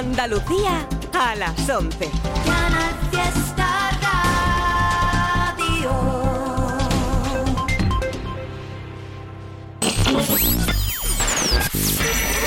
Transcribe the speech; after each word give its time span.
Andalucía 0.00 0.88
a 1.12 1.36
las 1.36 1.68
11. 1.68 2.10
Canal 2.46 2.94
Fiesta 3.10 3.90
Radio. 4.00 5.92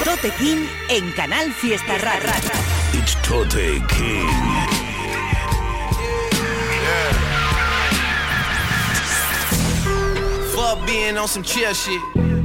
Tote 0.04 0.32
King 0.40 0.66
en 0.90 1.12
Canal 1.12 1.54
Fiesta 1.54 1.96
Radio. 2.00 2.30
It's 2.94 3.14
Tote 3.22 3.80
King. 3.88 4.28
Fuck 10.56 10.88
being 10.88 11.20
on 11.20 11.28
some 11.28 11.44
chill 11.44 11.72
shit. 11.76 12.02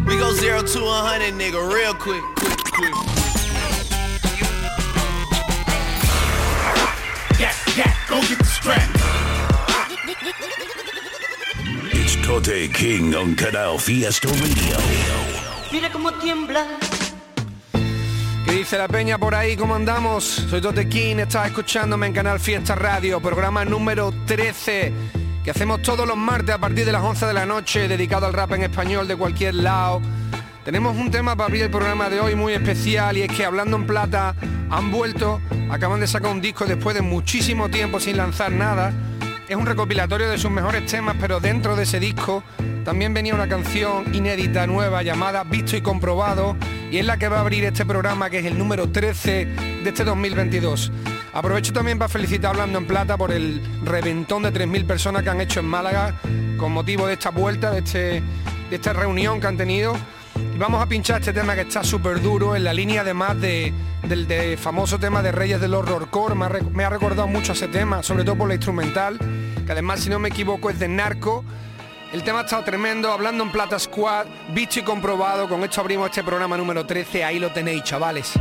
We 0.07 0.19
go 0.19 0.35
zero 0.35 0.61
to 0.61 0.81
a 0.81 1.01
hundred, 1.01 1.33
nigga, 1.33 1.67
real 1.73 1.95
quick, 1.95 2.23
quick, 2.37 2.93
quick. 2.93 3.08
Tote 12.39 12.71
King 12.71 13.15
on 13.17 13.35
Canal 13.35 13.81
Fiesta 13.81 14.29
Radio. 14.29 14.77
Mira 15.73 15.91
cómo 15.91 16.13
tiembla. 16.13 16.65
¿Qué 18.45 18.53
dice 18.53 18.79
la 18.79 18.87
peña 18.87 19.19
por 19.19 19.35
ahí? 19.35 19.57
¿Cómo 19.57 19.75
andamos? 19.75 20.25
Soy 20.49 20.61
Tote 20.61 20.89
King, 20.89 21.17
estás 21.17 21.49
escuchándome 21.49 22.07
en 22.07 22.13
Canal 22.13 22.39
Fiesta 22.39 22.77
Radio, 22.77 23.21
programa 23.21 23.65
número 23.65 24.15
13, 24.25 24.93
que 25.43 25.51
hacemos 25.51 25.83
todos 25.83 26.07
los 26.07 26.17
martes 26.17 26.55
a 26.55 26.59
partir 26.59 26.85
de 26.85 26.93
las 26.93 27.03
11 27.03 27.27
de 27.27 27.35
la 27.35 27.45
noche, 27.45 27.89
dedicado 27.89 28.27
al 28.27 28.33
rap 28.33 28.53
en 28.53 28.63
español 28.63 29.09
de 29.09 29.17
cualquier 29.17 29.57
lado. 29.57 30.01
Tenemos 30.65 30.97
un 30.97 31.11
tema 31.11 31.35
para 31.35 31.47
abrir 31.47 31.63
el 31.63 31.71
programa 31.71 32.09
de 32.09 32.21
hoy 32.21 32.37
muy 32.37 32.53
especial 32.53 33.17
y 33.17 33.23
es 33.23 33.33
que 33.33 33.45
Hablando 33.45 33.77
en 33.77 33.85
Plata 33.85 34.37
han 34.71 34.93
vuelto, 34.93 35.41
acaban 35.71 35.99
de 35.99 36.07
sacar 36.07 36.31
un 36.31 36.41
disco 36.41 36.67
después 36.67 36.95
de 36.95 37.03
muchísimo 37.03 37.69
tiempo 37.69 37.99
sin 37.99 38.17
lanzar 38.17 38.53
nada. 38.53 38.93
Es 39.49 39.57
un 39.57 39.65
recopilatorio 39.65 40.29
de 40.29 40.37
sus 40.37 40.51
mejores 40.51 40.85
temas, 40.85 41.17
pero 41.19 41.41
dentro 41.41 41.75
de 41.75 41.85
ese 41.85 41.99
disco 41.99 42.43
también 42.85 43.15
venía 43.15 43.35
una 43.35 43.49
canción 43.49 44.15
inédita 44.15 44.67
nueva 44.67 45.03
llamada 45.03 45.43
Visto 45.43 45.75
y 45.75 45.81
Comprobado 45.81 46.55
y 46.91 46.99
es 46.99 47.07
la 47.07 47.17
que 47.17 47.29
va 47.29 47.39
a 47.39 47.41
abrir 47.41 47.65
este 47.65 47.87
programa 47.87 48.29
que 48.29 48.41
es 48.41 48.45
el 48.45 48.59
número 48.59 48.91
13 48.91 49.47
de 49.85 49.89
este 49.89 50.05
2022. 50.05 50.93
Aprovecho 51.33 51.73
también 51.73 51.99
para 51.99 52.11
felicitar 52.11 52.49
a 52.49 52.51
Hablando 52.51 52.79
en 52.79 52.87
Plata 52.87 53.17
por 53.17 53.33
el 53.33 53.63
reventón 53.85 54.43
de 54.43 54.53
3.000 54.53 54.87
personas 54.87 55.23
que 55.23 55.31
han 55.31 55.41
hecho 55.41 55.61
en 55.61 55.67
Málaga 55.67 56.21
con 56.59 56.73
motivo 56.73 57.07
de 57.07 57.15
esta 57.15 57.31
vuelta, 57.31 57.71
de, 57.71 57.79
este, 57.79 58.23
de 58.69 58.77
esta 58.77 58.93
reunión 58.93 59.41
que 59.41 59.47
han 59.47 59.57
tenido. 59.57 59.97
Y 60.55 60.59
vamos 60.59 60.83
a 60.83 60.87
pinchar 60.87 61.21
este 61.21 61.33
tema 61.33 61.55
que 61.55 61.63
está 61.63 61.83
súper 61.83 62.21
duro 62.21 62.55
en 62.55 62.65
la 62.65 62.75
línea 62.75 63.01
además 63.01 63.41
de, 63.41 63.73
del 64.07 64.29
de 64.29 64.59
famoso 64.59 64.99
tema 64.99 65.23
de 65.23 65.33
Reyes 65.33 65.59
del 65.59 65.73
Horrorcore. 65.73 66.35
Me 66.35 66.45
ha, 66.45 66.51
me 66.73 66.85
ha 66.85 66.91
recordado 66.91 67.27
mucho 67.27 67.53
ese 67.53 67.69
tema, 67.69 68.03
sobre 68.03 68.25
todo 68.25 68.37
por 68.37 68.49
la 68.49 68.55
instrumental, 68.55 69.19
que 69.69 69.73
además 69.73 70.01
si 70.01 70.09
no 70.09 70.19
me 70.19 70.31
equivoco 70.31 70.71
es 70.71 70.79
de 70.79 70.89
Narco. 70.89 71.45
El 72.15 72.23
tema 72.23 72.39
ha 72.39 72.45
estado 72.45 72.65
tremendo, 72.65 73.13
hablando 73.13 73.45
en 73.45 73.53
Plata 73.53 73.79
Squad, 73.79 74.27
bicho 74.55 74.81
y 74.81 74.83
comprobado. 74.83 75.47
Con 75.47 75.63
esto 75.63 75.83
abrimos 75.83 76.09
este 76.09 76.25
programa 76.25 76.57
número 76.57 76.87
13, 76.87 77.23
ahí 77.23 77.39
lo 77.39 77.53
tenéis, 77.53 77.83
chavales. 77.83 78.33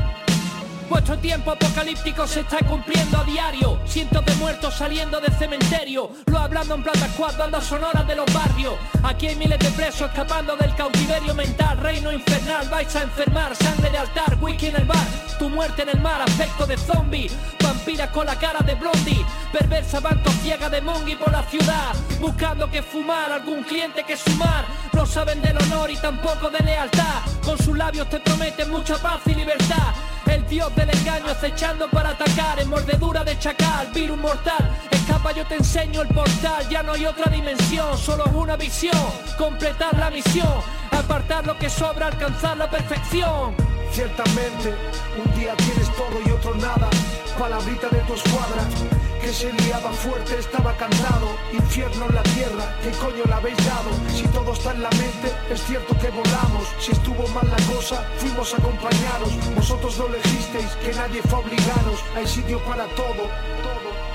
Vuestro 0.89 1.17
tiempo 1.17 1.51
apocalíptico 1.51 2.25
se 2.25 2.39
está 2.41 2.59
cumpliendo 2.59 3.17
a 3.17 3.23
diario. 3.25 3.77
Cientos 3.85 4.23
de 4.25 4.33
muertos 4.35 4.73
saliendo 4.73 5.19
del 5.19 5.33
cementerio. 5.33 6.11
Lo 6.27 6.39
hablando 6.39 6.75
en 6.75 6.83
plata 6.83 7.07
squad, 7.09 7.37
bandas 7.37 7.65
sonoras 7.65 8.07
de 8.07 8.15
los 8.15 8.33
barrios. 8.33 8.75
Aquí 9.03 9.27
hay 9.27 9.35
miles 9.35 9.59
de 9.59 9.69
presos 9.71 10.09
escapando 10.09 10.55
del 10.55 10.73
cautiverio 10.75 11.33
mental. 11.33 11.77
Reino 11.79 12.11
infernal, 12.11 12.69
vais 12.69 12.95
a 12.95 13.03
enfermar. 13.03 13.53
Sangre 13.55 13.89
de 13.89 13.97
altar, 13.97 14.37
whisky 14.39 14.67
en 14.67 14.77
el 14.77 14.85
bar. 14.85 15.05
Tu 15.37 15.49
muerte 15.49 15.81
en 15.81 15.89
el 15.89 16.01
mar, 16.01 16.21
aspecto 16.21 16.65
de 16.65 16.77
zombie. 16.77 17.29
Vampiras 17.61 18.09
con 18.11 18.25
la 18.25 18.39
cara 18.39 18.59
de 18.59 18.75
blondie. 18.75 19.25
Perversa 19.51 19.99
vanto 19.99 20.31
ciega 20.41 20.69
de 20.69 20.81
mongi 20.81 21.15
por 21.15 21.31
la 21.31 21.43
ciudad. 21.43 21.95
Buscando 22.21 22.69
que 22.71 22.81
fumar, 22.81 23.31
algún 23.31 23.63
cliente 23.63 24.03
que 24.03 24.15
sumar. 24.15 24.65
No 24.93 25.05
saben 25.05 25.41
del 25.41 25.57
honor 25.57 25.91
y 25.91 25.97
tampoco 25.97 26.49
de 26.49 26.59
lealtad. 26.59 27.21
Con 27.43 27.57
sus 27.57 27.77
labios 27.77 28.09
te 28.09 28.19
prometen 28.21 28.71
mucha 28.71 28.97
paz 28.97 29.19
y 29.25 29.35
libertad. 29.35 29.93
El 30.29 30.47
dios 30.47 30.73
del 30.75 30.89
engaño 30.89 31.31
acechando 31.31 31.89
para 31.89 32.09
atacar 32.09 32.59
En 32.59 32.69
mordedura 32.69 33.23
de 33.23 33.37
chacal, 33.39 33.87
virus 33.93 34.17
mortal 34.17 34.69
Escapa 34.91 35.31
yo 35.31 35.45
te 35.45 35.55
enseño 35.55 36.01
el 36.01 36.07
portal 36.09 36.67
Ya 36.69 36.83
no 36.83 36.93
hay 36.93 37.05
otra 37.05 37.31
dimensión, 37.31 37.97
solo 37.97 38.25
es 38.25 38.33
una 38.33 38.55
visión 38.55 39.05
Completar 39.37 39.97
la 39.97 40.09
misión 40.09 40.61
Apartar 40.91 41.45
lo 41.45 41.57
que 41.57 41.69
sobra, 41.69 42.07
alcanzar 42.07 42.57
la 42.57 42.69
perfección 42.69 43.55
Ciertamente, 43.91 44.75
un 45.23 45.39
día 45.39 45.55
tienes 45.55 45.89
todo 45.95 46.21
y 46.25 46.29
otro 46.29 46.53
nada. 46.55 46.89
Palabrita 47.39 47.87
de 47.89 47.99
tu 48.01 48.13
escuadra, 48.13 48.63
que 49.27 49.33
se 49.33 49.51
liaba 49.51 49.91
fuerte, 49.91 50.39
estaba 50.39 50.71
cantado. 50.77 51.27
Infierno 51.51 52.05
en 52.07 52.15
la 52.15 52.23
tierra, 52.23 52.63
¿qué 52.81 52.91
coño 52.91 53.25
le 53.25 53.33
habéis 53.33 53.57
dado? 53.57 53.89
Si 54.15 54.25
todo 54.29 54.53
está 54.53 54.71
en 54.71 54.83
la 54.83 54.89
mente, 54.91 55.27
es 55.51 55.61
cierto 55.63 55.97
que 55.99 56.09
volamos. 56.11 56.63
Si 56.79 56.93
estuvo 56.93 57.27
mal 57.35 57.45
la 57.49 57.61
cosa, 57.73 58.07
fuimos 58.19 58.53
acompañados. 58.53 59.31
Vosotros 59.53 59.97
lo 59.97 60.07
elegisteis, 60.07 60.71
que 60.81 60.93
nadie 60.93 61.21
fue 61.23 61.39
a 61.39 61.41
obligaros. 61.41 61.99
Hay 62.15 62.25
sitio 62.25 62.59
para 62.63 62.85
todo. 62.95 63.23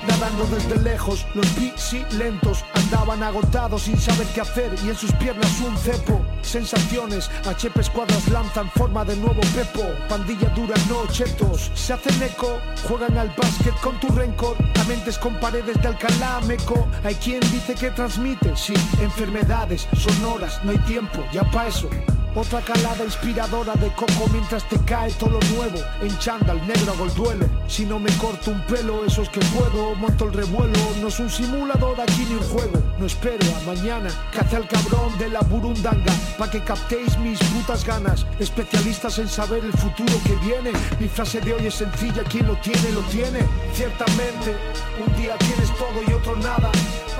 Nadando 0.08 0.44
desde 0.46 0.80
lejos, 0.80 1.26
los 1.34 1.54
vi 1.56 1.72
lentos 2.16 2.64
Andaban 2.74 3.22
agotados 3.22 3.82
sin 3.82 3.98
saber 3.98 4.26
qué 4.34 4.40
hacer 4.40 4.74
Y 4.84 4.88
en 4.88 4.96
sus 4.96 5.12
piernas 5.12 5.60
un 5.60 5.76
cepo. 5.76 6.20
Sensaciones, 6.42 7.30
HP 7.46 7.80
escuadras 7.80 8.28
lanzan 8.28 8.70
forma 8.70 9.04
de 9.04 9.16
nuevo 9.16 9.40
pepo. 9.54 9.82
Pandilla 10.08 10.48
dura, 10.50 10.74
no 10.88 11.06
chetos 11.06 11.70
Se 11.74 11.92
hacen 11.92 12.22
eco, 12.22 12.58
juegan 12.88 13.16
al 13.16 13.28
básquet 13.36 13.74
con 13.80 13.98
tu 14.00 14.08
rencor. 14.08 14.56
A 14.80 14.84
mentes 14.84 15.18
con 15.18 15.38
paredes 15.40 15.80
de 15.80 15.88
Alcalá, 15.88 16.40
meco. 16.46 16.88
Hay 17.04 17.14
quien 17.16 17.40
dice 17.40 17.74
que 17.74 17.90
transmite, 17.90 18.56
sí 18.56 18.74
Enfermedades, 19.00 19.88
sonoras, 19.96 20.62
no 20.64 20.72
hay 20.72 20.78
tiempo, 20.78 21.24
ya 21.32 21.42
pa' 21.50 21.68
eso 21.68 21.88
otra 22.34 22.60
calada 22.62 23.04
inspiradora 23.04 23.74
de 23.74 23.88
coco 23.92 24.26
mientras 24.32 24.66
te 24.68 24.78
cae 24.84 25.10
todo 25.12 25.30
lo 25.30 25.40
nuevo. 25.54 25.78
En 26.00 26.16
chándal 26.18 26.66
negro 26.66 26.92
hago 26.92 27.32
el. 27.32 27.50
Si 27.66 27.84
no 27.84 27.98
me 27.98 28.10
corto 28.16 28.50
un 28.50 28.60
pelo, 28.66 29.04
eso 29.04 29.22
es 29.22 29.28
que 29.28 29.40
puedo. 29.40 29.94
Monto 29.96 30.26
el 30.26 30.32
revuelo. 30.32 30.78
No 31.00 31.08
es 31.08 31.20
un 31.20 31.30
simulador 31.30 32.00
aquí 32.00 32.24
ni 32.28 32.34
un 32.34 32.42
juego. 32.42 32.82
No 32.98 33.06
espero 33.06 33.44
a 33.56 33.74
mañana. 33.74 34.10
Caza 34.32 34.56
al 34.56 34.68
cabrón 34.68 35.16
de 35.18 35.28
la 35.28 35.40
burundanga. 35.40 36.12
Pa' 36.38 36.50
que 36.50 36.60
captéis 36.60 37.18
mis 37.18 37.38
putas 37.38 37.84
ganas. 37.84 38.26
Especialistas 38.38 39.18
en 39.18 39.28
saber 39.28 39.64
el 39.64 39.72
futuro 39.72 40.14
que 40.24 40.34
viene. 40.36 40.72
Mi 40.98 41.08
frase 41.08 41.40
de 41.40 41.54
hoy 41.54 41.66
es 41.66 41.74
sencilla. 41.74 42.22
Quien 42.24 42.46
lo 42.46 42.56
tiene, 42.56 42.92
lo 42.92 43.00
tiene. 43.02 43.40
Ciertamente, 43.74 44.56
un 45.06 45.16
día 45.16 45.36
tienes 45.38 45.68
todo 45.76 46.02
y 46.06 46.12
otro 46.12 46.36
nada. 46.36 46.70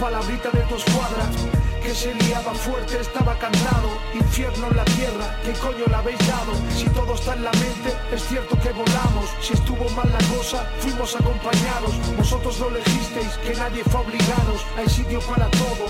Palabrita 0.01 0.51
de 0.51 0.61
tu 0.62 0.77
escuadra 0.77 1.62
que 1.82 1.94
se 1.94 2.15
liaba 2.15 2.54
fuerte 2.54 3.00
estaba 3.00 3.37
cantado 3.38 3.91
Infierno 4.15 4.69
en 4.69 4.76
la 4.76 4.84
tierra, 4.84 5.38
¿qué 5.44 5.53
coño 5.53 5.84
le 5.87 5.94
habéis 5.94 6.19
dado? 6.26 6.53
Si 6.75 6.84
todo 6.91 7.15
está 7.15 7.34
en 7.34 7.44
la 7.44 7.53
mente, 7.53 7.94
es 8.12 8.22
cierto 8.28 8.59
que 8.60 8.70
volamos. 8.70 9.31
Si 9.41 9.53
estuvo 9.54 9.88
mal 9.91 10.10
la 10.10 10.37
cosa, 10.37 10.65
fuimos 10.81 11.15
acompañados. 11.15 12.16
Vosotros 12.16 12.59
lo 12.60 12.69
elegisteis, 12.69 13.32
que 13.44 13.54
nadie 13.54 13.82
fue 13.84 14.00
a 14.00 14.04
obligaros 14.04 14.66
Hay 14.76 14.88
sitio 14.88 15.21
para 15.21 15.48
todo. 15.50 15.87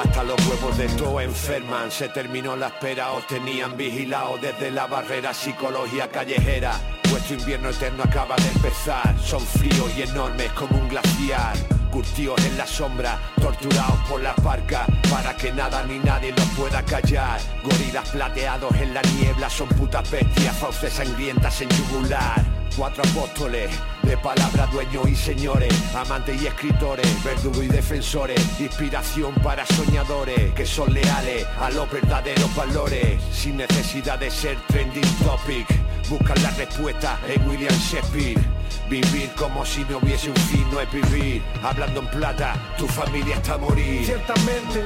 Hasta 0.00 0.22
los 0.24 0.46
huevos 0.46 0.76
de 0.76 0.88
todo 0.88 1.20
enferman, 1.20 1.90
se 1.90 2.08
terminó 2.08 2.56
la 2.56 2.68
espera, 2.68 3.12
os 3.12 3.26
tenían 3.26 3.76
vigilado 3.76 4.38
desde 4.38 4.70
la 4.70 4.86
barrera 4.86 5.32
psicología 5.34 6.08
callejera. 6.08 6.80
Vuestro 7.10 7.36
invierno 7.36 7.70
eterno 7.70 8.02
acaba 8.02 8.36
de 8.36 8.48
empezar, 8.48 9.14
son 9.20 9.40
fríos 9.40 9.90
y 9.96 10.02
enormes 10.02 10.50
como 10.52 10.78
un 10.78 10.88
glaciar. 10.88 11.73
Curtidos 11.94 12.44
en 12.44 12.58
la 12.58 12.66
sombra, 12.66 13.20
torturados 13.40 14.00
por 14.08 14.20
la 14.20 14.34
parca, 14.34 14.84
para 15.08 15.36
que 15.36 15.52
nada 15.52 15.84
ni 15.84 16.00
nadie 16.00 16.32
los 16.32 16.46
pueda 16.56 16.82
callar. 16.82 17.38
Gorilas 17.62 18.08
plateados 18.08 18.74
en 18.80 18.92
la 18.94 19.02
niebla, 19.16 19.48
son 19.48 19.68
putas 19.68 20.10
bestias, 20.10 20.56
fauces 20.56 20.92
sangrientas 20.92 21.60
en 21.60 21.68
yugular. 21.68 22.44
Cuatro 22.76 23.04
apóstoles, 23.04 23.70
de 24.02 24.16
palabra 24.16 24.66
dueños 24.72 25.08
y 25.08 25.14
señores, 25.14 25.72
amantes 25.94 26.42
y 26.42 26.48
escritores, 26.48 27.06
verdugos 27.22 27.62
y 27.62 27.68
defensores, 27.68 28.40
inspiración 28.58 29.32
para 29.36 29.64
soñadores 29.64 30.52
que 30.54 30.66
son 30.66 30.92
leales 30.92 31.46
a 31.60 31.70
los 31.70 31.88
verdaderos 31.92 32.52
valores, 32.56 33.22
sin 33.32 33.58
necesidad 33.58 34.18
de 34.18 34.32
ser 34.32 34.58
trending 34.66 35.14
topic. 35.24 35.68
Buscan 36.08 36.42
la 36.42 36.50
respuesta 36.50 37.20
en 37.28 37.48
William 37.48 37.72
Shakespeare. 37.78 38.63
Vivir 38.88 39.30
como 39.36 39.64
si 39.64 39.84
no 39.84 39.98
hubiese 39.98 40.28
un 40.28 40.36
fin 40.36 40.66
no 40.70 40.80
es 40.80 40.90
vivir. 40.92 41.42
Hablando 41.62 42.00
en 42.00 42.06
plata, 42.08 42.54
tu 42.76 42.86
familia 42.86 43.36
está 43.36 43.54
a 43.54 43.58
morir. 43.58 44.04
Ciertamente, 44.04 44.84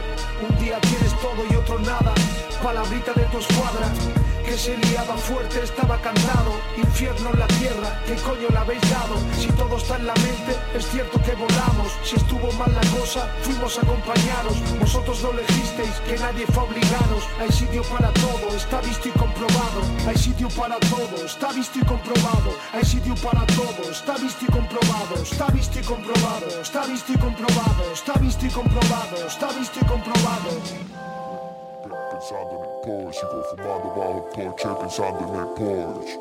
un 0.49 0.59
día 0.59 0.81
tienes 0.81 1.13
todo 1.21 1.45
y 1.51 1.55
otro 1.57 1.79
nada. 1.81 2.15
Palabrita 2.63 3.13
de 3.15 3.25
tu 3.25 3.39
escuadra, 3.39 3.89
que 4.49 4.57
se 4.57 4.77
liaba 4.79 5.17
fuerte 5.17 5.63
estaba 5.63 6.01
cantado. 6.01 6.53
Infierno 6.77 7.31
en 7.33 7.39
la 7.39 7.47
tierra, 7.61 8.01
¿qué 8.07 8.15
coño 8.17 8.49
le 8.51 8.57
habéis 8.57 8.81
dado? 8.91 9.17
Si 9.39 9.49
todo 9.49 9.77
está 9.77 9.97
en 9.97 10.07
la 10.07 10.15
mente, 10.15 10.57
es 10.75 10.87
cierto 10.89 11.21
que 11.23 11.35
volamos. 11.35 11.89
Si 12.03 12.17
estuvo 12.17 12.51
mal 12.53 12.73
la 12.73 12.87
cosa, 12.99 13.29
fuimos 13.43 13.79
acompañados. 13.79 14.57
Vosotros 14.81 15.23
no 15.23 15.31
elegisteis, 15.33 15.95
que 16.07 16.17
nadie 16.17 16.47
fue 16.47 16.63
a 16.63 16.67
obligaros. 16.67 17.23
Hay 17.41 17.53
sitio 17.53 17.83
para 17.83 18.11
todo, 18.15 18.57
está 18.57 18.81
visto 18.81 19.09
y 19.09 19.13
comprobado. 19.13 19.81
Hay 20.09 20.17
sitio 20.17 20.49
para 20.49 20.79
todo, 20.95 21.17
está 21.27 21.53
visto 21.53 21.79
y 21.79 21.85
comprobado. 21.85 22.51
Hay 22.73 22.85
sitio 22.85 23.15
para 23.17 23.45
todo, 23.47 23.83
está 23.91 24.17
visto 24.17 24.45
y 24.45 24.51
comprobado. 24.51 25.15
Está 25.23 25.47
visto 25.49 25.79
y 25.79 25.83
comprobado, 25.83 26.63
está 26.63 26.87
visto 26.87 27.13
y 27.13 27.19
comprobado. 27.19 27.93
Está 27.93 28.15
visto 28.15 28.47
y 28.47 28.51
comprobado, 28.51 29.27
está 29.27 29.49
visto 29.53 29.79
y 29.81 29.85
comprobado. 29.85 31.18
Pensando 32.19 32.65
el 32.65 32.69
Porsche, 32.83 33.21
sigo 33.21 33.45
fumando 33.51 33.89
bajo 33.97 34.17
el 34.17 34.23
porche 34.35 34.69
pensando 34.81 35.21
en 35.21 35.35
el 35.39 35.47
Porsche. 35.55 36.17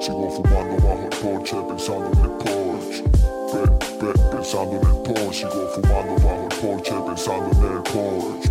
Sigo 0.00 0.30
fumando 0.30 0.74
bajo 0.86 1.02
el 1.02 1.08
porche 1.18 1.56
pensando 1.68 2.06
en 2.12 2.18
el 2.22 2.30
Porsche. 2.30 3.02
Pe- 3.50 3.70
pe- 3.98 4.18
pensando 4.30 4.72
en 4.76 4.82
el 4.86 4.96
Porsche, 5.02 5.50
sigo 5.50 5.68
fumando 5.74 6.14
bajo 6.14 6.42
el 6.48 6.54
porche 6.60 6.94
pensando 7.06 7.48
en 7.50 7.72
el 7.72 7.82
Porsche. 7.82 8.50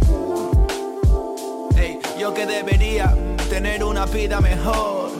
Ey, 1.81 1.99
yo 2.19 2.33
que 2.33 2.45
debería 2.45 3.07
mm, 3.07 3.37
tener 3.49 3.83
una 3.85 4.05
vida 4.05 4.41
mejor. 4.41 5.11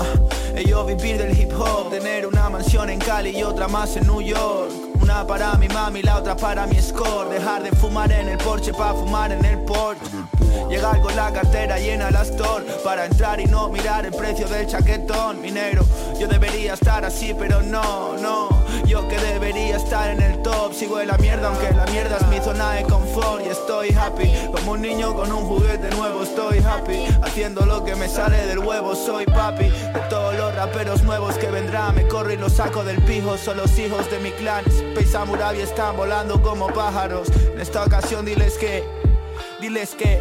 Ah, 0.00 0.60
yo 0.66 0.84
vivir 0.84 1.16
del 1.16 1.38
hip 1.38 1.52
hop, 1.52 1.90
tener 1.90 2.26
una 2.26 2.50
mansión 2.50 2.90
en 2.90 2.98
Cali 2.98 3.30
y 3.38 3.44
otra 3.44 3.68
más 3.68 3.96
en 3.96 4.06
New 4.08 4.20
York. 4.20 4.72
Una 5.02 5.26
para 5.26 5.54
mi 5.54 5.68
mami, 5.68 6.02
la 6.02 6.18
otra 6.18 6.36
para 6.36 6.66
mi 6.66 6.80
score. 6.80 7.28
Dejar 7.30 7.62
de 7.62 7.70
fumar 7.72 8.10
en 8.12 8.28
el 8.28 8.38
Porsche 8.38 8.72
para 8.72 8.94
fumar 8.94 9.32
en 9.32 9.44
el 9.44 9.58
Porsche. 9.60 10.37
Llegar 10.68 11.00
con 11.00 11.14
la 11.16 11.32
cartera 11.32 11.78
llena 11.78 12.10
la 12.10 12.22
store 12.22 12.64
para 12.84 13.06
entrar 13.06 13.40
y 13.40 13.46
no 13.46 13.68
mirar 13.68 14.06
el 14.06 14.12
precio 14.12 14.46
del 14.48 14.66
chaquetón, 14.66 15.40
mi 15.40 15.50
negro. 15.50 15.84
Yo 16.18 16.28
debería 16.28 16.74
estar 16.74 17.04
así, 17.04 17.34
pero 17.38 17.62
no, 17.62 18.16
no. 18.18 18.48
Yo 18.86 19.06
que 19.08 19.18
debería 19.18 19.76
estar 19.76 20.10
en 20.10 20.22
el 20.22 20.42
top, 20.42 20.72
sigo 20.72 21.00
en 21.00 21.08
la 21.08 21.18
mierda, 21.18 21.48
aunque 21.48 21.70
la 21.72 21.86
mierda 21.86 22.16
es 22.16 22.26
mi 22.28 22.38
zona 22.38 22.72
de 22.72 22.84
confort 22.84 23.44
y 23.44 23.48
estoy 23.48 23.94
happy. 23.94 24.30
Como 24.52 24.72
un 24.72 24.82
niño 24.82 25.14
con 25.14 25.30
un 25.32 25.44
juguete 25.46 25.90
nuevo, 25.96 26.22
estoy 26.22 26.58
happy. 26.58 27.06
Haciendo 27.22 27.66
lo 27.66 27.84
que 27.84 27.94
me 27.96 28.08
sale 28.08 28.46
del 28.46 28.58
huevo, 28.58 28.94
soy 28.94 29.26
papi. 29.26 29.64
De 29.64 30.00
todos 30.08 30.34
los 30.36 30.54
raperos 30.54 31.02
nuevos 31.02 31.36
que 31.36 31.48
vendrán, 31.48 31.94
me 31.94 32.06
corro 32.08 32.32
y 32.32 32.36
los 32.36 32.54
saco 32.54 32.84
del 32.84 33.02
pijo. 33.02 33.36
Son 33.36 33.56
los 33.56 33.78
hijos 33.78 34.10
de 34.10 34.18
mi 34.18 34.30
clan. 34.32 34.64
Space 34.66 35.06
Samurai 35.12 35.60
están 35.60 35.96
volando 35.96 36.40
como 36.42 36.68
pájaros. 36.68 37.28
En 37.52 37.60
esta 37.60 37.84
ocasión 37.84 38.24
diles 38.24 38.56
que 38.58 38.84
Diles 39.60 39.96
que 39.96 40.20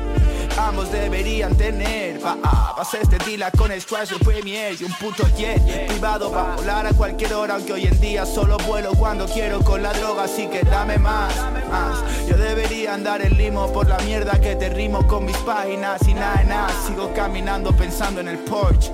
ambos 0.57 0.92
deberían 0.92 1.56
tener 1.56 2.19
ah, 2.25 2.74
pa' 2.75 2.81
hacer 2.81 3.01
este 3.04 3.18
deal 3.19 3.51
con 3.56 3.72
el 3.72 3.86
Crash 3.86 4.10
de 4.10 4.19
Premier 4.25 4.75
Y 4.80 4.84
un 4.84 4.94
puto 4.94 5.28
jet 5.38 5.62
privado 5.88 6.31
para 6.31 6.56
volar 6.56 6.88
a 6.88 6.94
cualquier 6.94 7.34
hora 7.34 7.56
Aunque 7.56 7.74
hoy 7.74 7.86
en 7.86 8.00
día 8.00 8.25
solo 8.25 8.57
vuelo 8.68 8.94
cuando 8.94 9.28
quiero 9.28 9.60
con 9.62 9.84
la 9.84 9.94
droga 9.94 10.24
Así 10.24 10.48
que 10.48 10.63
dame 10.63 10.98
más, 10.98 11.36
más. 11.69 12.28
Yo 12.28 12.36
debería 12.36 12.95
andar 12.95 13.22
en 13.22 13.38
limo 13.38 13.72
por 13.72 13.88
la 13.88 14.00
mierda 14.00 14.42
que 14.42 14.56
te 14.56 14.69
rimo 14.69 15.06
con 15.06 15.25
mis 15.25 15.38
páginas 15.38 16.01
Y 16.07 16.13
nada, 16.16 16.38
de 16.38 16.45
nada, 16.45 16.69
sigo 16.88 17.13
caminando 17.13 17.72
pensando 17.75 18.22
en 18.22 18.30
el 18.30 18.39
Porsche 18.39 18.92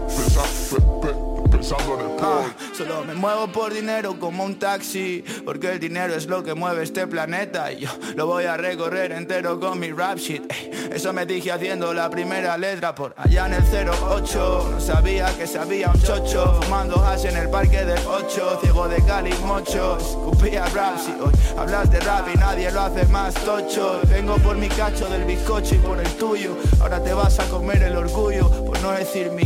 Pensando 1.63 1.93
en 1.93 1.99
el 2.01 2.17
Ah, 2.21 2.43
solo 2.77 3.05
me 3.05 3.13
muevo 3.13 3.47
por 3.47 3.73
dinero 3.73 4.19
como 4.19 4.43
un 4.43 4.59
taxi 4.59 5.23
Porque 5.45 5.71
el 5.71 5.79
dinero 5.79 6.13
es 6.13 6.27
lo 6.27 6.43
que 6.43 6.53
mueve 6.53 6.83
este 6.83 7.07
planeta. 7.07 7.71
Y 7.71 7.79
yo 7.81 7.89
lo 8.15 8.27
voy 8.27 8.45
a 8.45 8.57
recorrer 8.57 9.13
entero 9.13 9.57
con 9.61 9.79
mi 9.79 9.89
rap 9.91 10.17
shit 10.17 10.43
Ey, 10.51 10.89
Eso 10.91 11.13
me 11.13 11.25
dije 11.25 11.53
haciendo 11.53 11.93
la 11.93 12.09
primera 12.09 12.57
letra 12.57 12.93
por 12.93 13.13
allá 13.17 13.45
en 13.45 13.53
el 13.53 13.63
08 13.63 14.69
No 14.73 14.79
sabía 14.81 15.37
que 15.37 15.47
sabía 15.47 15.89
un 15.89 16.01
chocho 16.01 16.59
Fumando 16.61 17.01
hash 17.01 17.25
en 17.25 17.37
el 17.37 17.49
parque 17.49 17.85
del 17.85 18.05
8 18.07 18.59
Ciego 18.61 18.89
de 18.89 19.01
Cali 19.05 19.33
mocho. 19.45 19.97
Escupía 19.97 20.65
rap 20.65 20.97
si 20.97 21.11
hoy 21.11 21.31
hablas 21.57 21.89
de 21.89 22.01
rap 22.01 22.27
y 22.33 22.37
nadie 22.37 22.71
lo 22.71 22.81
hace 22.81 23.05
más 23.05 23.33
tocho. 23.35 24.01
Vengo 24.09 24.35
por 24.39 24.57
mi 24.57 24.67
cacho 24.67 25.07
del 25.07 25.23
bizcocho 25.23 25.75
y 25.75 25.77
por 25.77 25.97
el 25.97 26.09
tuyo. 26.17 26.57
Ahora 26.81 27.01
te 27.01 27.13
vas 27.13 27.39
a 27.39 27.45
comer 27.45 27.83
el 27.83 27.95
orgullo 27.95 28.49
Por 28.65 28.81
no 28.81 28.91
decir 28.91 29.31
mi 29.31 29.45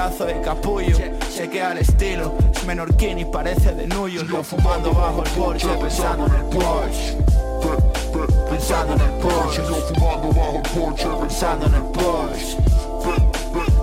pedazo 0.00 0.24
de 0.24 0.40
capullo. 0.40 0.96
Sé 1.28 1.50
que 1.50 1.62
al 1.62 1.76
estilo 1.78 2.32
es 2.54 2.64
menorquín 2.64 3.18
y 3.18 3.24
parece 3.26 3.74
de 3.74 3.86
York 3.86 4.28
Yo 4.30 4.42
fumando 4.42 4.92
bajo 4.92 5.22
el 5.22 5.30
Porsche 5.30 5.68
pensando 5.68 6.26
en 6.26 6.34
el 6.34 6.44
Porsche 6.44 7.18
Pensando 8.48 8.94
en 8.94 9.00
el 9.00 9.10
Porsche 9.20 9.62
Sigo 9.62 9.76
fumando 9.76 10.28
bajo 10.28 10.56
el 10.56 10.62
porche 10.62 11.08
Pensando 11.20 11.66
en 11.66 11.74
el 11.74 11.82
Porsche 11.82 12.56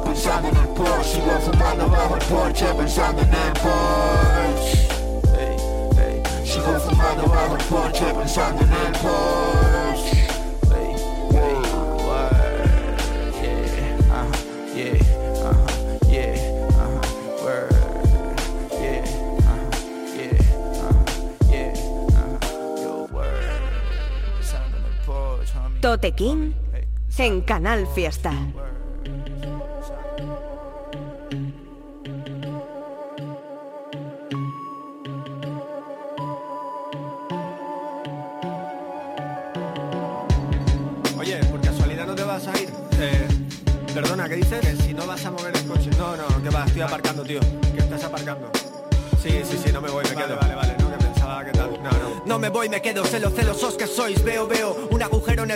Pensando 0.04 0.48
en 0.48 0.58
el 0.58 0.68
Porsche 0.70 1.12
Sigo 1.14 1.40
fumando 1.46 1.88
bajo 1.88 2.16
el 2.16 2.24
Porsche 2.26 2.66
Pensando 2.74 3.22
en 3.22 3.30
el 3.30 3.54
Porsche. 3.62 4.88
Sigo 6.44 6.80
fumando 6.80 7.24
bajo 7.28 7.56
el 7.56 7.64
Porsche 7.66 8.06
Pensando 8.14 8.64
en 8.64 8.72
el 8.72 8.92
Porsche 8.94 10.17
Tote 25.88 26.12
King 26.12 26.52
en 27.18 27.40
Canal 27.40 27.88
Fiesta. 27.88 28.34
Oye, 41.18 41.38
por 41.46 41.62
casualidad 41.62 42.06
no 42.06 42.16
te 42.16 42.24
vas 42.24 42.46
a 42.48 42.60
ir. 42.60 42.70
Eh, 43.00 43.26
perdona, 43.94 44.28
¿qué 44.28 44.36
dices? 44.36 44.60
Que 44.60 44.76
si 44.84 44.94
no 44.94 45.08
vas 45.08 45.24
a 45.24 45.32
mover 45.32 45.56
el 45.56 45.66
coche. 45.68 45.90
No, 45.98 46.18
no, 46.18 46.44
que 46.44 46.50
va, 46.50 46.66
estoy 46.66 46.82
aparcando, 46.82 47.24
tío. 47.24 47.40
Que 47.74 47.80
estás 47.80 48.04
aparcando. 48.04 48.52
Sí, 49.24 49.42
sí, 49.50 49.58
sí, 49.64 49.72
no 49.72 49.80
me 49.80 49.90
voy, 49.90 50.04
me 50.04 50.16
quedo. 50.18 50.36
Vale, 50.36 50.54
vale, 50.54 50.76
no, 50.80 50.92
que 50.92 50.98
pensaba 50.98 51.46
que 51.46 51.52
tal. 51.52 51.72
No, 51.82 51.92
no. 51.92 52.18
No 52.26 52.38
me 52.38 52.50
voy, 52.50 52.68
me 52.68 52.82
quedo, 52.82 53.06
sé 53.06 53.22
lo 53.22 53.30
celosos 53.30 53.76
que 53.76 53.88
sois 53.88 54.22
Veo, 54.22 54.48
veo, 54.48 54.67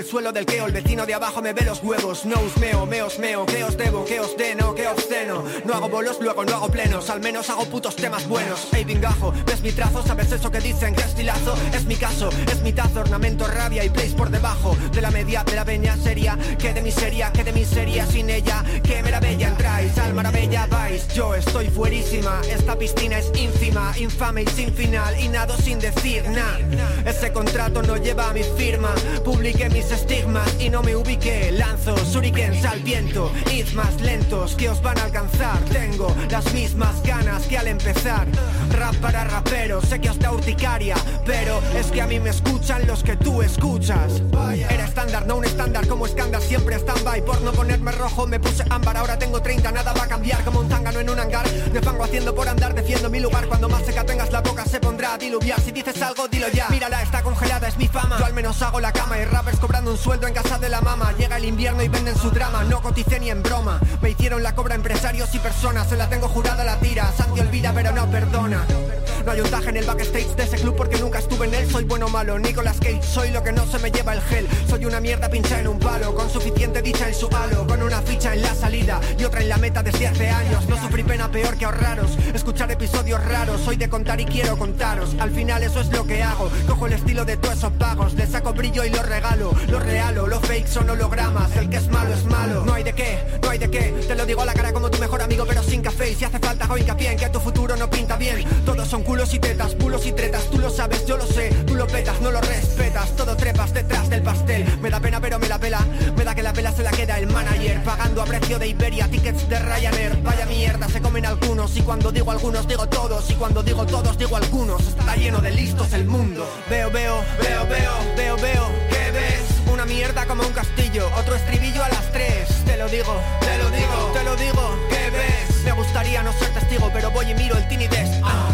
el 0.02 0.08
suelo 0.08 0.32
del 0.32 0.46
queo 0.46 0.66
El 0.66 0.74
vecino 0.74 1.06
de 1.06 1.14
abajo 1.14 1.42
me 1.42 1.54
ve 1.54 1.64
los 1.64 1.82
huevos. 1.84 2.26
No 2.26 2.40
os 2.40 2.58
meo, 2.58 2.86
me 2.86 3.02
os 3.04 3.20
meo, 3.20 3.46
que 3.46 3.64
os 3.64 3.78
debo, 3.78 4.04
que 4.04 4.20
os 4.20 4.36
deno, 4.36 4.74
que 4.74 4.88
obsceno 4.88 5.44
No 5.64 5.74
hago 5.76 5.90
bolos, 5.90 6.18
luego 6.20 6.44
no 6.44 6.56
hago 6.56 6.70
plenos. 6.70 7.10
Al 7.10 7.22
menos 7.22 7.50
hago 7.50 7.66
putos 7.66 7.96
temas 7.96 8.28
buenos. 8.28 8.68
Ey, 8.74 8.84
vingajo, 8.84 9.32
ves 9.46 9.62
mi 9.62 9.72
trazo, 9.72 10.04
sabes 10.04 10.32
eso 10.32 10.50
que 10.52 10.60
dicen 10.60 10.96
Que 10.96 11.02
estilazo, 11.02 11.56
es 11.74 11.86
mi 11.86 11.96
caso, 11.96 12.30
es 12.52 12.62
mi 12.62 12.74
tazo 12.74 13.02
Ornamento, 13.02 13.48
rabia 13.48 13.84
y 13.86 13.90
place 13.90 14.16
por 14.16 14.30
debajo. 14.30 14.76
De 14.92 15.02
la 15.02 15.12
media, 15.12 15.44
de 15.44 15.56
la 15.56 15.64
veña 15.64 15.96
seria. 15.98 16.38
Que 16.58 16.74
de 16.74 16.82
miseria, 16.82 17.32
que 17.32 17.44
de 17.44 17.54
miseria. 17.54 18.06
Sin 18.08 18.30
ella 18.30 18.64
Que 18.84 19.04
meravella 19.04 19.50
entráis, 19.50 19.98
al 20.00 20.14
maravilla 20.16 20.66
vais. 20.66 21.08
Yo 21.14 21.36
estoy 21.36 21.70
fuerísima, 21.70 22.42
esta 22.50 22.76
piscina 22.78 23.20
es 23.20 23.32
ínfima 23.36 23.94
Infame 23.98 24.44
y 24.44 24.48
sin 24.48 24.74
final, 24.74 25.20
y 25.20 25.28
nado 25.30 25.56
sin 25.58 25.80
decir 25.80 26.28
nada 26.30 26.58
ese 27.06 27.32
contrato 27.32 27.82
no 27.82 27.98
lleva 27.98 28.30
a 28.30 28.34
mi 28.34 28.44
firma. 28.44 28.94
Publiqué 29.24 29.70
mis 29.70 29.91
estigmas 29.92 30.50
y 30.60 30.70
no 30.70 30.82
me 30.82 30.96
ubiqué 30.96 31.52
Lanzo 31.52 31.96
shurikens 32.06 32.64
al 32.66 32.80
viento 32.82 33.32
Id 33.52 33.74
más 33.74 34.00
lentos 34.02 34.56
que 34.56 34.70
os 34.70 34.82
van 34.82 34.98
a 35.00 35.04
alcanzar. 35.04 35.60
Tengo 35.72 36.16
las 36.30 36.54
mismas 36.54 37.02
ganas 37.04 37.44
que 37.48 37.58
al 37.58 37.68
empezar 37.68 38.28
Rap 38.72 38.96
para 38.98 39.24
raperos, 39.24 39.86
sé 39.86 40.00
que 40.00 40.10
da 40.20 40.32
urticaria 40.32 40.96
Pero 41.26 41.62
es 41.76 41.88
que 41.88 42.02
a 42.02 42.08
mí 42.08 42.20
me 42.20 42.30
escuchan 42.30 42.86
los 42.88 43.04
que 43.04 43.16
tú 43.16 43.42
escuchas. 43.42 44.22
Era 44.70 44.86
estándar, 44.86 45.26
no 45.26 45.36
un 45.36 45.46
estándar 45.46 45.88
como 45.88 46.06
escándar 46.06 46.42
Siempre 46.42 46.76
stand-by. 46.76 47.26
Por 47.26 47.42
no 47.42 47.52
ponerme 47.52 47.92
rojo 47.92 48.28
Me 48.28 48.40
puse 48.40 48.64
ámbar, 48.70 48.98
ahora 48.98 49.18
tengo 49.18 49.42
30 49.42 49.72
Nada 49.72 49.94
va 49.94 50.04
a 50.04 50.08
cambiar 50.08 50.44
como 50.44 50.60
un 50.60 50.70
zángano 50.70 51.00
en 51.00 51.10
un 51.10 51.20
hangar. 51.20 51.46
Me 51.74 51.82
fango 51.82 52.04
haciendo 52.04 52.34
por 52.34 52.48
andar, 52.48 52.74
defiendo 52.74 53.10
mi 53.10 53.20
lugar 53.20 53.48
Cuando 53.48 53.70
más 53.70 53.86
seca 53.86 54.06
tengas 54.06 54.32
la 54.32 54.42
boca 54.42 54.66
se 54.66 54.80
pondrá 54.80 55.14
a 55.14 55.18
diluviar. 55.18 55.60
Si 55.62 55.72
dices 55.72 56.02
algo, 56.02 56.28
dilo 56.28 56.48
ya. 56.50 56.68
Mírala, 56.70 57.02
está 57.02 57.22
congelada, 57.22 57.68
es 57.68 57.78
mi 57.78 57.88
fama. 57.88 58.18
Yo 58.20 58.26
al 58.26 58.34
menos 58.34 58.62
hago 58.62 58.80
la 58.80 58.92
cama 58.92 59.20
y 59.20 59.26
rappers 59.26 59.60
cobrando 59.60 59.92
un 59.92 59.98
sueldo 59.98 60.28
en 60.28 60.34
casa 60.34 60.58
de 60.58 60.70
la 60.70 60.82
mama. 60.82 61.14
Llega 61.18 61.38
el 61.38 61.46
invierno 61.46 61.84
y 61.84 61.88
venden 61.88 62.16
su 62.16 62.30
drama 62.32 62.64
No 62.64 62.82
coticé 62.82 63.20
ni 63.20 63.30
en 63.30 63.44
broma. 63.44 63.80
Me 64.02 64.12
hicieron 64.12 64.44
la 64.44 64.56
cobra 64.56 64.76
empresarios 64.76 65.34
y 65.36 65.40
personas 65.40 65.88
Se 65.90 65.98
la 65.98 66.10
tengo 66.10 66.28
jurada 66.28 66.64
la 66.64 66.80
tira. 66.80 67.12
Santi 67.16 67.40
olvida 67.40 67.72
pero 67.74 67.92
no 67.92 68.10
perdona 68.10 68.61
Dominicano 68.68 69.01
no 69.26 69.32
hay 69.32 69.42
un 69.42 69.50
taje 69.50 69.70
en 69.70 69.78
el 69.78 69.86
backstage 69.86 70.36
de 70.36 70.44
ese 70.44 70.58
club 70.58 70.76
porque 70.76 70.98
nunca 70.98 71.20
estuve 71.20 71.46
en 71.46 71.54
él. 71.54 71.70
Soy 71.70 71.84
bueno 71.84 72.08
o 72.08 72.10
malo, 72.10 72.40
Nicolas 72.40 72.78
Cage 72.80 73.02
Soy 73.04 73.30
lo 73.32 73.44
que 73.44 73.52
no 73.52 73.66
se 73.66 73.78
me 73.80 73.92
lleva 73.92 74.14
el 74.14 74.22
gel. 74.22 74.48
Soy 74.68 74.86
una 74.86 75.00
mierda 75.00 75.30
pincha 75.30 75.60
en 75.60 75.68
un 75.68 75.80
palo 75.80 76.16
Con 76.16 76.30
suficiente 76.30 76.82
dicha 76.82 77.08
en 77.08 77.14
su 77.14 77.28
halo 77.28 77.68
Con 77.68 77.84
una 77.84 78.02
ficha 78.02 78.34
en 78.34 78.42
la 78.42 78.56
salida 78.56 79.00
Y 79.18 79.24
otra 79.24 79.42
en 79.42 79.50
la 79.50 79.58
meta 79.58 79.84
desde 79.84 80.08
hace 80.08 80.30
años. 80.30 80.68
No 80.68 80.82
sufrí 80.82 81.04
pena 81.04 81.30
peor 81.30 81.58
que 81.58 81.66
ahorraros 81.66 82.12
Escuchar 82.34 82.72
episodios 82.72 83.24
raros. 83.24 83.62
Soy 83.62 83.78
de 83.78 83.90
contar 83.90 84.20
y 84.20 84.26
quiero 84.26 84.58
contaros 84.58 85.16
Al 85.20 85.32
final 85.32 85.64
eso 85.64 85.82
es 85.82 85.92
lo 85.92 86.06
que 86.06 86.24
hago. 86.24 86.50
Cojo 86.68 86.88
el 86.88 86.94
estilo 86.94 87.26
de 87.26 87.38
todos 87.38 87.58
esos 87.58 87.74
pagos 87.74 88.14
Le 88.14 88.26
saco 88.28 88.54
brillo 88.54 88.84
y 88.84 88.90
lo 88.90 89.04
regalo. 89.04 89.54
Lo 89.68 89.80
realo, 89.80 90.28
lo 90.28 90.40
fake 90.40 90.68
son 90.68 90.90
hologramas 90.90 91.56
El 91.58 91.70
que 91.70 91.78
es 91.78 91.88
malo 91.90 92.14
es 92.14 92.26
malo. 92.26 92.66
No 92.66 92.74
hay 92.74 92.84
de 92.84 92.94
qué 92.94 93.20
no 93.42 93.50
hay 93.50 93.58
de 93.58 93.70
qué 93.70 93.94
Te 94.08 94.16
lo 94.16 94.26
digo 94.26 94.42
a 94.42 94.46
la 94.46 94.54
cara 94.54 94.74
como 94.74 94.90
tu 94.90 94.98
mejor 95.00 95.22
amigo 95.22 95.46
pero 95.48 95.64
sin 95.64 95.82
café. 95.82 96.16
Si 96.16 96.26
hace 96.26 96.40
falta 96.40 96.66
hago 96.66 96.78
hincapié 96.78 97.12
en 97.12 97.18
que 97.18 97.30
tu 97.30 97.40
futuro 97.40 97.76
no 97.76 97.90
pinta 97.90 98.18
bien. 98.18 98.44
Todos 98.66 98.88
son 98.88 99.04
culos 99.12 99.34
y 99.34 99.40
tetas, 99.40 99.78
bulos 99.78 100.06
y 100.06 100.14
tretas 100.14 100.44
Tú 100.50 100.58
lo 100.58 100.70
sabes, 100.70 101.06
yo 101.06 101.18
lo 101.18 101.26
sé, 101.28 101.50
tú 101.68 101.76
lo 101.76 101.86
petas, 101.86 102.22
no 102.22 102.32
lo 102.32 102.40
respetas 102.40 103.14
Todo 103.18 103.36
trepas 103.36 103.74
detrás 103.74 104.10
del 104.10 104.22
pastel 104.22 104.66
Me 104.82 104.90
da 104.90 105.02
pena 105.02 105.20
pero 105.20 105.38
me 105.38 105.50
la 105.50 105.60
pela 105.60 105.86
Me 106.16 106.24
da 106.24 106.34
que 106.34 106.42
la 106.42 106.54
pela 106.54 106.72
se 106.72 106.82
la 106.82 106.92
queda 106.92 107.20
el 107.20 107.28
manager 107.28 107.84
Pagando 107.84 108.22
a 108.22 108.26
precio 108.26 108.58
de 108.58 108.70
Iberia, 108.70 109.10
tickets 109.10 109.50
de 109.50 109.60
Ryanair 109.60 110.16
Vaya 110.24 110.46
mierda, 110.46 110.88
se 110.88 111.02
comen 111.02 111.26
algunos 111.26 111.76
Y 111.76 111.82
cuando 111.82 112.10
digo 112.14 112.32
algunos 112.32 112.66
digo 112.70 112.88
todos 112.88 113.30
Y 113.30 113.34
cuando 113.34 113.62
digo 113.62 113.86
todos 113.86 114.18
digo 114.18 114.38
algunos 114.38 114.82
Está 114.82 115.18
lleno 115.18 115.42
de 115.42 115.52
listos 115.52 115.92
el 115.92 116.06
mundo 116.06 116.48
Veo, 116.70 116.90
veo, 116.90 117.22
veo, 117.42 117.68
veo, 117.68 117.92
veo, 118.16 118.38
veo 118.38 118.66
¿Qué 118.90 119.12
ves? 119.12 119.74
Una 119.74 119.86
mierda 119.86 120.26
como 120.26 120.44
un 120.48 120.54
castillo 120.54 121.10
Otro 121.20 121.36
estribillo 121.36 121.84
a 121.84 121.90
las 121.90 122.12
tres 122.14 122.48
Te 122.66 122.78
lo 122.78 122.88
digo, 122.88 123.14
te 123.42 123.58
lo 123.58 123.70
digo, 123.72 124.12
te 124.14 124.24
lo 124.24 124.36
digo 124.38 124.76
¿Qué 124.90 125.10
ves? 125.10 125.66
Me 125.66 125.74
gustaría 125.74 126.24
no 126.24 126.32
ser 126.32 126.54
testigo 126.54 126.90
Pero 126.94 127.12
voy 127.12 127.30
y 127.30 127.36
miro 127.36 127.58
el 127.58 127.68
tiny 127.68 127.88
desk 127.88 128.14
ah, 128.24 128.52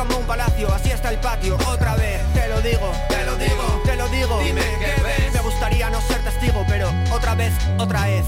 como 0.00 0.18
un 0.18 0.26
palacio 0.26 0.72
Así 0.72 0.90
está 0.90 1.10
el 1.10 1.18
patio, 1.18 1.56
otra 1.68 1.94
vez 1.96 2.20
Te 2.32 2.48
lo 2.48 2.60
digo, 2.60 2.92
te 3.08 3.24
lo 3.24 3.36
digo, 3.36 3.82
te 3.84 3.96
lo 3.96 4.08
digo. 4.08 4.38
Dime, 4.40 4.62
¿qué 4.78 5.02
ves? 5.02 5.32
Me 5.32 5.40
gustaría 5.40 5.90
no 5.90 6.00
ser 6.00 6.18
testigo 6.22 6.64
Pero 6.68 6.88
otra 7.12 7.34
vez, 7.34 7.52
otra 7.78 8.04
vez 8.04 8.24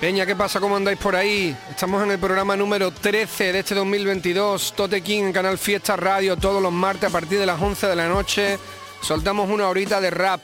Peña, 0.00 0.24
¿qué 0.24 0.36
pasa? 0.36 0.60
¿Cómo 0.60 0.76
andáis 0.76 0.96
por 0.96 1.16
ahí? 1.16 1.56
Estamos 1.68 2.04
en 2.04 2.12
el 2.12 2.20
programa 2.20 2.54
número 2.54 2.92
13 2.92 3.52
de 3.52 3.58
este 3.58 3.74
2022, 3.74 4.74
Tote 4.76 5.00
King 5.00 5.32
Canal 5.32 5.58
Fiesta 5.58 5.96
Radio, 5.96 6.36
todos 6.36 6.62
los 6.62 6.70
martes 6.70 7.10
a 7.10 7.12
partir 7.12 7.40
de 7.40 7.46
las 7.46 7.60
11 7.60 7.88
de 7.88 7.96
la 7.96 8.06
noche. 8.06 8.60
Soltamos 9.02 9.50
una 9.50 9.66
horita 9.66 10.00
de 10.00 10.10
rap. 10.10 10.40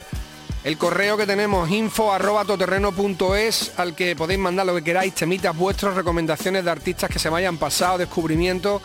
El 0.65 0.77
correo 0.77 1.15
que 1.15 1.25
tenemos, 1.25 1.71
info 1.71 2.11
arroba 2.11 2.41
al 2.41 3.95
que 3.95 4.15
podéis 4.17 4.39
mandar 4.41 4.65
lo 4.65 4.75
que 4.75 4.83
queráis, 4.83 5.15
temitas 5.15 5.55
vuestros, 5.55 5.95
recomendaciones 5.95 6.65
de 6.65 6.71
artistas 6.71 7.09
que 7.09 7.19
se 7.19 7.31
me 7.31 7.37
hayan 7.37 7.57
pasado, 7.57 7.97
descubrimientos. 7.97 8.81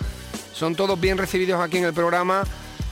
Son 0.54 0.76
todos 0.76 1.00
bien 1.00 1.18
recibidos 1.18 1.60
aquí 1.60 1.78
en 1.78 1.86
el 1.86 1.94
programa. 1.94 2.44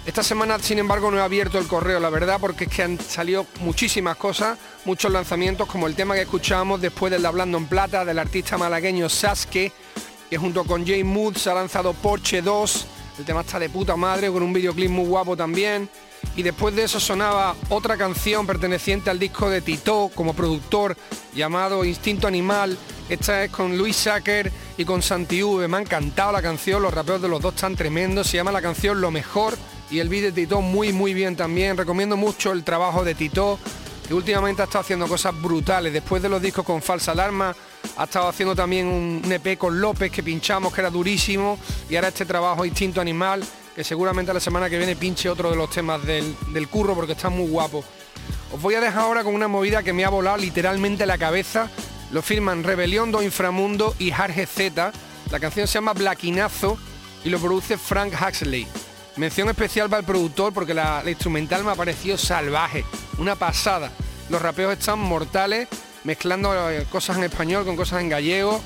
Esta 0.08 0.22
semana, 0.22 0.58
sin 0.58 0.78
embargo, 0.78 1.10
no 1.10 1.18
he 1.18 1.20
abierto 1.20 1.58
el 1.58 1.66
correo, 1.66 2.00
la 2.00 2.08
verdad, 2.08 2.38
porque 2.40 2.64
es 2.64 2.70
que 2.70 2.82
han 2.82 2.98
salido 2.98 3.44
muchísimas 3.60 4.16
cosas, 4.16 4.56
muchos 4.86 5.12
lanzamientos, 5.12 5.68
como 5.68 5.86
el 5.86 5.94
tema 5.94 6.14
que 6.14 6.22
escuchábamos 6.22 6.80
después 6.80 7.12
del 7.12 7.20
de 7.20 7.28
Hablando 7.28 7.58
en 7.58 7.66
Plata, 7.66 8.06
del 8.06 8.18
artista 8.18 8.56
malagueño 8.56 9.10
Sasuke, 9.10 9.70
que 10.30 10.38
junto 10.38 10.64
con 10.64 10.86
Jay 10.86 11.04
Mood 11.04 11.36
se 11.36 11.50
ha 11.50 11.54
lanzado 11.54 11.92
Porsche 11.92 12.40
2, 12.40 12.86
el 13.18 13.24
tema 13.26 13.42
está 13.42 13.58
de 13.58 13.68
puta 13.68 13.96
madre, 13.96 14.30
con 14.30 14.42
un 14.42 14.54
videoclip 14.54 14.88
muy 14.88 15.04
guapo 15.04 15.36
también. 15.36 15.90
Y 16.36 16.42
después 16.42 16.74
de 16.74 16.84
eso 16.84 16.98
sonaba 16.98 17.54
otra 17.68 17.98
canción 17.98 18.46
perteneciente 18.46 19.10
al 19.10 19.18
disco 19.18 19.50
de 19.50 19.60
Tito 19.60 20.10
como 20.14 20.32
productor, 20.32 20.96
llamado 21.34 21.84
Instinto 21.84 22.26
Animal. 22.26 22.78
Esta 23.10 23.44
es 23.44 23.50
con 23.50 23.76
Luis 23.76 23.96
Sacker 23.96 24.50
y 24.78 24.86
con 24.86 25.02
Santi 25.02 25.42
V. 25.42 25.68
Me 25.68 25.76
ha 25.76 25.80
encantado 25.80 26.32
la 26.32 26.40
canción, 26.40 26.80
los 26.80 26.94
rapeos 26.94 27.20
de 27.20 27.28
los 27.28 27.42
dos 27.42 27.54
están 27.54 27.76
tremendos. 27.76 28.26
Se 28.26 28.38
llama 28.38 28.52
la 28.52 28.62
canción 28.62 29.02
Lo 29.02 29.10
Mejor 29.10 29.58
y 29.90 29.98
el 30.00 30.08
vídeo 30.08 30.30
de 30.30 30.42
Tito 30.42 30.60
muy 30.60 30.92
muy 30.92 31.14
bien 31.14 31.36
también. 31.36 31.76
Recomiendo 31.76 32.16
mucho 32.16 32.52
el 32.52 32.64
trabajo 32.64 33.04
de 33.04 33.14
Tito, 33.14 33.58
que 34.06 34.14
últimamente 34.14 34.62
ha 34.62 34.64
estado 34.66 34.82
haciendo 34.82 35.06
cosas 35.06 35.40
brutales. 35.40 35.92
Después 35.92 36.22
de 36.22 36.28
los 36.28 36.42
discos 36.42 36.64
con 36.64 36.82
Falsa 36.82 37.12
Alarma, 37.12 37.54
ha 37.96 38.04
estado 38.04 38.28
haciendo 38.28 38.54
también 38.54 38.86
un 38.86 39.22
EP 39.30 39.56
con 39.58 39.80
López 39.80 40.10
que 40.10 40.22
pinchamos, 40.22 40.72
que 40.72 40.80
era 40.80 40.90
durísimo, 40.90 41.58
y 41.88 41.96
ahora 41.96 42.08
este 42.08 42.26
trabajo 42.26 42.64
Instinto 42.64 43.00
Animal, 43.00 43.44
que 43.74 43.84
seguramente 43.84 44.32
la 44.34 44.40
semana 44.40 44.68
que 44.68 44.78
viene 44.78 44.96
pinche 44.96 45.28
otro 45.28 45.50
de 45.50 45.56
los 45.56 45.70
temas 45.70 46.04
del, 46.04 46.36
del 46.52 46.68
curro 46.68 46.94
porque 46.94 47.12
está 47.12 47.28
muy 47.28 47.48
guapo. 47.48 47.84
Os 48.52 48.60
voy 48.60 48.74
a 48.74 48.80
dejar 48.80 49.02
ahora 49.02 49.24
con 49.24 49.34
una 49.34 49.48
movida 49.48 49.82
que 49.82 49.92
me 49.92 50.04
ha 50.04 50.08
volado 50.08 50.38
literalmente 50.38 51.06
la 51.06 51.18
cabeza. 51.18 51.70
Lo 52.10 52.22
firman 52.22 52.64
Rebelión 52.64 53.12
do 53.12 53.22
Inframundo 53.22 53.94
y 53.98 54.10
Jarge 54.10 54.46
Z. 54.46 54.92
La 55.30 55.40
canción 55.40 55.66
se 55.66 55.74
llama 55.74 55.92
Blaquinazo 55.92 56.78
y 57.24 57.28
lo 57.28 57.38
produce 57.38 57.76
Frank 57.76 58.14
Huxley. 58.14 58.66
Mención 59.18 59.48
especial 59.48 59.90
para 59.90 59.98
el 59.98 60.06
productor 60.06 60.52
porque 60.54 60.72
la, 60.72 61.02
instrumental 61.04 61.64
me 61.64 61.72
ha 61.72 61.74
parecido 61.74 62.16
salvaje, 62.16 62.84
una 63.18 63.34
pasada. 63.34 63.90
Los 64.30 64.40
rapeos 64.40 64.78
están 64.78 65.00
mortales, 65.00 65.66
mezclando 66.04 66.70
eh, 66.70 66.86
cosas 66.88 67.16
en 67.16 67.24
español 67.24 67.64
con 67.64 67.74
cosas 67.74 68.00
en 68.00 68.10
gallego. 68.10 68.60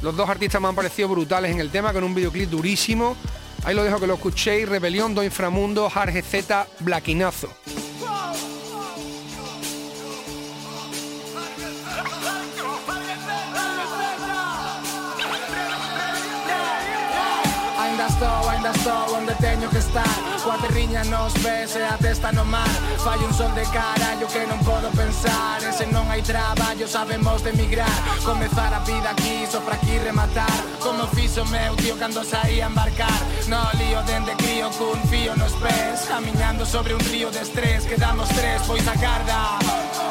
Los 0.00 0.16
dos 0.16 0.30
artistas 0.30 0.62
me 0.62 0.68
han 0.68 0.74
parecido 0.74 1.08
brutales 1.08 1.52
en 1.52 1.60
el 1.60 1.68
tema, 1.68 1.92
con 1.92 2.04
un 2.04 2.14
videoclip 2.14 2.48
durísimo. 2.48 3.16
Ahí 3.64 3.74
lo 3.74 3.84
dejo 3.84 4.00
que 4.00 4.06
lo 4.06 4.14
escuchéis, 4.14 4.66
Rebelión 4.66 5.14
do 5.14 5.22
Inframundo, 5.22 5.90
Jarge 5.90 6.22
Z, 6.22 6.66
Blaquinazo. 6.80 7.50
estou, 18.18 18.50
ainda 18.50 18.70
estou 18.70 19.16
onde 19.16 19.34
teño 19.34 19.70
que 19.70 19.78
estar. 19.78 20.16
Coa 20.42 20.58
terriña 20.58 21.04
nos 21.04 21.32
ves 21.34 21.76
e 21.76 21.82
a 21.82 21.96
testa 21.98 22.32
no 22.32 22.44
mar. 22.44 22.68
Fai 23.04 23.18
un 23.18 23.32
sol 23.32 23.52
de 23.54 23.62
carallo 23.70 24.26
que 24.26 24.46
non 24.46 24.58
podo 24.66 24.90
pensar. 24.90 25.62
E 25.62 25.70
se 25.72 25.86
non 25.86 26.10
hai 26.10 26.22
traballo 26.22 26.86
sabemos 26.86 27.42
de 27.42 27.50
emigrar. 27.50 27.98
Comezar 28.24 28.74
a 28.74 28.80
vida 28.82 29.10
aquí, 29.10 29.46
só 29.46 29.60
para 29.60 29.76
aquí 29.76 29.98
rematar. 29.98 30.58
Como 30.82 31.06
fixo 31.14 31.44
meu 31.46 31.74
tío 31.76 31.94
cando 31.96 32.24
saía 32.24 32.66
a 32.66 32.68
embarcar. 32.68 33.20
No 33.46 33.62
lío 33.78 34.02
dende 34.02 34.34
crío 34.34 34.68
cun 34.78 34.98
fío 35.10 35.34
nos 35.36 35.54
pés 35.62 35.97
Camiñando 36.18 36.66
sobre 36.66 36.94
un 36.94 37.00
río 37.14 37.30
de 37.30 37.40
estrés 37.42 37.86
Quedamos 37.86 38.28
tres, 38.30 38.60
pois 38.66 38.82
a 38.88 38.94
carda 38.94 39.56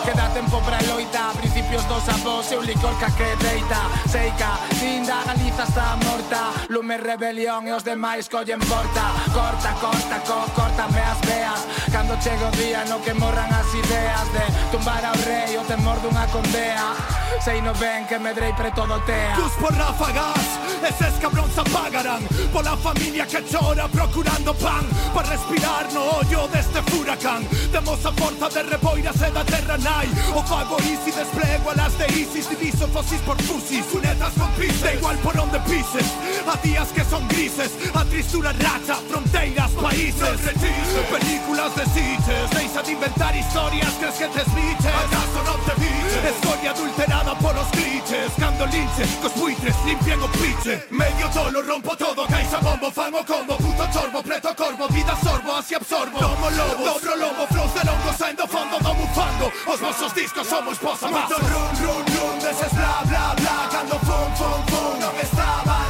Queda 0.05 0.29
tempo 0.29 0.61
para 0.61 0.81
loita 0.83 1.33
Principios 1.35 1.85
dos 1.89 2.07
avós 2.07 2.49
e 2.49 2.55
un 2.55 2.65
licor 2.65 2.95
ca 2.97 3.11
que 3.11 3.27
deita 3.43 3.81
Seica, 4.07 4.55
linda, 4.79 5.19
Galiza 5.27 5.63
está 5.67 5.97
morta 6.07 6.53
Lume 6.69 6.95
rebelión 6.95 7.67
e 7.67 7.73
os 7.73 7.83
demais 7.83 8.29
collen 8.29 8.59
porta. 8.71 9.03
Corta, 9.35 9.75
corta, 9.83 10.17
co, 10.23 10.47
cortame 10.55 11.03
as 11.03 11.19
veas 11.27 11.61
Cando 11.91 12.15
chega 12.23 12.47
o 12.47 12.51
día 12.55 12.85
no 12.87 13.03
que 13.03 13.13
morran 13.13 13.51
as 13.51 13.67
ideas 13.75 14.31
De 14.31 14.45
tumbar 14.71 15.03
ao 15.03 15.17
rei 15.27 15.59
o 15.59 15.63
temor 15.67 15.99
dunha 15.99 16.23
condea. 16.31 16.87
Sei 17.43 17.59
no 17.59 17.75
ben 17.75 18.07
que 18.07 18.17
medrei 18.17 18.53
preto 18.55 18.87
todo 18.87 18.95
tea 19.03 19.35
Cus 19.35 19.51
por 19.59 19.75
ráfagas 19.75 20.66
eses 20.83 21.15
cabróns 21.19 21.57
apagarán 21.57 22.23
Pola 22.51 22.77
familia 22.77 23.25
que 23.25 23.41
chora 23.43 23.87
procurando 23.89 24.53
pan 24.55 24.85
Para 25.13 25.29
respirar 25.29 25.91
no 25.93 26.19
ollo 26.19 26.47
deste 26.47 26.81
furacán. 26.91 27.43
Demos 27.71 28.05
a 28.05 28.11
forza 28.11 28.49
de 28.49 28.63
reboiras 28.63 29.21
e 29.21 29.31
da 29.31 29.43
terra 29.43 29.77
nai 29.77 30.07
O 30.35 30.43
fago 30.43 30.77
easy 30.81 31.11
desplego 31.11 31.71
a 31.71 31.75
las 31.75 31.97
de 31.97 32.07
Isis 32.13 32.49
Diviso 32.49 32.87
fosis 32.87 33.21
por 33.21 33.41
fusis, 33.43 33.85
cunetas 33.85 34.33
con 34.33 34.47
Da 34.81 34.93
igual 34.93 35.17
por 35.17 35.37
onde 35.39 35.59
pises, 35.61 36.07
a 36.45 36.55
días 36.65 36.89
que 36.89 37.03
son 37.05 37.27
grises 37.27 37.71
A 37.93 38.03
tristura 38.05 38.53
racha, 38.53 38.95
fronteiras, 39.09 39.71
países. 39.71 40.39
Películas 41.11 41.75
de 41.75 41.85
sitios, 41.85 42.49
deixa 42.51 42.81
de 42.83 42.91
inventar 42.91 43.35
historias 43.35 43.93
Crees 43.99 44.15
que 44.15 44.27
te 44.27 44.41
esbiches, 44.41 44.93
acaso 45.05 45.39
non 45.45 45.59
te 45.65 45.73
viches 45.79 46.23
Escoria 46.25 46.71
adulterada 46.71 47.35
polos 47.39 47.67
cliches 47.71 48.31
Cando 48.37 48.65
linche, 48.65 49.05
cos 49.21 49.33
buitres, 49.35 49.75
limpian 49.85 50.21
o 50.21 50.27
noche 50.67 50.85
Medio 50.89 51.29
tolo, 51.29 51.61
rompo 51.61 51.95
todo, 51.95 52.25
caixa 52.27 52.59
bombo, 52.59 52.91
fango 52.91 53.23
combo 53.23 53.55
Puto 53.55 53.87
chorbo, 53.91 54.21
preto 54.21 54.53
corvo, 54.55 54.87
vida 54.89 55.15
sorbo, 55.23 55.55
así 55.55 55.73
absorbo 55.75 56.19
Tomo 56.19 56.49
lobo, 56.49 56.83
dobro 56.83 57.15
lobo, 57.15 57.47
flows 57.47 57.73
de 57.73 57.83
longo, 57.85 58.13
sendo 58.17 58.47
fondo, 58.47 58.77
do 58.79 58.93
mufando 58.93 59.51
Os 59.65 59.79
vosos 59.79 60.13
discos 60.13 60.47
somos 60.47 60.77
posa 60.77 61.07
Moito 61.07 61.35
run, 61.35 61.75
run, 61.81 62.05
run, 62.05 62.39
deses 62.39 62.73
bla, 62.73 63.01
bla, 63.05 63.33
bla 63.35 63.69
Cando 63.71 63.99
fun, 63.99 64.35
fun, 64.35 64.63
fun, 64.67 64.99
non 64.99 65.15
estaba 65.19 65.86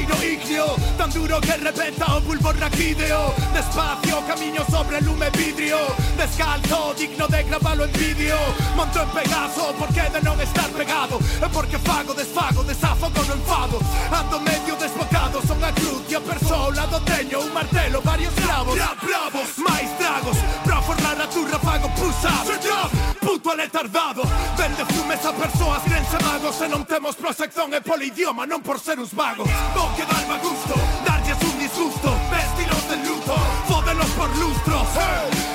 ígneo 0.00 0.76
Tan 0.96 1.10
duro 1.10 1.40
que 1.40 1.56
repenta 1.56 2.16
o 2.16 2.20
bulbo 2.20 2.52
raquídeo. 2.52 3.34
Despacio, 3.52 4.26
camiño 4.26 4.64
sobre 4.70 5.00
lume 5.00 5.30
vidrio. 5.30 5.78
Descalzo, 6.16 6.94
digno 6.94 7.28
de 7.28 7.42
gravarlo 7.42 7.84
en 7.84 7.92
vídeo. 7.92 8.36
Monto 8.74 9.02
en 9.02 9.08
Pegaso, 9.10 9.74
porque 9.78 10.02
de 10.10 10.20
non 10.22 10.40
estar 10.40 10.70
pegado 10.70 11.20
É 11.40 11.48
porque 11.48 11.78
fago, 11.78 12.14
desfago, 12.14 12.62
desafogo 12.64 13.20
no 13.28 13.34
enfado 13.34 13.76
Ando 14.12 14.40
medio 14.40 14.76
desbocado, 14.76 15.40
son 15.46 15.62
a 15.62 15.72
cruz 15.72 16.04
e 16.08 16.16
a 16.16 16.20
persoa 16.20 16.86
do 16.86 17.00
teño 17.00 17.40
Un 17.40 17.52
martelo, 17.52 18.00
varios 18.02 18.34
bravos 18.34 18.78
Rap 18.78 19.00
bravos, 19.04 19.48
máis 19.58 19.88
dragos 19.98 20.38
Pra 20.64 20.80
forrar 20.82 21.20
a 21.20 21.26
turra 21.26 21.58
fago 21.58 21.88
push-up 21.96 23.15
Puto 23.26 23.50
aletardado. 23.50 24.22
Vende 24.56 24.84
fumes 24.94 25.24
a 25.26 25.32
persoas 25.32 25.82
crense 25.82 26.16
magos 26.22 26.60
E 26.62 26.68
non 26.70 26.86
temos 26.86 27.18
prosección 27.18 27.74
e 27.74 27.82
polidioma 27.82 28.46
Non 28.46 28.62
por 28.62 28.78
ser 28.78 29.02
uns 29.02 29.10
vagos 29.10 29.50
Non 29.74 29.90
que 29.98 30.06
darme 30.06 30.38
gusto 30.38 30.78
Darlles 31.02 31.40
un 31.42 31.56
disgusto. 31.58 32.08
Vestilos 32.30 32.84
de 32.86 32.96
luto 33.02 33.34
Fódelos 33.66 34.10
por 34.14 34.30
lustros. 34.38 34.86
Hey. 34.94 35.45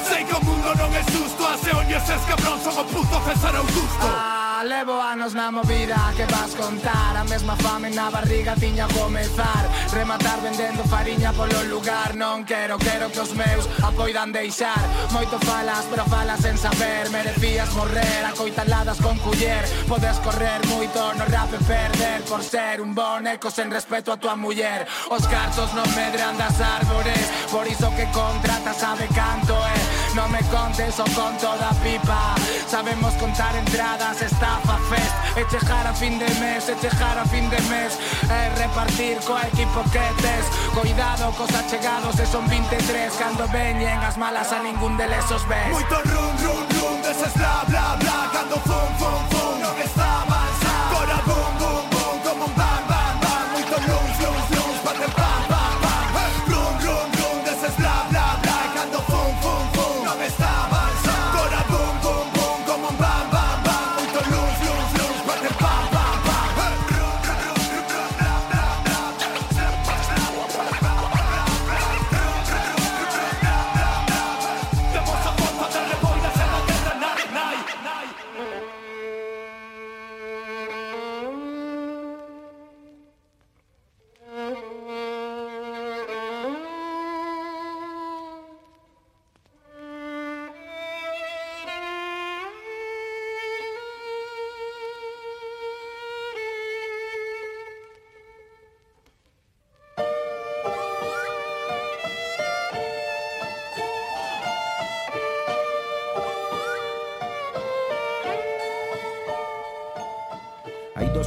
Pero 0.71 0.87
non 0.87 0.95
é 0.95 1.03
susto, 1.11 1.43
aseonlles 1.43 2.07
es 2.07 2.23
cabrón 2.31 2.55
Son 2.63 2.79
o 2.79 2.85
puto 2.87 3.19
César 3.27 3.59
Augusto. 3.59 4.07
Ah, 4.07 4.63
levo 4.63 5.03
anos 5.03 5.35
na 5.35 5.51
movida 5.51 5.99
que 6.15 6.23
vas 6.31 6.55
contar? 6.55 7.11
A 7.19 7.27
mesma 7.27 7.59
fame 7.59 7.91
na 7.91 8.07
barriga 8.07 8.55
tiña 8.55 8.87
comezar. 8.95 9.67
Rematar 9.91 10.39
vendendo 10.39 10.87
fariña 10.87 11.35
polo 11.35 11.59
lugar 11.67 12.15
Non 12.15 12.47
quero, 12.47 12.79
quero 12.79 13.11
que 13.11 13.19
os 13.19 13.35
meus 13.35 13.67
a 13.83 13.91
poidan 13.91 14.31
deixar. 14.31 14.79
Moito 15.11 15.35
falas, 15.43 15.83
pero 15.91 16.07
falas 16.07 16.39
sen 16.39 16.55
saber. 16.55 17.11
Merecías 17.11 17.67
morrer 17.75 18.23
a 18.23 18.31
coitaladas 18.31 18.95
con 19.03 19.19
culler. 19.19 19.67
Podes 19.91 20.23
correr 20.23 20.63
moito 20.71 21.03
no 21.19 21.27
rap 21.27 21.51
e 21.51 21.59
perder 21.67 22.23
Por 22.23 22.39
ser 22.47 22.79
un 22.79 22.95
boneco 22.95 23.51
sen 23.51 23.67
respeto 23.67 24.15
a 24.15 24.15
tua 24.15 24.39
muller. 24.39 24.87
Os 25.11 25.27
cartos 25.27 25.75
non 25.75 25.89
medran 25.99 26.39
das 26.39 26.63
árbores 26.63 27.27
Por 27.51 27.67
iso 27.67 27.91
que 27.91 28.07
contratas 28.15 28.79
sabe 28.79 29.11
canto 29.11 29.59
é. 29.67 29.80
Non 30.13 30.30
me 30.30 30.44
contes 30.51 31.00
o 31.00 31.08
conto 31.15 31.48
da 31.56 31.72
pipa. 31.80 32.36
Sabemos 32.68 33.13
contar 33.15 33.56
entradas, 33.56 34.22
estafa, 34.22 34.77
fest. 34.89 35.15
E 35.39 35.46
chejar 35.50 35.88
a 35.88 35.94
fin 35.94 36.20
de 36.20 36.27
mes, 36.36 36.68
e 36.68 36.75
chejar 36.82 37.18
a 37.18 37.25
fin 37.25 37.48
de 37.50 37.62
mes. 37.72 37.96
E 38.27 38.39
repartir 38.60 39.18
co 39.24 39.39
equipo 39.39 39.80
que 39.91 40.03
tes 40.22 40.44
Cuidado 40.75 41.32
cos 41.38 41.53
achegados 41.56 42.20
e 42.20 42.25
son 42.25 42.48
23 42.48 43.13
Cando 43.15 43.48
veñen 43.48 44.00
as 44.03 44.18
malas 44.18 44.51
a 44.51 44.60
ningún 44.60 44.98
deles 44.98 45.24
os 45.32 45.48
ves. 45.48 45.72
Moito 45.72 45.96
run, 46.12 46.34
run, 46.44 46.65
run 46.75 46.98
Deses 47.01 47.34
bla, 47.39 47.63
bla, 47.68 47.96
bla. 48.00 48.18
Cando 48.36 48.58
fum, 48.68 48.89
fum, 49.00 49.20
fum 49.32 49.51
Non 49.63 49.75
está 49.80 50.00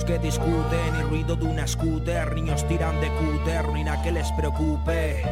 Que 0.07 0.19
discuten 0.19 0.97
y 1.01 1.03
ruido 1.03 1.35
de 1.35 1.47
una 1.47 1.67
scooter 1.67 2.35
Niños 2.35 2.69
tiran 2.69 3.01
de 3.01 3.09
cúter, 3.09 3.67
ni 3.71 3.85
nada 3.85 4.03
que 4.03 4.13
les 4.13 4.31
preocupe. 4.33 5.23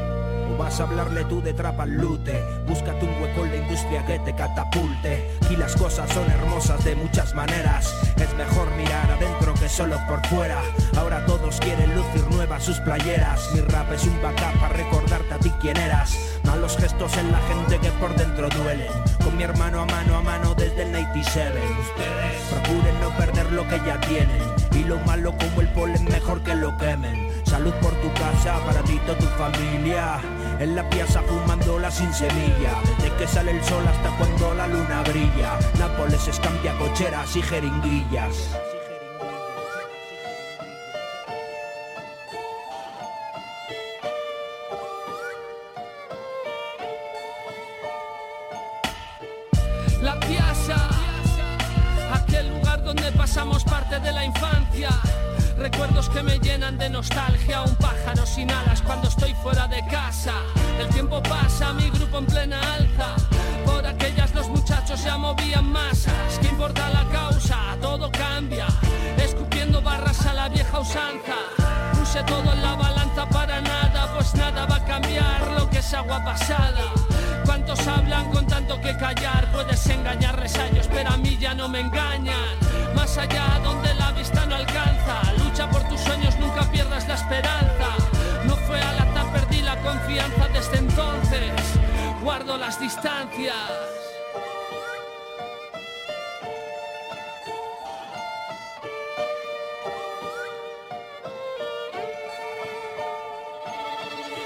Vas 0.59 0.81
a 0.81 0.85
hablarle 0.85 1.25
tú 1.25 1.43
de 1.43 1.53
trapa 1.53 1.83
al 1.83 1.93
lute 1.93 2.43
Búscate 2.67 3.05
un 3.05 3.23
hueco 3.23 3.45
en 3.45 3.51
la 3.51 3.57
industria 3.57 4.07
que 4.07 4.19
te 4.21 4.35
catapulte. 4.35 5.31
Aquí 5.45 5.57
las 5.57 5.77
cosas 5.77 6.11
son 6.11 6.31
hermosas 6.31 6.83
de 6.85 6.95
muchas 6.95 7.35
maneras 7.35 7.95
Es 8.17 8.35
mejor 8.35 8.71
mirar 8.77 9.11
adentro 9.11 9.53
que 9.55 9.69
solo 9.69 9.99
por 10.09 10.27
fuera. 10.27 10.63
Ahora 10.97 11.25
todos 11.27 11.59
quieren 11.61 11.95
lucir 11.95 12.27
nuevas 12.31 12.65
sus 12.65 12.79
playeras 12.81 13.51
Mi 13.55 13.61
rap 13.61 13.93
es 13.93 14.05
un 14.05 14.23
backup 14.23 14.59
para 14.59 14.75
recordarte 14.75 15.35
a 15.35 15.39
ti 15.39 15.53
quién 15.61 15.77
eras. 15.77 16.19
Malos 16.45 16.79
gestos 16.79 17.15
en 17.19 17.31
la 17.31 17.39
gente 17.41 17.79
que 17.79 17.91
por 17.93 18.15
dentro 18.17 18.49
duelen 18.49 18.91
Con 19.25 19.37
mi 19.37 19.45
hermano 19.45 19.83
a 19.83 19.87
mano 19.87 20.17
a 20.17 20.23
mano 20.23 20.55
desde 20.55 20.83
el 20.83 20.93
97 20.93 21.61
Ustedes 21.81 22.43
procuren 22.51 23.01
no 23.01 23.11
perder 23.17 23.53
lo 23.53 23.67
que 23.69 23.81
ya 23.87 24.01
tienen 24.01 24.43
Y 24.73 24.85
lo 24.85 24.99
malo 25.01 25.35
como 25.37 25.61
el 25.61 25.69
polen 25.69 26.05
mejor 26.05 26.43
que 26.43 26.55
lo 26.55 26.77
quemen. 26.77 27.31
Salud 27.45 27.73
por 27.83 27.93
tu 28.01 28.13
casa, 28.15 28.59
para 28.65 28.83
ti 28.83 28.99
toda 29.07 29.19
tu 29.19 29.27
familia. 29.27 30.19
En 30.59 30.75
la 30.75 30.89
piazza 30.89 31.23
fumándola 31.23 31.91
sin 31.91 32.13
semilla 32.13 32.75
Desde 32.99 33.17
que 33.17 33.27
sale 33.27 33.53
el 33.53 33.65
sol 33.65 33.85
hasta 33.87 34.17
cuando 34.17 34.55
la 34.55 34.67
luna 34.67 35.03
brilla. 35.03 35.59
Nápoles 35.79 36.27
es 36.29 36.41
cambia 36.41 36.77
cocheras 36.79 37.37
y 37.37 37.43
jeringuillas 37.43 38.72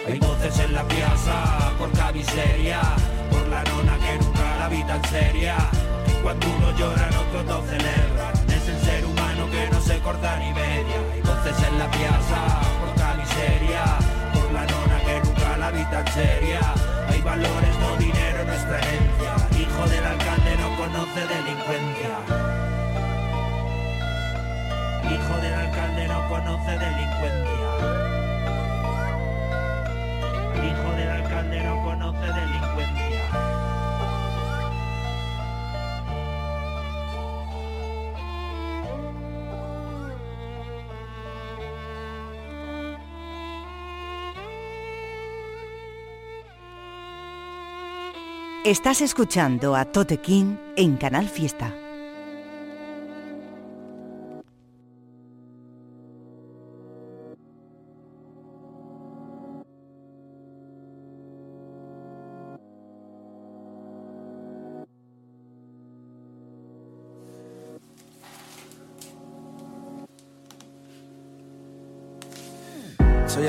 Hay 0.06 0.20
voces 0.20 0.56
en 0.60 0.72
la 0.72 0.86
piazza, 0.86 1.72
porca 1.78 2.12
miseria 2.12 2.80
Por 3.28 3.44
la 3.48 3.64
nona 3.64 3.98
que 3.98 4.24
nunca 4.24 4.56
la 4.60 4.68
vida 4.68 4.94
en 4.94 5.04
seria 5.10 5.56
Cuando 6.22 6.46
uno 6.46 6.70
llora, 6.78 7.08
otros 7.08 7.44
lo 7.44 7.62
celebran 7.66 8.32
Es 8.48 8.68
el 8.68 8.80
ser 8.82 9.04
humano 9.04 9.50
que 9.50 9.68
no 9.68 9.80
se 9.80 9.98
corta 9.98 10.38
ni 10.38 10.52
media. 10.52 10.98
Hay 11.12 11.22
voces 11.22 11.58
en 11.66 11.78
la 11.80 11.90
piazza, 11.90 12.40
porca 12.78 13.14
miseria 13.14 13.82
Por 14.32 14.52
la 14.52 14.64
nona 14.64 15.00
que 15.04 15.20
nunca 15.26 15.56
la 15.56 15.70
vida 15.72 16.00
en 16.00 16.12
seria 16.12 16.60
Hay 17.08 17.20
valores, 17.22 17.78
no 17.80 17.96
dinero, 17.96 18.44
nuestra 18.44 18.78
herencia. 18.78 19.32
Hijo 19.58 19.88
del 19.88 20.04
alcalde 20.04 20.56
no 20.56 20.76
conoce 20.76 21.20
delincuencia. 21.26 22.14
Hijo 25.10 25.40
del 25.40 25.54
alcalde 25.54 26.08
no 26.08 26.28
conoce 26.28 26.70
delincuencia 26.78 28.05
conoce 31.84 32.26
delincuencia. 32.32 33.46
Estás 48.64 49.00
escuchando 49.00 49.76
a 49.76 49.84
Totequín 49.84 50.58
en 50.76 50.96
Canal 50.96 51.28
Fiesta. 51.28 51.85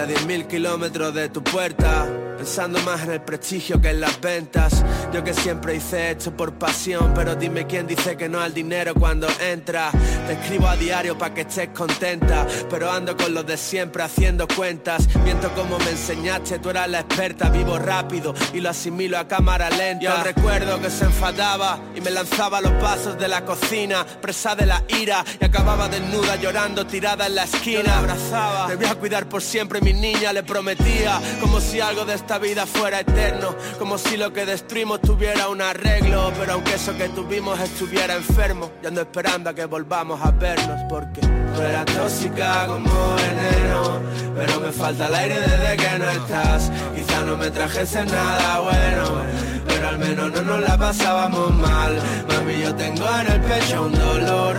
A 0.07 0.09
10.000 0.09 0.47
kilómetros 0.47 1.13
de 1.13 1.27
tu 1.29 1.43
puerta, 1.43 2.07
pensando 2.37 2.79
más 2.83 3.03
en 3.03 3.11
el 3.11 3.21
prestigio 3.21 3.81
que 3.81 3.89
en 3.89 3.99
las 3.99 4.19
ventas. 4.21 4.83
Yo 5.13 5.23
que 5.23 5.33
siempre 5.33 5.75
hice 5.75 6.11
esto 6.11 6.35
por 6.35 6.53
pasión, 6.53 7.13
pero 7.15 7.35
dime 7.35 7.65
quién 7.65 7.87
dice 7.87 8.17
que 8.17 8.27
no 8.27 8.41
al 8.41 8.53
dinero 8.53 8.93
cuando 8.93 9.27
entra. 9.41 9.89
Te 10.27 10.33
escribo 10.33 10.67
a 10.67 10.75
diario 10.75 11.17
para 11.17 11.33
que 11.33 11.41
estés 11.41 11.69
contenta, 11.69 12.45
pero 12.69 12.91
ando 12.91 13.15
con 13.15 13.33
los 13.33 13.45
de 13.45 13.57
siempre 13.57 14.03
haciendo 14.03 14.47
cuentas. 14.47 15.07
Viento 15.23 15.49
como 15.53 15.79
me 15.79 15.91
enseñaste, 15.91 16.59
tú 16.59 16.69
eras 16.69 16.89
la 16.89 16.99
experta, 16.99 17.49
vivo 17.49 17.79
rápido 17.79 18.33
y 18.53 18.59
lo 18.59 18.69
asimilo 18.69 19.17
a 19.17 19.27
cámara 19.27 19.69
lenta. 19.69 20.03
Yo 20.03 20.23
recuerdo 20.23 20.79
que 20.81 20.89
se 20.89 21.05
enfadaba 21.05 21.79
y 21.95 22.01
me 22.01 22.11
lanzaba 22.11 22.57
a 22.57 22.61
los 22.61 22.73
pasos 22.73 23.17
de 23.17 23.27
la 23.27 23.45
cocina, 23.45 24.05
presa 24.21 24.55
de 24.55 24.65
la 24.65 24.83
ira 24.89 25.23
y 25.39 25.45
acababa 25.45 25.87
desnuda 25.87 26.35
llorando 26.35 26.85
tirada 26.85 27.27
en 27.27 27.35
la 27.35 27.45
esquina. 27.45 27.79
Yo 27.79 27.83
la 27.83 27.97
abrazaba, 27.99 28.67
te 28.67 28.75
voy 28.75 28.85
a 28.85 28.95
cuidar 28.95 29.29
por 29.29 29.41
siempre 29.41 29.79
mi 29.79 29.93
niña, 29.93 30.33
le 30.33 30.43
prometía, 30.43 31.19
como 31.39 31.61
si 31.61 31.79
algo 31.79 32.03
de 32.03 32.15
esta 32.15 32.37
vida 32.37 32.65
fuera 32.65 32.99
eterno, 32.99 33.55
como 33.79 33.97
si 33.97 34.17
lo 34.17 34.33
que 34.33 34.45
destruimos 34.45 34.96
tuviera 34.99 35.49
un 35.49 35.61
arreglo, 35.61 36.31
pero 36.37 36.53
aunque 36.53 36.75
eso 36.75 36.95
que 36.97 37.09
tuvimos 37.09 37.59
estuviera 37.59 38.15
enfermo, 38.15 38.71
yo 38.81 38.89
ando 38.89 39.01
esperando 39.01 39.49
a 39.49 39.53
que 39.53 39.65
volvamos 39.65 40.19
a 40.21 40.31
vernos, 40.31 40.81
porque 40.89 41.21
tú 41.21 41.61
eras 41.61 41.85
tóxica 41.85 42.67
como 42.67 43.15
veneno, 43.15 43.99
pero 44.35 44.59
me 44.59 44.71
falta 44.71 45.07
el 45.07 45.15
aire 45.15 45.39
desde 45.39 45.77
que 45.77 45.99
no 45.99 46.09
estás, 46.09 46.71
quizá 46.95 47.21
no 47.21 47.37
me 47.37 47.49
trajese 47.49 48.05
nada 48.05 48.59
bueno, 48.59 49.21
pero 49.67 49.87
al 49.89 49.97
menos 49.97 50.31
no 50.31 50.41
nos 50.41 50.61
la 50.61 50.77
pasábamos 50.77 51.53
mal, 51.55 51.97
mami 52.29 52.61
yo 52.61 52.75
tengo 52.75 53.05
en 53.21 53.31
el 53.31 53.41
pecho 53.41 53.83
un 53.83 53.91
dolor, 53.93 54.57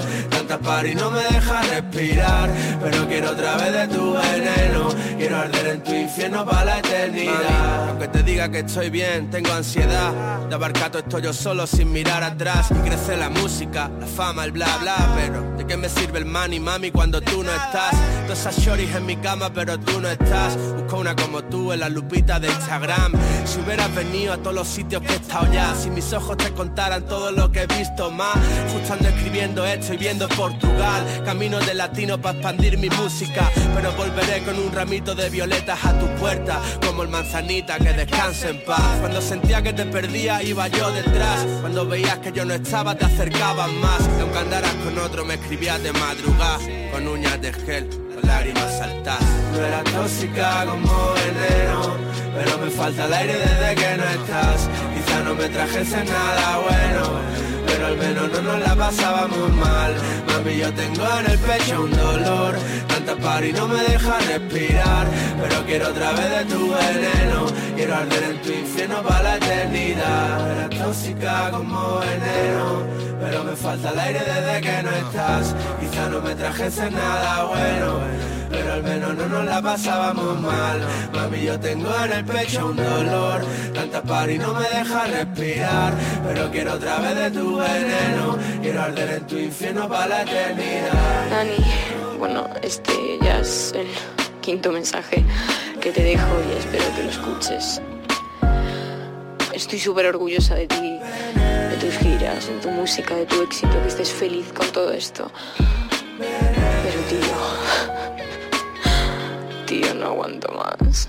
tanta 0.48 0.58
par 0.58 0.86
y 0.86 0.94
no 0.94 1.10
me 1.10 1.22
deja 1.22 1.62
respirar, 1.62 2.50
pero 2.82 3.06
quiero 3.06 3.30
otra 3.30 3.56
vez 3.56 3.72
de 3.72 3.88
tu 3.88 4.12
veneno, 4.14 4.88
quiero 5.18 5.36
arder 5.36 5.66
en 5.66 5.82
tu 5.82 5.92
infierno 5.94 6.44
para 6.44 6.64
la 6.64 6.78
eternidad, 6.78 7.88
aunque 7.88 8.08
te 8.08 8.22
diga 8.22 8.48
que 8.50 8.60
estoy 8.60 8.88
bien, 8.90 9.30
tengo 9.30 9.52
ansiedad, 9.52 10.12
de 10.48 10.54
abarcar 10.54 10.90
todo 10.90 11.00
esto 11.00 11.18
yo 11.18 11.32
solo 11.32 11.66
sin 11.66 11.92
mirar 11.92 12.22
atrás, 12.22 12.68
y 12.70 12.88
crece 12.88 13.16
la 13.16 13.28
música, 13.28 13.90
la 14.00 14.06
fama, 14.06 14.44
el 14.44 14.52
bla 14.52 14.78
bla, 14.80 14.96
pero 15.16 15.42
¿de 15.56 15.66
qué 15.66 15.76
me 15.76 15.88
sirve 15.88 16.20
el 16.20 16.24
money, 16.24 16.60
mami, 16.60 16.90
cuando 16.90 17.20
tú 17.20 17.42
no 17.42 17.50
estás? 17.50 17.94
Todas 18.22 18.40
esas 18.40 18.58
shorties 18.58 18.94
en 18.94 19.06
mi 19.06 19.16
cama, 19.16 19.50
pero 19.52 19.78
tú 19.78 20.00
no 20.00 20.08
estás, 20.08 20.56
busco 20.56 20.98
una 20.98 21.14
como 21.14 21.44
tú 21.44 21.72
en 21.72 21.80
la 21.80 21.88
lupita 21.88 22.40
de 22.40 22.48
Instagram, 22.48 23.12
si 23.44 23.60
hubieras 23.60 23.94
venido 23.94 24.32
a 24.32 24.38
todos 24.38 24.54
los 24.54 24.68
sitios 24.68 25.02
que 25.02 25.12
he 25.12 25.16
estado 25.16 25.52
ya, 25.52 25.74
si 25.74 25.90
mis 25.90 26.12
ojos 26.12 26.36
te 26.38 26.50
contaran 26.52 27.04
todo 27.06 27.32
lo 27.32 27.50
que 27.52 27.62
he 27.62 27.66
visto 27.66 28.10
más, 28.10 28.36
justo 28.72 28.94
ando 28.94 29.08
escribiendo 29.08 29.66
esto 29.66 29.94
y 29.94 29.96
viendo 29.96 30.28
Portugal, 30.38 31.04
camino 31.24 31.58
de 31.58 31.74
latino 31.74 32.16
para 32.16 32.38
expandir 32.38 32.78
mi 32.78 32.88
música, 32.88 33.50
pero 33.74 33.90
volveré 33.94 34.44
con 34.44 34.56
un 34.56 34.70
ramito 34.70 35.12
de 35.12 35.28
violetas 35.30 35.84
a 35.84 35.98
tu 35.98 36.06
puerta, 36.14 36.60
como 36.86 37.02
el 37.02 37.08
manzanita 37.08 37.76
que 37.78 37.92
descanse 37.92 38.50
en 38.50 38.64
paz, 38.64 38.98
cuando 39.00 39.20
sentía 39.20 39.60
que 39.62 39.72
te 39.72 39.84
perdía 39.84 40.40
iba 40.44 40.68
yo 40.68 40.92
detrás, 40.92 41.44
cuando 41.60 41.84
veías 41.88 42.18
que 42.18 42.30
yo 42.30 42.44
no 42.44 42.54
estaba 42.54 42.94
te 42.94 43.06
acercabas 43.06 43.72
más, 43.72 43.98
y 44.16 44.20
aunque 44.20 44.38
andaras 44.38 44.74
con 44.84 44.96
otro 45.00 45.24
me 45.24 45.34
escribías 45.34 45.82
de 45.82 45.92
madrugada, 45.92 46.58
con 46.92 47.08
uñas 47.08 47.42
de 47.42 47.52
gel, 47.52 47.88
con 47.88 48.24
lágrimas 48.24 48.78
saltadas, 48.78 49.24
no 49.52 49.58
era 49.58 49.82
tóxica 49.82 50.64
como 50.66 51.14
veneno, 51.14 51.96
pero 52.36 52.58
me 52.58 52.70
falta 52.70 53.06
el 53.06 53.12
aire 53.12 53.34
desde 53.38 53.74
que 53.74 53.96
no 53.96 54.04
estás, 54.04 54.68
quizá 54.94 55.20
no 55.24 55.34
me 55.34 55.48
trajese 55.48 56.04
nada 56.04 56.58
bueno 56.58 57.57
pero 57.68 57.86
al 57.86 57.96
menos 57.96 58.30
no 58.32 58.42
nos 58.42 58.60
la 58.60 58.74
pasábamos 58.74 59.52
mal. 59.54 59.94
Mami, 60.26 60.56
yo 60.56 60.72
tengo 60.72 61.04
en 61.20 61.30
el 61.30 61.38
pecho 61.38 61.82
un 61.82 61.90
dolor, 61.90 62.54
par 63.16 63.44
y 63.44 63.52
no 63.52 63.68
me 63.68 63.82
deja 63.82 64.18
respirar. 64.18 65.06
Pero 65.40 65.66
quiero 65.66 65.88
otra 65.88 66.12
vez 66.12 66.30
de 66.30 66.44
tu 66.54 66.68
veneno, 66.68 67.46
quiero 67.76 67.94
arder 67.94 68.22
en 68.24 68.42
tu 68.42 68.50
infierno 68.50 69.02
para 69.02 69.22
la 69.22 69.36
eternidad. 69.36 70.50
Eres 70.50 70.82
tóxica 70.82 71.50
como 71.50 71.98
veneno, 71.98 72.82
pero 73.20 73.44
me 73.44 73.56
falta 73.56 73.90
el 73.90 73.98
aire 73.98 74.20
desde 74.20 74.60
que 74.60 74.82
no 74.82 74.90
estás. 74.90 75.54
Quizá 75.80 76.08
no 76.08 76.20
me 76.20 76.34
trajese 76.34 76.90
nada 76.90 77.44
bueno 77.44 78.38
pero 78.50 78.72
al 78.72 78.82
menos 78.82 79.14
no 79.14 79.26
nos 79.26 79.44
la 79.44 79.62
pasábamos 79.62 80.40
mal. 80.40 80.80
Mami, 81.14 81.42
yo 81.42 81.58
tengo 81.60 81.90
en 82.04 82.12
el 82.12 82.24
pecho 82.24 82.66
un 82.66 82.76
dolor, 82.76 83.44
tanta 83.74 84.02
par 84.02 84.28
no 84.28 84.54
me 84.54 84.68
deja 84.68 85.06
respirar, 85.06 85.92
pero 86.26 86.50
quiero 86.50 86.74
otra 86.74 86.98
vez 86.98 87.14
de 87.16 87.30
tu 87.30 87.56
veneno, 87.56 88.38
Dani, 91.30 91.56
bueno, 92.18 92.48
este 92.62 93.18
ya 93.22 93.40
es 93.40 93.72
el 93.74 93.86
quinto 94.40 94.72
mensaje 94.72 95.24
que 95.80 95.92
te 95.92 96.02
dejo 96.02 96.26
y 96.48 96.58
espero 96.58 96.84
que 96.96 97.02
lo 97.04 97.10
escuches. 97.10 97.82
Estoy 99.52 99.78
súper 99.78 100.06
orgullosa 100.06 100.54
de 100.54 100.66
ti, 100.66 100.98
de 101.34 101.76
tus 101.80 101.98
giras, 101.98 102.46
de 102.46 102.58
tu 102.60 102.70
música, 102.70 103.14
de 103.14 103.26
tu 103.26 103.42
éxito, 103.42 103.80
que 103.82 103.88
estés 103.88 104.10
feliz 104.10 104.52
con 104.52 104.66
todo 104.68 104.92
esto. 104.92 105.30
Pero 106.18 107.00
tío, 107.08 107.36
tío, 109.66 109.94
no 109.94 110.06
aguanto 110.06 110.52
más. 110.52 111.08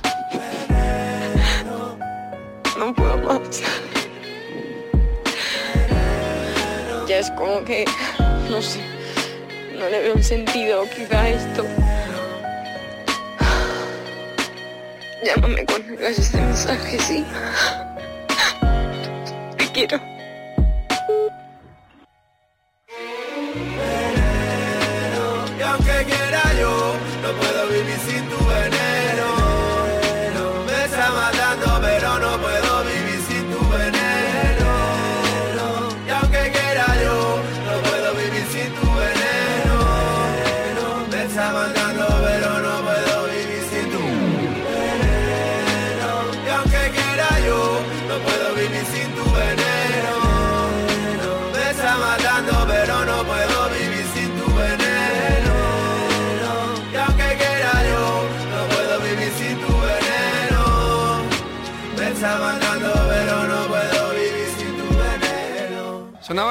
No 2.77 2.93
puedo 2.93 3.17
más. 3.17 3.61
Es 7.19 7.29
como 7.31 7.63
que, 7.65 7.83
no 8.49 8.61
sé, 8.61 8.79
no 9.77 9.89
le 9.89 9.99
veo 9.99 10.15
un 10.15 10.23
sentido 10.23 10.85
quizá 10.89 11.27
esto. 11.27 11.65
Llámame 15.25 15.65
cuando 15.65 15.93
hagas 15.95 16.17
este 16.17 16.37
mensaje, 16.37 16.97
sí. 16.99 17.25
Te 19.57 19.67
quiero. 19.73 20.18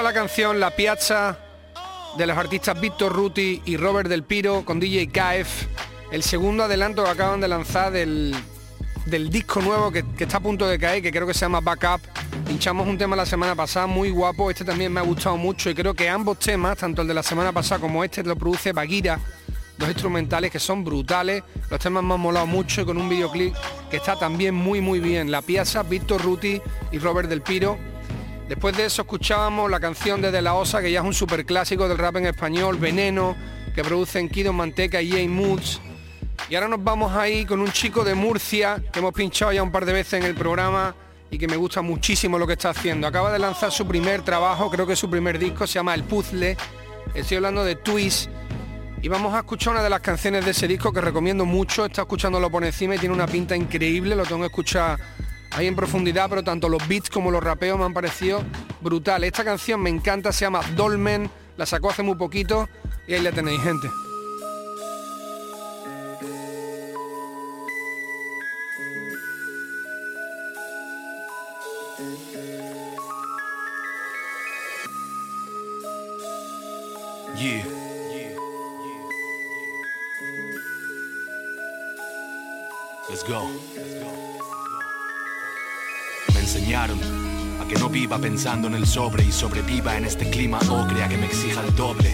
La 0.09 0.15
canción 0.15 0.59
La 0.59 0.71
Piazza 0.71 1.37
de 2.17 2.27
los 2.27 2.39
artistas 2.39 2.81
Víctor 2.81 3.13
Ruti 3.13 3.61
y 3.67 3.77
Robert 3.77 4.09
Del 4.09 4.23
Piro 4.23 4.65
con 4.65 4.81
DJ 4.81 5.09
KF, 5.09 5.67
el 6.13 6.23
segundo 6.23 6.65
adelanto 6.65 7.05
que 7.05 7.11
acaban 7.11 7.43
de 7.43 7.49
lanzar 7.49 7.93
del, 7.93 8.35
del 9.05 9.29
disco 9.29 9.61
nuevo 9.61 9.93
que, 9.93 10.03
está 10.19 10.39
a 10.39 10.41
punto 10.41 10.67
de 10.67 10.79
caer, 10.79 11.03
que 11.03 11.13
creo 11.13 11.27
que 11.27 11.35
se 11.35 11.41
llama 11.41 11.61
Backup. 11.61 12.01
Pinchamos 12.47 12.89
un 12.89 12.97
tema 12.97 13.17
la 13.17 13.27
semana 13.27 13.55
pasada 13.55 13.87
muy 13.87 14.09
guapo, 14.09 14.51
este 14.51 14.65
también 14.65 14.91
me 14.95 15.01
ha 15.01 15.03
gustado 15.03 15.37
mucho 15.37 15.69
y 15.69 15.75
creo 15.75 15.93
que 15.93 16.09
ambos 16.09 16.39
temas, 16.39 16.79
tanto 16.79 17.03
el 17.03 17.09
de 17.09 17.13
la 17.13 17.23
semana 17.23 17.53
pasada 17.53 17.79
como 17.79 18.03
este, 18.03 18.23
lo 18.23 18.35
produce 18.35 18.73
Baguira, 18.73 19.21
dos 19.77 19.91
instrumentales 19.91 20.51
que 20.51 20.59
son 20.59 20.85
brutales, 20.85 21.43
los 21.69 21.79
temas 21.81 22.03
me 22.03 22.15
han 22.15 22.21
molado 22.21 22.47
mucho 22.47 22.81
y 22.81 22.87
con 22.87 22.97
un 22.97 23.11
videoclip 23.11 23.55
que 23.91 23.99
está 23.99 24.19
también 24.19 24.55
muy 24.55 24.81
muy 24.81 25.01
bien. 25.01 25.31
La 25.31 25.43
pieza, 25.43 25.83
Víctor 25.83 26.23
Ruti 26.23 26.63
y 26.93 26.99
Robert 26.99 27.29
Del 27.29 27.43
Piro. 27.43 27.79
Después 28.49 28.75
de 28.77 28.87
eso 28.87 29.03
escuchábamos 29.03 29.71
la 29.71 29.79
canción 29.79 30.23
de 30.23 30.31
De 30.31 30.41
La 30.41 30.55
Osa, 30.55 30.81
que 30.81 30.91
ya 30.91 31.01
es 31.01 31.05
un 31.05 31.13
super 31.13 31.45
clásico 31.45 31.87
del 31.87 31.99
rap 31.99 32.17
en 32.17 32.27
español, 32.27 32.79
Veneno, 32.79 33.37
que 33.75 33.85
producen 33.85 34.31
Kido 34.31 34.55
Manteca 34.55 35.03
y 35.03 35.11
Jay 35.11 35.29
Moods. 35.29 35.83
Y 36.49 36.55
ahora 36.55 36.69
nos 36.69 36.83
vamos 36.83 37.15
ahí 37.15 37.45
con 37.45 37.61
un 37.61 37.71
chico 37.71 38.05
de 38.05 38.15
Murcia, 38.15 38.83
que 38.91 39.01
hemos 39.01 39.13
pinchado 39.13 39.53
ya 39.53 39.63
un 39.63 39.71
par 39.71 39.85
de 39.85 39.93
veces 39.93 40.15
en 40.15 40.23
el 40.23 40.35
programa, 40.35 40.95
y 41.31 41.37
que 41.37 41.47
me 41.47 41.57
gusta 41.57 41.83
muchísimo 41.83 42.39
lo 42.39 42.47
que 42.47 42.55
está 42.55 42.71
haciendo. 42.71 43.07
Acaba 43.07 43.31
de 43.31 43.39
lanzar 43.39 43.71
su 43.71 43.87
primer 43.87 44.23
trabajo, 44.23 44.71
creo 44.71 44.87
que 44.87 44.97
su 44.97 45.11
primer 45.11 45.39
disco, 45.39 45.67
se 45.67 45.75
llama 45.75 45.93
El 45.93 46.05
Puzzle. 46.05 46.57
Estoy 47.15 47.37
hablando 47.37 47.63
de 47.65 47.77
Twist. 47.77 48.31
Y 49.03 49.09
vamos 49.09 49.35
a 49.35 49.41
escuchar 49.41 49.75
una 49.75 49.83
de 49.83 49.91
las 49.91 50.01
canciones 50.01 50.45
de 50.47 50.53
ese 50.53 50.67
disco 50.67 50.91
que 50.91 51.03
recomiendo 51.03 51.45
mucho. 51.45 51.85
Está 51.85 52.03
escuchándolo 52.03 52.51
por 52.51 52.65
encima 52.65 52.95
y 52.95 52.99
tiene 52.99 53.15
una 53.15 53.27
pinta 53.27 53.55
increíble. 53.55 54.17
Lo 54.17 54.25
tengo 54.25 54.41
que 54.41 54.47
escuchar 54.47 54.99
ahí 55.51 55.67
en 55.67 55.77
profundidad, 55.77 56.29
pero 56.29 56.43
tanto 56.43 56.69
los 56.69 56.87
beats 56.89 57.11
como 57.11 57.31
los 57.31 57.43
rapeos 57.43 57.79
me 57.79 57.85
han 57.85 57.95
parecido 57.95 58.43
brutal. 58.81 59.25
Esta 59.25 59.45
canción 59.45 59.81
me 59.81 59.91
encanta, 59.91 60.33
se 60.33 60.45
llama 60.45 60.61
Dolmen. 60.77 61.31
La 61.57 61.67
sacó 61.67 61.91
hace 61.91 62.03
muy 62.03 62.17
poquito 62.17 62.69
y 63.07 63.15
ahí 63.15 63.21
la 63.21 63.33
tenéis, 63.33 63.61
gente. 63.63 63.89
Que 87.69 87.79
no 87.79 87.91
viva 87.91 88.19
pensando 88.19 88.67
en 88.67 88.75
el 88.75 88.87
sobre 88.87 89.25
y 89.25 89.31
sobreviva 89.31 89.97
en 89.97 90.07
este 90.07 90.31
clima 90.31 90.59
ocre 90.71 91.05
a 91.05 91.09
que 91.09 91.19
me 91.19 91.27
exija 91.27 91.61
el 91.61 91.75
doble. 91.77 92.11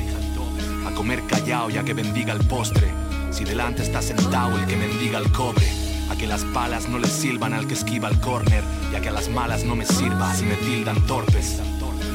A 0.84 0.90
comer 0.90 1.22
callado 1.28 1.70
y 1.70 1.76
a 1.76 1.84
que 1.84 1.94
bendiga 1.94 2.32
el 2.32 2.44
postre. 2.46 2.92
Si 3.30 3.44
delante 3.44 3.82
está 3.82 4.02
sentado 4.02 4.58
el 4.58 4.66
que 4.66 4.76
mendiga 4.76 5.18
el 5.18 5.30
cobre. 5.30 5.66
A 6.10 6.16
que 6.16 6.26
las 6.26 6.44
palas 6.46 6.88
no 6.88 6.98
le 6.98 7.06
silban 7.06 7.54
al 7.54 7.68
que 7.68 7.74
esquiva 7.74 8.08
el 8.08 8.20
córner 8.20 8.64
y 8.92 8.96
a 8.96 9.00
que 9.00 9.10
a 9.10 9.12
las 9.12 9.28
malas 9.28 9.64
no 9.64 9.76
me 9.76 9.86
sirva 9.86 10.34
si 10.34 10.44
me 10.44 10.56
tildan 10.56 11.00
torpes. 11.06 11.60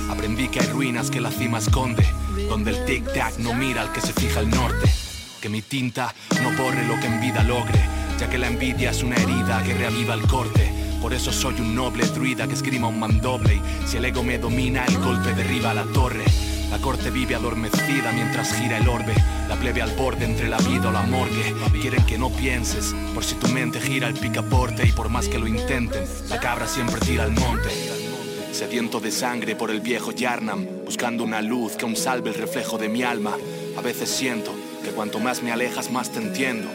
Aprendí 0.10 0.50
que 0.50 0.60
hay 0.60 0.68
ruinas 0.68 1.10
que 1.10 1.22
la 1.22 1.32
cima 1.32 1.60
esconde, 1.60 2.06
donde 2.50 2.72
el 2.72 2.86
tic-tac 2.86 3.38
no 3.38 3.54
mira 3.54 3.84
al 3.84 3.94
que 3.94 4.02
se 4.02 4.12
fija 4.12 4.42
el 4.42 4.50
norte. 4.50 4.92
Que 5.40 5.48
mi 5.48 5.62
tinta 5.62 6.14
no 6.44 6.52
borre 6.62 6.86
lo 6.86 7.00
que 7.00 7.08
en 7.08 7.22
vida 7.22 7.44
logre, 7.44 7.80
ya 8.20 8.30
que 8.30 8.38
la 8.38 8.48
envidia 8.48 8.92
es 8.92 9.02
una 9.02 9.16
herida 9.16 9.64
que 9.64 9.76
reaviva 9.76 10.14
el 10.14 10.28
corte. 10.28 10.79
Por 11.02 11.14
eso 11.14 11.32
soy 11.32 11.56
un 11.62 11.76
noble 11.76 12.06
druida 12.08 12.48
que 12.48 12.54
esgrima 12.54 12.88
un 12.88 13.00
mandoble 13.00 13.56
y 13.56 13.88
si 13.88 13.98
el 13.98 14.06
ego 14.06 14.24
me 14.24 14.38
domina, 14.38 14.84
el 14.86 14.98
golpe 14.98 15.34
derriba 15.34 15.74
la 15.74 15.86
torre. 15.86 16.26
La 16.70 16.78
corte 16.78 17.10
vive 17.10 17.36
adormecida 17.36 18.12
mientras 18.12 18.54
gira 18.54 18.78
el 18.78 18.88
orbe. 18.88 19.16
La 19.48 19.56
plebe 19.56 19.82
al 19.82 19.96
borde 19.96 20.26
entre 20.26 20.50
la 20.50 20.58
vida 20.58 20.90
o 20.90 20.92
la 20.92 21.02
morgue. 21.04 21.56
Quieren 21.82 22.06
que 22.06 22.18
no 22.18 22.30
pienses, 22.30 22.94
por 23.14 23.24
si 23.24 23.36
tu 23.36 23.48
mente 23.48 23.80
gira 23.80 24.08
el 24.08 24.14
picaporte 24.14 24.86
y 24.86 24.92
por 24.92 25.10
más 25.10 25.28
que 25.28 25.40
lo 25.40 25.48
intenten, 25.48 26.04
la 26.30 26.40
cabra 26.40 26.68
siempre 26.68 27.00
tira 27.00 27.24
al 27.24 27.32
monte. 27.32 27.70
Sediento 28.52 29.00
de 29.00 29.12
sangre 29.12 29.56
por 29.56 29.72
el 29.72 29.80
viejo 29.80 30.12
Yarnam, 30.12 30.68
buscando 30.86 31.24
una 31.24 31.42
luz 31.42 31.76
que 31.76 31.86
aún 31.86 31.96
salve 31.96 32.30
el 32.30 32.36
reflejo 32.36 32.78
de 32.78 32.90
mi 32.90 33.04
alma. 33.04 33.36
A 33.78 33.82
veces 33.82 34.10
siento 34.10 34.54
que 34.84 34.92
cuanto 34.92 35.20
más 35.20 35.42
me 35.42 35.52
alejas, 35.52 35.90
más 35.92 36.12
te 36.12 36.20
entiendo. 36.20 36.70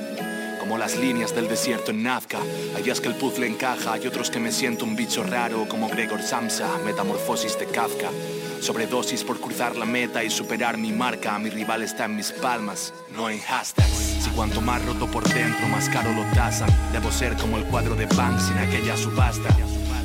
Como 0.65 0.79
las 0.79 0.97
líneas 0.97 1.35
del 1.35 1.47
desierto 1.47 1.91
en 1.91 2.03
Nazca. 2.05 2.39
Hay 2.75 2.85
que 2.85 2.91
el 2.91 3.15
puzzle 3.17 3.47
encaja, 3.47 3.93
hay 3.93 4.07
otros 4.07 4.31
que 4.31 4.41
me 4.41 4.51
siento 4.51 4.87
un 4.87 4.97
bicho 4.97 5.23
raro, 5.23 5.69
como 5.69 5.91
Gregor 5.91 6.23
Samsa, 6.23 6.79
metamorfosis 6.87 7.59
de 7.59 7.67
Kafka. 7.67 8.09
Sobredosis 8.63 9.25
por 9.25 9.39
cruzar 9.39 9.77
la 9.77 9.85
meta 9.85 10.25
y 10.25 10.31
superar 10.31 10.79
mi 10.79 10.91
marca. 10.91 11.39
Mi 11.39 11.51
rival 11.51 11.83
está 11.83 12.07
en 12.07 12.17
mis 12.17 12.33
palmas, 12.33 12.95
no 13.15 13.29
en 13.29 13.41
hashtags. 13.41 14.25
Si 14.25 14.31
cuanto 14.31 14.63
más 14.63 14.83
roto 14.87 15.07
por 15.07 15.29
dentro, 15.35 15.69
más 15.69 15.91
caro 15.91 16.15
lo 16.15 16.25
tasan. 16.35 16.71
Debo 16.93 17.13
ser 17.13 17.37
como 17.37 17.59
el 17.59 17.65
cuadro 17.65 17.95
de 17.95 18.07
Banks 18.07 18.51
en 18.51 18.57
aquella 18.57 18.97
subasta. 18.97 19.55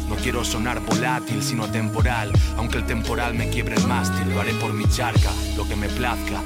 No 0.10 0.18
quiero 0.18 0.44
sonar 0.44 0.82
volátil, 0.82 1.42
sino 1.42 1.72
temporal. 1.72 2.34
Aunque 2.58 2.80
el 2.80 2.86
temporal 2.86 3.34
me 3.34 3.50
quiebre 3.50 3.76
el 3.76 3.88
mástil, 3.88 4.30
lo 4.30 4.42
haré 4.42 4.54
por 4.56 4.74
mi 4.74 4.84
charca, 4.90 5.32
lo 5.56 5.66
que 5.66 5.78
me 5.78 5.88
plazca. 5.88 6.42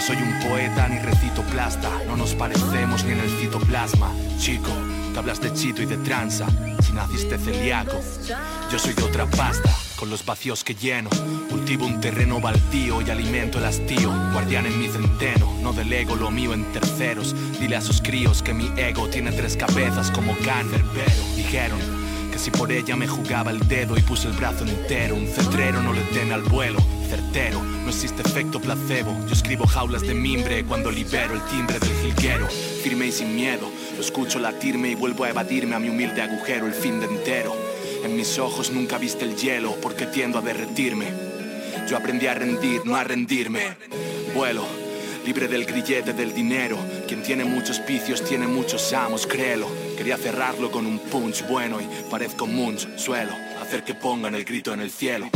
Soy 0.00 0.18
un 0.18 0.38
poeta 0.48 0.86
ni 0.86 1.00
recito 1.00 1.42
plasta. 1.42 1.90
No 2.06 2.16
nos 2.16 2.34
parecemos 2.34 3.02
ni 3.04 3.12
en 3.12 3.18
el 3.18 3.30
citoplasma. 3.40 4.12
Chico, 4.38 4.70
que 5.12 5.18
hablas 5.18 5.40
de 5.40 5.52
chito 5.52 5.82
y 5.82 5.86
de 5.86 5.96
tranza. 5.96 6.46
Si 6.80 6.92
naciste 6.92 7.38
celíaco, 7.38 8.00
yo 8.70 8.78
soy 8.78 8.92
de 8.92 9.02
otra 9.02 9.26
pasta. 9.26 9.68
Con 9.96 10.08
los 10.08 10.24
vacíos 10.24 10.62
que 10.62 10.76
lleno, 10.76 11.10
cultivo 11.50 11.86
un 11.86 12.00
terreno 12.00 12.40
baldío 12.40 13.02
y 13.02 13.10
alimento 13.10 13.58
el 13.58 13.64
hastío. 13.64 14.12
Guardián 14.32 14.66
en 14.66 14.78
mi 14.78 14.86
centeno, 14.86 15.52
no 15.60 15.72
delego 15.72 16.14
lo 16.14 16.30
mío 16.30 16.54
en 16.54 16.70
terceros. 16.72 17.34
Dile 17.58 17.74
a 17.74 17.80
sus 17.80 18.00
críos 18.00 18.42
que 18.42 18.54
mi 18.54 18.70
ego 18.76 19.08
tiene 19.08 19.32
tres 19.32 19.56
cabezas 19.56 20.12
como 20.12 20.36
Canver, 20.44 20.84
pero 20.94 21.34
dijeron 21.34 21.95
si 22.38 22.50
por 22.50 22.70
ella 22.70 22.96
me 22.96 23.06
jugaba 23.06 23.50
el 23.50 23.66
dedo 23.66 23.96
y 23.96 24.02
puse 24.02 24.28
el 24.28 24.34
brazo 24.34 24.64
entero, 24.64 25.14
un 25.14 25.26
cetrero 25.26 25.82
no 25.82 25.92
le 25.92 26.02
teme 26.02 26.34
al 26.34 26.42
vuelo. 26.42 26.78
Certero, 27.08 27.62
no 27.62 27.88
existe 27.88 28.22
efecto 28.22 28.60
placebo. 28.60 29.16
Yo 29.26 29.32
escribo 29.32 29.66
jaulas 29.66 30.02
de 30.02 30.14
mimbre 30.14 30.64
cuando 30.64 30.90
libero 30.90 31.34
el 31.34 31.42
timbre 31.44 31.78
del 31.78 31.92
jilguero. 32.02 32.48
Firme 32.82 33.06
y 33.06 33.12
sin 33.12 33.34
miedo, 33.34 33.70
lo 33.94 34.00
escucho 34.00 34.38
latirme 34.38 34.90
y 34.90 34.94
vuelvo 34.94 35.24
a 35.24 35.30
evadirme 35.30 35.76
a 35.76 35.78
mi 35.78 35.88
humilde 35.88 36.22
agujero 36.22 36.66
el 36.66 36.74
fin 36.74 37.00
de 37.00 37.06
entero. 37.06 37.54
En 38.04 38.16
mis 38.16 38.38
ojos 38.38 38.70
nunca 38.70 38.98
viste 38.98 39.24
el 39.24 39.36
hielo 39.36 39.74
porque 39.80 40.06
tiendo 40.06 40.38
a 40.38 40.42
derretirme. 40.42 41.06
Yo 41.88 41.96
aprendí 41.96 42.26
a 42.26 42.34
rendir, 42.34 42.84
no 42.84 42.96
a 42.96 43.04
rendirme. 43.04 43.76
Vuelo, 44.34 44.64
libre 45.24 45.48
del 45.48 45.64
grillete 45.64 46.12
del 46.12 46.34
dinero. 46.34 46.76
Quien 47.06 47.22
tiene 47.22 47.44
muchos 47.44 47.80
vicios 47.86 48.22
tiene 48.24 48.46
muchos 48.46 48.92
amos, 48.92 49.26
créelo. 49.26 49.85
Quería 49.96 50.16
cerrarlo 50.18 50.70
con 50.70 50.86
un 50.86 50.98
punch 50.98 51.46
bueno 51.48 51.80
y 51.80 51.88
parezco 52.10 52.46
Munch, 52.46 52.96
suelo 52.96 53.32
hacer 53.60 53.82
que 53.82 53.94
pongan 53.94 54.34
el 54.34 54.44
grito 54.44 54.72
en 54.74 54.80
el 54.80 54.90
cielo. 54.90 55.30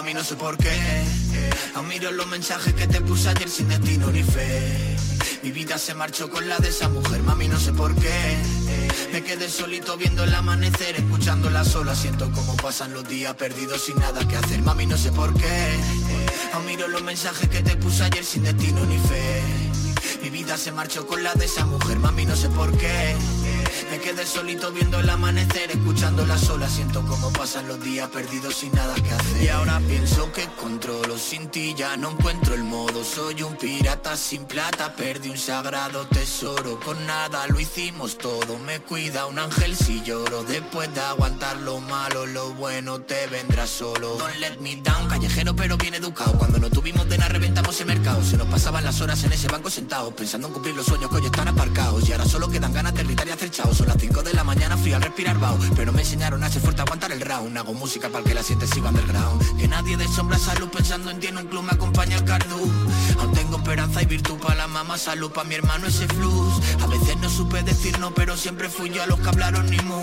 Mami, 0.00 0.14
no 0.14 0.24
sé 0.24 0.34
por 0.34 0.56
qué. 0.56 0.72
Aún 1.74 1.86
miro 1.88 2.10
los 2.10 2.26
mensajes 2.26 2.72
que 2.72 2.86
te 2.86 3.02
puse 3.02 3.28
ayer 3.28 3.50
sin 3.50 3.68
destino 3.68 4.10
ni 4.10 4.22
fe. 4.22 4.96
Mi 5.42 5.50
vida 5.50 5.76
se 5.76 5.92
marchó 5.94 6.30
con 6.30 6.48
la 6.48 6.56
de 6.56 6.70
esa 6.70 6.88
mujer, 6.88 7.22
mami, 7.22 7.48
no 7.48 7.60
sé 7.60 7.74
por 7.74 7.94
qué. 7.94 8.38
Me 9.12 9.22
quedé 9.22 9.50
solito 9.50 9.98
viendo 9.98 10.24
el 10.24 10.34
amanecer, 10.34 10.96
escuchándola 10.96 11.66
sola. 11.66 11.94
Siento 11.94 12.32
cómo 12.32 12.56
pasan 12.56 12.94
los 12.94 13.06
días 13.06 13.34
perdidos 13.34 13.84
sin 13.84 13.98
nada 13.98 14.26
que 14.26 14.36
hacer, 14.36 14.62
mami, 14.62 14.86
no 14.86 14.96
sé 14.96 15.12
por 15.12 15.34
qué. 15.34 15.78
Aún 16.54 16.64
miro 16.64 16.88
los 16.88 17.02
mensajes 17.02 17.50
que 17.50 17.60
te 17.60 17.76
puse 17.76 18.02
ayer 18.02 18.24
sin 18.24 18.44
destino 18.44 18.86
ni 18.86 18.96
fe. 18.96 19.42
Mi 20.22 20.30
vida 20.30 20.56
se 20.56 20.72
marchó 20.72 21.06
con 21.06 21.22
la 21.22 21.34
de 21.34 21.44
esa 21.44 21.66
mujer, 21.66 21.98
mami, 21.98 22.24
no 22.24 22.36
sé 22.36 22.48
por 22.48 22.74
qué. 22.78 23.16
Me 23.88 23.98
quedé 23.98 24.26
solito 24.26 24.70
viendo 24.72 25.00
el 25.00 25.08
amanecer, 25.08 25.70
escuchándola 25.70 26.36
sola. 26.36 26.68
Siento 26.68 27.02
cómo 27.06 27.32
pasan 27.32 27.66
los 27.66 27.82
días 27.82 28.08
perdidos 28.10 28.56
sin 28.56 28.72
nada 28.72 28.94
que 28.94 29.10
hacer. 29.10 29.42
Y 29.42 29.48
ahora 29.48 29.80
pienso 29.80 30.30
que 30.32 30.46
controlo 30.60 31.16
sin 31.16 31.48
ti, 31.48 31.74
ya 31.76 31.96
no 31.96 32.10
encuentro 32.10 32.54
el 32.54 32.62
modo. 32.62 33.02
Soy 33.02 33.42
un 33.42 33.56
pirata 33.56 34.16
sin 34.16 34.44
plata, 34.44 34.94
perdí 34.94 35.30
un 35.30 35.38
sagrado 35.38 36.06
tesoro. 36.06 36.78
Con 36.80 37.04
nada 37.06 37.46
lo 37.48 37.58
hicimos 37.58 38.18
todo, 38.18 38.58
me 38.58 38.80
cuida 38.80 39.26
un 39.26 39.38
ángel 39.38 39.74
si 39.74 40.02
lloro. 40.02 40.44
Después 40.44 40.92
de 40.94 41.00
aguantar 41.00 41.56
lo 41.58 41.80
malo, 41.80 42.26
lo 42.26 42.52
bueno 42.54 43.00
te 43.00 43.26
vendrá 43.28 43.66
solo. 43.66 44.16
Don't 44.18 44.36
let 44.40 44.58
me 44.58 44.76
down, 44.76 45.08
callejero 45.08 45.56
pero 45.56 45.76
bien 45.76 45.94
educado. 45.94 46.32
Cuando 46.34 46.58
no 46.58 46.70
tuvimos 46.70 47.08
de 47.08 47.18
nada 47.18 47.30
reventamos 47.30 47.80
el 47.80 47.86
mercado. 47.86 48.22
Se 48.22 48.36
nos 48.36 48.48
pasaban 48.48 48.84
las 48.84 49.00
horas 49.00 49.24
en 49.24 49.32
ese 49.32 49.48
banco 49.48 49.70
sentados, 49.70 50.12
pensando 50.14 50.48
en 50.48 50.54
cumplir 50.54 50.76
los 50.76 50.86
sueños 50.86 51.10
que 51.10 51.16
hoy 51.16 51.26
están 51.26 51.48
aparcados. 51.48 52.08
Y 52.08 52.12
ahora 52.12 52.26
solo 52.26 52.48
quedan 52.48 52.72
ganas 52.72 52.94
de 52.94 53.04
gritar 53.04 53.26
y 53.26 53.30
hacer 53.30 53.50
chao. 53.50 53.69
Son 53.74 53.86
las 53.86 53.96
5 53.98 54.22
de 54.22 54.34
la 54.34 54.44
mañana 54.44 54.76
fui 54.76 54.92
al 54.92 55.02
respirar 55.02 55.38
bao 55.38 55.58
Pero 55.76 55.92
me 55.92 56.00
enseñaron 56.02 56.42
a 56.42 56.50
ser 56.50 56.62
fuerte 56.62 56.82
aguantar 56.82 57.12
el 57.12 57.20
round. 57.20 57.56
Hago 57.56 57.74
música 57.74 58.08
para 58.08 58.24
que 58.24 58.34
la 58.34 58.42
sientes 58.42 58.70
siga 58.70 58.88
underground 58.88 59.58
Que 59.58 59.68
nadie 59.68 59.96
de 59.96 60.06
sombra 60.08 60.38
salud 60.38 60.68
pensando 60.68 61.10
en 61.10 61.20
ti 61.20 61.28
en 61.28 61.38
un 61.38 61.46
club 61.46 61.62
me 61.62 61.72
acompaña 61.72 62.16
el 62.16 62.24
cardú 62.24 62.70
Aún 63.18 63.32
tengo 63.32 63.56
esperanza 63.56 64.02
y 64.02 64.06
virtud 64.06 64.38
para 64.38 64.54
la 64.56 64.68
mamá 64.68 64.98
Salud 64.98 65.30
para 65.30 65.48
mi 65.48 65.54
hermano 65.54 65.86
ese 65.86 66.06
flux. 66.08 66.60
A 66.82 66.86
veces 66.86 67.16
no 67.18 67.28
supe 67.30 67.62
decir 67.62 67.98
no 67.98 68.12
pero 68.12 68.36
siempre 68.36 68.68
fui 68.68 68.90
yo 68.90 69.02
a 69.02 69.06
los 69.06 69.20
que 69.20 69.28
hablaron 69.28 69.70
ni 69.70 69.78
mu. 69.78 70.00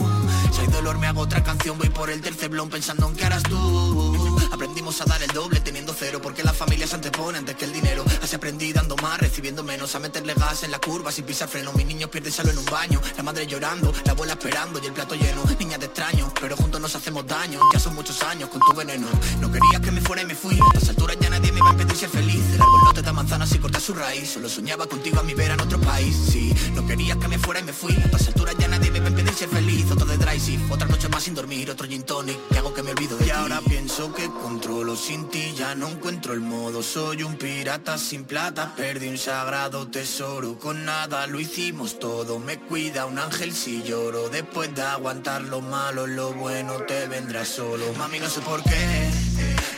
Si 0.51 0.61
hay 0.61 0.67
dolor 0.67 0.97
me 0.97 1.07
hago 1.07 1.21
otra 1.21 1.43
canción 1.43 1.77
Voy 1.77 1.89
por 1.89 2.09
el 2.09 2.21
tercer 2.21 2.49
blon 2.49 2.69
pensando 2.69 3.07
en 3.07 3.15
qué 3.15 3.25
harás 3.25 3.43
tú 3.43 4.16
Aprendimos 4.51 5.01
a 5.01 5.05
dar 5.05 5.21
el 5.21 5.29
doble 5.29 5.59
teniendo 5.59 5.93
cero 5.97 6.19
Porque 6.21 6.43
la 6.43 6.53
familia 6.53 6.87
se 6.87 6.95
antepone 6.95 7.37
antes 7.37 7.55
que 7.55 7.65
el 7.65 7.73
dinero. 7.73 8.03
Así 8.21 8.35
aprendí 8.35 8.71
dando 8.73 8.95
más, 8.97 9.19
recibiendo 9.19 9.63
menos 9.63 9.95
A 9.95 9.99
meterle 9.99 10.33
gas 10.33 10.63
en 10.63 10.71
la 10.71 10.79
curva 10.79 11.11
sin 11.11 11.25
pisar 11.25 11.47
freno. 11.47 11.73
Mis 11.73 11.85
niños 11.85 12.09
pierden 12.09 12.31
salud 12.31 12.51
en 12.51 12.57
un 12.59 12.65
baño 12.65 13.01
La 13.17 13.23
madre 13.23 13.45
llorando, 13.45 13.93
la 14.05 14.11
abuela 14.13 14.33
esperando 14.33 14.79
y 14.81 14.85
el 14.85 14.93
plato 14.93 15.15
lleno. 15.15 15.43
Niña 15.59 15.77
de 15.77 15.87
extraño, 15.87 16.31
pero 16.39 16.55
juntos 16.55 16.79
nos 16.79 16.95
hacemos 16.95 17.25
daño. 17.25 17.59
Ya 17.73 17.79
son 17.79 17.95
muchos 17.95 18.21
años 18.23 18.49
con 18.49 18.61
tu 18.61 18.73
veneno. 18.73 19.07
No 19.41 19.51
querías 19.51 19.81
que 19.81 19.91
me 19.91 20.01
fuera 20.01 20.21
y 20.21 20.25
me 20.25 20.35
fui. 20.35 20.55
A 20.55 20.67
estas 20.73 20.89
alturas 20.89 21.17
ya 21.19 21.29
nadie 21.29 21.51
me 21.51 21.61
va 21.61 21.69
a 21.69 21.71
impedir 21.71 21.95
ser 21.95 22.09
feliz. 22.09 22.43
El 22.53 22.61
árbol 22.61 22.81
no 22.85 22.93
te 22.93 23.01
da 23.01 23.13
manzanas 23.13 23.53
y 23.53 23.59
corta 23.59 23.79
su 23.79 23.93
raíz. 23.93 24.29
Solo 24.29 24.49
soñaba 24.49 24.87
contigo 24.87 25.19
a 25.19 25.23
mi 25.23 25.33
vera 25.33 25.55
en 25.55 25.61
otro 25.61 25.79
país. 25.81 26.15
Sí, 26.31 26.53
no 26.73 26.85
querías 26.85 27.17
que 27.17 27.27
me 27.27 27.39
fuera 27.39 27.59
y 27.59 27.63
me 27.63 27.73
fui. 27.73 27.93
A 27.93 28.05
estas 28.05 28.27
alturas 28.27 28.55
ya 28.59 28.67
nadie 28.67 28.91
me 28.91 28.99
va 28.99 29.07
a 29.07 29.09
impedir 29.09 29.33
ser 29.33 29.49
feliz. 29.49 29.91
Otro 29.91 30.05
de 30.05 30.17
dry 30.17 30.37
otra 30.69 30.87
noche 30.87 31.09
más 31.09 31.23
sin 31.23 31.33
dormir 31.33 31.71
Otro 31.71 31.87
gin 31.87 32.03
tonic, 32.03 32.37
que 32.49 32.59
hago 32.59 32.73
que 32.73 32.83
me 32.83 32.91
olvido 32.91 33.17
de 33.17 33.25
Y 33.25 33.29
ahora 33.31 33.59
pienso 33.67 34.13
que 34.13 34.29
controlo 34.37 34.95
sin 34.95 35.29
ti 35.29 35.53
Ya 35.55 35.75
no 35.75 35.87
encuentro 35.89 36.33
el 36.33 36.41
modo. 36.41 36.81
Soy 36.83 37.23
un 37.23 37.35
pirata 37.35 37.97
sin 37.97 38.25
plata 38.25 38.73
Perdí 38.75 39.07
un 39.07 39.17
sagrado 39.17 39.87
tesoro. 39.87 40.57
Con 40.57 40.85
nada 40.85 41.27
lo 41.27 41.39
hicimos 41.39 41.99
todo 41.99 42.39
Me 42.39 42.59
cuida 42.59 43.05
un 43.05 43.19
ángel 43.19 43.53
si 43.53 43.83
lloro. 43.83 44.29
Después 44.29 44.73
de 44.73 44.81
aguantar 44.81 45.41
lo 45.43 45.61
malo 45.61 46.07
Lo 46.07 46.33
bueno 46.33 46.73
te 46.87 47.07
vendrá 47.07 47.45
solo. 47.45 47.85
Mami 47.97 48.19
no 48.19 48.29
sé 48.29 48.41
por 48.41 48.63
qué 48.63 49.09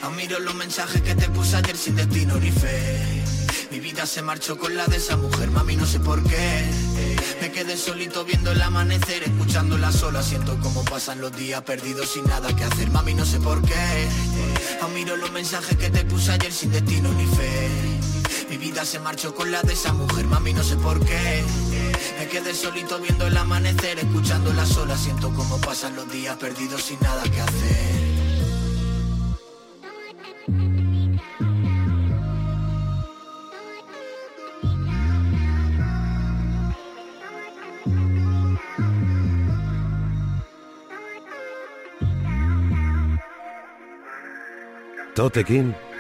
Admiro 0.02 0.39
los 0.39 0.56
mensajes 0.56 1.02
que 1.02 1.15
te 1.15 1.30
puse 1.30 1.56
ayer 1.56 1.76
Sin 1.78 1.95
destino 1.95 2.36
ni 2.38 2.52
fe. 2.52 3.24
Mi 3.72 3.80
vida 3.80 4.06
se 4.08 4.24
marchó 4.24 4.58
con 4.58 4.76
la 4.76 4.88
de 4.88 4.98
esa 4.98 5.15
mujer, 5.15 5.52
mami, 5.52 5.76
no 5.76 5.86
sé 5.86 6.00
por 6.00 6.24
qué. 6.24 6.88
Me 7.41 7.52
quedé 7.52 7.78
solito 7.78 8.25
viendo 8.25 8.52
el 8.52 8.62
amanecer, 8.62 9.23
escuchándola 9.23 9.91
sola. 9.91 10.21
Siento 10.21 10.60
como 10.60 10.84
pasan 10.84 11.21
los 11.21 11.36
días 11.36 11.62
perdidos 11.62 12.10
sin 12.10 12.25
nada 12.25 12.54
que 12.56 12.63
hacer, 12.63 12.91
mami, 12.91 13.13
no 13.13 13.25
sé 13.25 13.39
por 13.39 13.62
qué. 13.62 14.08
Admiro 14.82 15.15
los 15.15 15.32
mensajes 15.32 15.78
que 15.78 15.89
te 15.89 16.04
puse 16.06 16.32
ayer 16.32 16.52
sin 16.52 16.71
destino 16.71 17.12
ni 17.13 17.25
fe. 17.25 17.69
Mi 18.49 18.58
vida 18.58 18.84
se 18.84 18.99
marchó 18.99 19.34
con 19.36 19.52
la 19.52 19.62
de 19.62 19.73
esa 19.73 19.93
mujer, 19.93 20.25
mami, 20.25 20.54
no 20.54 20.63
sé 20.63 20.75
por 20.78 20.99
qué. 21.06 21.43
Me 22.19 22.28
quedé 22.28 22.54
solito 22.54 22.99
viendo 22.99 23.28
el 23.28 23.38
amanecer, 23.38 23.99
escuchándola 23.99 24.65
sola. 24.65 24.97
Siento 24.97 25.34
como 25.34 25.60
pasan 25.62 25.95
los 25.95 26.12
días 26.12 26.36
perdidos 26.38 26.84
sin 26.84 26.99
nada 26.99 27.23
que 27.23 27.41
hacer. 27.41 27.99
Tote 45.20 45.44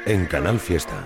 en 0.05 0.27
Canal 0.27 0.61
Fiesta. 0.61 1.03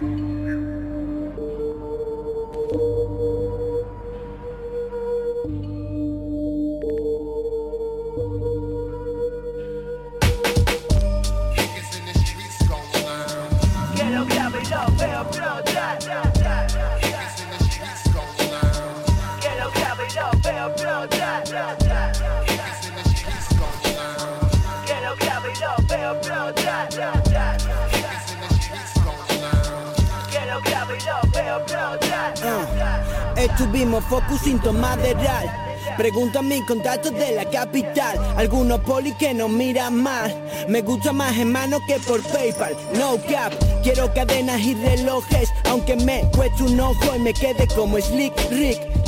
Estuvimos 33.54 34.04
focus 34.06 34.42
sin 34.42 34.60
tomar 34.60 35.00
de 35.00 35.14
real. 35.14 35.48
Pregunto 35.96 36.40
a 36.40 36.42
mis 36.42 36.66
contactos 36.66 37.14
de 37.14 37.36
la 37.36 37.46
capital. 37.46 38.18
Algunos 38.36 38.80
poli 38.80 39.14
que 39.14 39.32
no 39.32 39.48
miran 39.48 40.02
mal. 40.02 40.34
Me 40.68 40.82
gusta 40.82 41.14
más 41.14 41.38
en 41.38 41.52
mano 41.52 41.78
que 41.86 42.00
por 42.00 42.24
PayPal. 42.24 42.76
No 42.98 43.18
cap. 43.30 43.54
Quiero 43.84 44.12
cadenas 44.12 44.60
y 44.60 44.74
relojes. 44.74 45.50
Aunque 45.70 45.96
me 45.98 46.28
cueste 46.36 46.64
un 46.64 46.80
ojo 46.80 47.16
y 47.16 47.20
me 47.20 47.32
quede 47.32 47.68
como 47.76 48.00
Slick 48.00 48.34
Rick. 48.50 49.03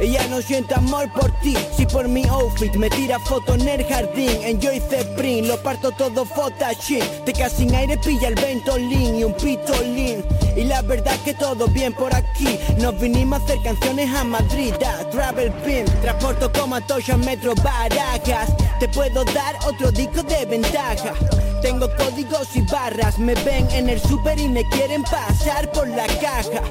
Ella 0.00 0.26
no 0.28 0.40
siente 0.40 0.74
amor 0.74 1.12
por 1.12 1.32
ti, 1.40 1.56
si 1.76 1.84
por 1.84 2.06
mi 2.06 2.24
outfit 2.28 2.74
me 2.76 2.88
tira 2.88 3.18
foto 3.18 3.54
en 3.54 3.68
el 3.68 3.84
jardín. 3.84 4.30
Enjoy 4.44 4.80
the 4.88 5.04
print, 5.16 5.48
lo 5.48 5.56
parto 5.60 5.90
todo 5.90 6.24
photashit 6.24 7.02
Te 7.24 7.32
quedas 7.32 7.52
sin 7.52 7.74
aire, 7.74 7.98
pilla 7.98 8.28
el 8.28 8.36
ventolín 8.36 9.16
y 9.16 9.24
un 9.24 9.32
pitolín 9.34 10.24
Y 10.56 10.64
la 10.64 10.82
verdad 10.82 11.16
que 11.24 11.34
todo 11.34 11.66
bien 11.66 11.92
por 11.92 12.14
aquí. 12.14 12.58
Nos 12.78 12.98
vinimos 13.00 13.40
a 13.40 13.44
hacer 13.44 13.62
canciones 13.62 14.14
a 14.14 14.24
Madrid, 14.24 14.74
a 14.84 15.08
Travel 15.10 15.50
Pin. 15.64 15.84
Transporto 16.00 16.50
como 16.52 16.76
Atocha 16.76 17.16
Metro 17.16 17.54
Barajas. 17.56 18.52
Te 18.78 18.88
puedo 18.88 19.24
dar 19.24 19.56
otro 19.66 19.90
disco 19.90 20.22
de 20.22 20.46
ventaja. 20.46 21.14
Tengo 21.60 21.88
códigos 21.96 22.54
y 22.54 22.60
barras, 22.62 23.18
me 23.18 23.34
ven 23.34 23.68
en 23.72 23.88
el 23.88 24.00
super 24.00 24.38
y 24.38 24.48
me 24.48 24.62
quieren 24.68 25.02
pasar 25.02 25.70
por 25.72 25.88
la 25.88 26.06
caja. 26.06 26.62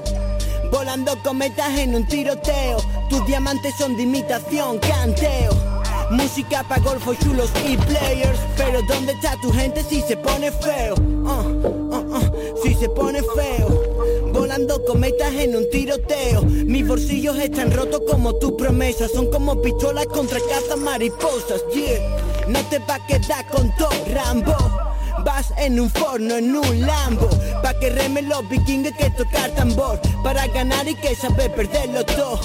Volando 0.72 1.18
cometas 1.24 1.78
en 1.80 1.96
un 1.96 2.06
tiroteo. 2.06 2.78
Tus 3.10 3.26
diamantes 3.26 3.74
son 3.78 3.96
de 3.96 4.04
imitación, 4.04 4.80
canteo. 4.80 5.52
Música 6.12 6.64
pa' 6.64 6.80
golfos 6.80 7.18
chulos 7.20 7.50
y 7.66 7.78
players. 7.78 8.40
Pero 8.56 8.82
¿dónde 8.88 9.14
está 9.14 9.36
tu 9.42 9.52
gente 9.52 9.84
si 9.84 10.02
se 10.02 10.18
pone 10.18 10.52
feo? 10.52 10.96
Uh, 10.96 11.96
uh, 11.96 12.18
uh, 12.18 12.64
si 12.64 12.74
se 12.74 12.90
pone 12.90 13.22
feo. 13.36 14.32
Volando 14.34 14.84
cometas 14.86 15.34
en 15.34 15.56
un 15.56 15.70
tiroteo. 15.70 16.44
Mis 16.44 16.88
bolsillos 16.88 17.38
están 17.38 17.72
rotos 17.72 18.02
como 18.10 18.36
tus 18.36 18.54
promesas. 18.54 19.12
Son 19.12 19.30
como 19.32 19.62
pistolas 19.62 20.06
contra 20.08 20.40
cazas 20.40 20.78
mariposas. 20.78 21.64
Yeah, 21.74 22.00
no 22.48 22.60
te 22.70 22.80
va 22.80 22.96
a 22.96 23.06
quedar 23.06 23.46
con 23.48 23.74
todo 23.78 23.90
Rambo. 24.14 24.56
Vas 25.28 25.54
en 25.58 25.78
un 25.78 25.90
forno, 25.90 26.38
en 26.38 26.56
un 26.56 26.82
Lambo 26.88 27.28
Pa' 27.62 27.78
que 27.78 27.90
remen 27.90 28.30
los 28.30 28.48
vikingos 28.48 28.94
que 28.94 29.10
tocar 29.10 29.52
tambor 29.52 30.00
Para 30.24 30.48
ganar 30.48 30.88
y 30.88 30.96
que 30.96 31.14
saber 31.16 31.54
perderlo 31.54 32.06
todo 32.06 32.40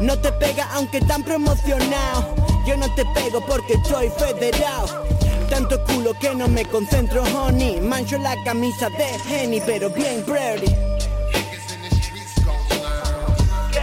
No 0.00 0.18
te 0.18 0.32
pega 0.32 0.68
aunque 0.72 1.00
tan 1.02 1.22
promocionado 1.22 2.34
Yo 2.66 2.76
no 2.76 2.92
te 2.96 3.04
pego 3.14 3.40
porque 3.46 3.74
estoy 3.74 4.10
federado. 4.18 5.06
Tanto 5.48 5.84
culo 5.84 6.14
que 6.18 6.34
no 6.34 6.48
me 6.48 6.64
concentro, 6.64 7.22
honey 7.22 7.80
Mancho 7.80 8.18
la 8.18 8.34
camisa 8.44 8.90
de 8.90 9.06
Henny, 9.30 9.60
pero 9.64 9.88
bien 9.90 10.24
pretty. 10.24 10.74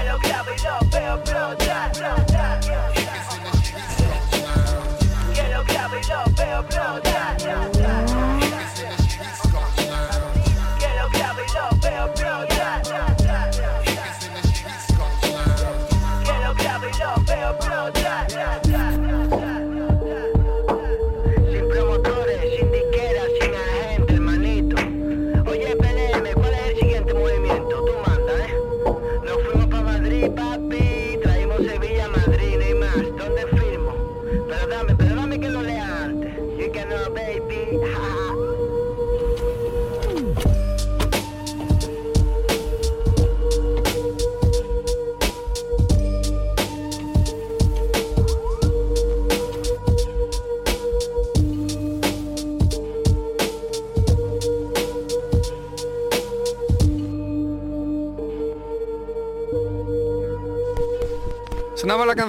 Lo 0.03 0.89
veo. 0.89 2.33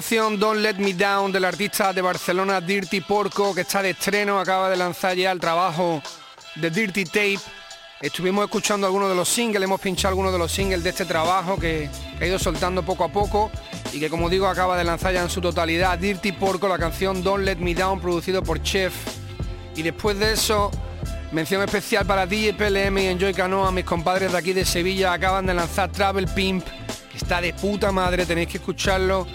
Canción 0.05 0.39
Don't 0.39 0.61
Let 0.61 0.75
Me 0.75 0.93
Down 0.93 1.33
del 1.33 1.47
artista 1.47 1.91
de 1.95 2.03
Barcelona 2.03 2.61
Dirty 2.61 3.01
Porco 3.01 3.55
que 3.55 3.63
está 3.63 3.81
de 3.81 3.91
estreno, 3.91 4.39
acaba 4.39 4.69
de 4.69 4.77
lanzar 4.77 5.17
ya 5.17 5.33
el 5.33 5.41
trabajo 5.41 6.03
de 6.57 6.69
Dirty 6.69 7.07
Tape. 7.07 7.39
Estuvimos 8.03 8.45
escuchando 8.45 8.87
algunos 8.87 9.09
de 9.09 9.15
los 9.15 9.27
singles, 9.27 9.65
hemos 9.65 9.81
pinchado 9.81 10.11
algunos 10.11 10.31
de 10.31 10.39
los 10.39 10.53
singles 10.53 10.85
de 10.85 10.91
este 10.91 11.07
trabajo 11.07 11.57
que 11.59 11.89
ha 12.21 12.27
ido 12.27 12.39
soltando 12.39 12.85
poco 12.85 13.05
a 13.05 13.09
poco 13.09 13.51
y 13.95 13.99
que 14.01 14.11
como 14.11 14.29
digo 14.29 14.47
acaba 14.47 14.77
de 14.77 14.85
lanzar 14.85 15.15
ya 15.15 15.23
en 15.23 15.31
su 15.31 15.41
totalidad 15.41 15.99
Dirty 15.99 16.33
Porco, 16.33 16.69
la 16.69 16.79
canción 16.79 17.23
Don't 17.23 17.43
Let 17.43 17.57
Me 17.57 17.75
Down 17.75 17.99
producido 17.99 18.43
por 18.43 18.63
Chef. 18.63 18.93
Y 19.75 19.81
después 19.81 20.19
de 20.19 20.35
eso, 20.35 20.71
mención 21.33 21.63
especial 21.63 22.05
para 22.05 22.27
DJ 22.27 22.53
PLM 22.53 22.99
y 22.99 23.07
Enjoy 23.07 23.33
Canoa, 23.33 23.73
mis 23.73 23.87
compadres 23.87 24.33
de 24.33 24.37
aquí 24.37 24.53
de 24.53 24.67
Sevilla 24.67 25.15
acaban 25.15 25.47
de 25.47 25.55
lanzar 25.55 25.91
Travel 25.91 26.27
Pimp, 26.27 26.67
está 27.15 27.41
de 27.41 27.55
puta 27.55 27.91
madre, 27.91 28.27
tenéis 28.27 28.49
que 28.49 28.59
escucharlo. 28.59 29.27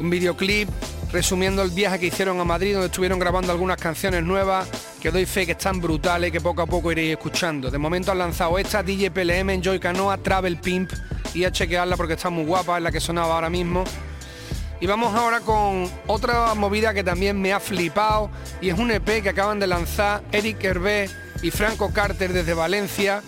Un 0.00 0.10
videoclip 0.10 0.68
resumiendo 1.12 1.62
el 1.62 1.70
viaje 1.70 1.98
que 1.98 2.06
hicieron 2.06 2.38
a 2.40 2.44
Madrid, 2.44 2.74
donde 2.74 2.86
estuvieron 2.86 3.18
grabando 3.18 3.52
algunas 3.52 3.78
canciones 3.78 4.22
nuevas, 4.22 4.68
que 5.00 5.10
doy 5.10 5.24
fe 5.24 5.46
que 5.46 5.52
están 5.52 5.80
brutales, 5.80 6.32
que 6.32 6.40
poco 6.40 6.62
a 6.62 6.66
poco 6.66 6.92
iréis 6.92 7.12
escuchando. 7.12 7.70
De 7.70 7.78
momento 7.78 8.12
han 8.12 8.18
lanzado 8.18 8.58
esta 8.58 8.82
DJ 8.82 9.10
PLM, 9.10 9.50
Enjoy 9.50 9.78
Canoa, 9.78 10.18
Travel 10.18 10.58
Pimp, 10.58 10.92
y 11.34 11.44
a 11.44 11.52
chequearla 11.52 11.96
porque 11.96 12.14
está 12.14 12.30
muy 12.30 12.44
guapa, 12.44 12.78
es 12.78 12.82
la 12.82 12.90
que 12.90 13.00
sonaba 13.00 13.34
ahora 13.34 13.50
mismo. 13.50 13.84
Y 14.80 14.86
vamos 14.86 15.14
ahora 15.14 15.40
con 15.40 15.90
otra 16.06 16.54
movida 16.54 16.92
que 16.92 17.02
también 17.02 17.40
me 17.40 17.52
ha 17.52 17.60
flipado 17.60 18.30
y 18.60 18.68
es 18.68 18.78
un 18.78 18.90
EP 18.90 19.22
que 19.22 19.30
acaban 19.30 19.58
de 19.58 19.66
lanzar 19.66 20.22
Eric 20.32 20.62
Hervé 20.62 21.08
y 21.42 21.50
Franco 21.50 21.92
Carter 21.92 22.32
desde 22.32 22.52
Valencia, 22.52 23.22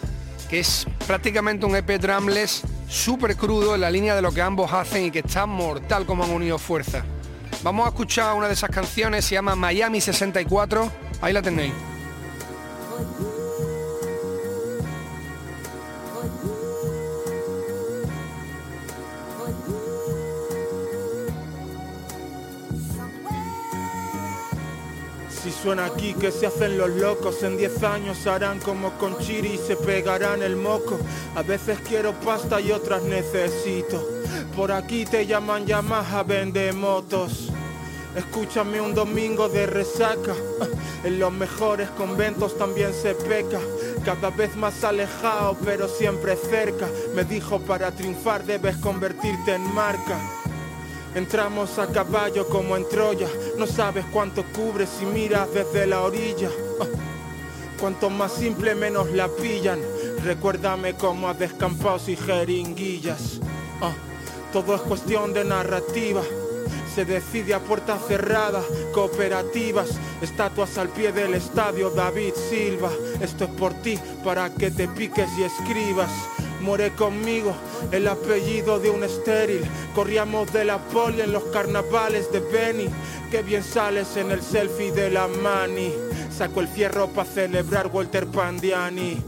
que 0.50 0.60
es 0.60 0.86
prácticamente 1.06 1.64
un 1.64 1.74
EP 1.74 1.98
drumless 1.98 2.64
súper 2.88 3.36
crudo 3.36 3.74
en 3.74 3.82
la 3.82 3.90
línea 3.90 4.14
de 4.14 4.22
lo 4.22 4.32
que 4.32 4.42
ambos 4.42 4.72
hacen 4.72 5.06
y 5.06 5.10
que 5.10 5.20
está 5.20 5.46
mortal 5.46 6.06
como 6.06 6.24
han 6.24 6.30
unido 6.30 6.58
fuerzas. 6.58 7.04
Vamos 7.62 7.86
a 7.86 7.90
escuchar 7.90 8.34
una 8.34 8.46
de 8.46 8.54
esas 8.54 8.70
canciones, 8.70 9.24
se 9.24 9.34
llama 9.34 9.54
Miami 9.54 10.00
64, 10.00 10.90
ahí 11.20 11.32
la 11.32 11.42
tenéis. 11.42 11.72
Suena 25.62 25.86
aquí 25.86 26.14
que 26.14 26.30
se 26.30 26.46
hacen 26.46 26.78
los 26.78 26.90
locos, 26.90 27.42
en 27.42 27.56
10 27.56 27.82
años 27.82 28.26
harán 28.26 28.60
como 28.60 28.96
con 28.98 29.18
Chiri 29.18 29.54
y 29.54 29.58
se 29.58 29.76
pegarán 29.76 30.42
el 30.42 30.56
moco. 30.56 30.98
A 31.34 31.42
veces 31.42 31.78
quiero 31.86 32.12
pasta 32.20 32.60
y 32.60 32.70
otras 32.70 33.02
necesito. 33.02 34.02
Por 34.54 34.70
aquí 34.70 35.04
te 35.04 35.26
llaman 35.26 35.66
Yamaha, 35.66 36.22
vende 36.22 36.72
motos. 36.72 37.48
Escúchame 38.14 38.80
un 38.80 38.94
domingo 38.94 39.48
de 39.48 39.66
resaca. 39.66 40.34
En 41.04 41.18
los 41.18 41.32
mejores 41.32 41.88
conventos 41.90 42.56
también 42.56 42.92
se 42.92 43.14
peca. 43.14 43.58
Cada 44.04 44.30
vez 44.30 44.56
más 44.56 44.82
alejado, 44.84 45.56
pero 45.64 45.88
siempre 45.88 46.36
cerca. 46.36 46.88
Me 47.14 47.24
dijo 47.24 47.60
para 47.60 47.90
triunfar 47.90 48.44
debes 48.44 48.76
convertirte 48.76 49.54
en 49.54 49.74
marca. 49.74 50.18
Entramos 51.14 51.78
a 51.78 51.86
caballo 51.86 52.46
como 52.48 52.76
en 52.76 52.88
Troya. 52.88 53.28
No 53.58 53.66
sabes 53.66 54.04
cuánto 54.12 54.44
cubres 54.44 54.88
si 54.88 55.04
miras 55.04 55.52
desde 55.52 55.84
la 55.84 56.02
orilla. 56.02 56.48
Cuanto 57.80 58.08
más 58.08 58.32
simple, 58.32 58.76
menos 58.76 59.10
la 59.10 59.26
pillan. 59.26 59.80
Recuérdame 60.24 60.94
cómo 60.94 61.28
a 61.28 61.34
descampados 61.34 62.08
y 62.08 62.14
jeringuillas. 62.14 63.40
Ah, 63.80 63.92
Todo 64.52 64.76
es 64.76 64.80
cuestión 64.82 65.32
de 65.32 65.44
narrativa. 65.44 66.22
Se 66.94 67.04
decide 67.04 67.52
a 67.52 67.58
puerta 67.58 67.98
cerrada, 67.98 68.62
cooperativas, 68.92 69.90
estatuas 70.22 70.78
al 70.78 70.88
pie 70.90 71.10
del 71.10 71.34
estadio 71.34 71.90
David 71.90 72.34
Silva. 72.50 72.90
Esto 73.20 73.44
es 73.44 73.50
por 73.50 73.74
ti, 73.74 73.98
para 74.22 74.54
que 74.54 74.70
te 74.70 74.86
piques 74.86 75.28
y 75.36 75.42
escribas. 75.42 76.10
Muere 76.60 76.90
conmigo 76.94 77.54
el 77.92 78.08
apellido 78.08 78.78
de 78.78 78.90
un 78.90 79.04
estéril. 79.04 79.62
Corríamos 79.94 80.52
de 80.52 80.64
la 80.64 80.78
poli 80.78 81.20
en 81.20 81.32
los 81.32 81.44
carnavales 81.44 82.30
de 82.32 82.40
Beni. 82.40 82.88
Qué 83.30 83.42
bien 83.42 83.62
sales 83.62 84.16
en 84.16 84.30
el 84.30 84.42
selfie 84.42 84.92
de 84.92 85.10
la 85.10 85.28
mani. 85.28 85.92
Saco 86.36 86.60
el 86.60 86.68
fierro 86.68 87.08
para 87.08 87.28
celebrar 87.28 87.88
Walter 87.92 88.26
Pandiani. 88.26 89.22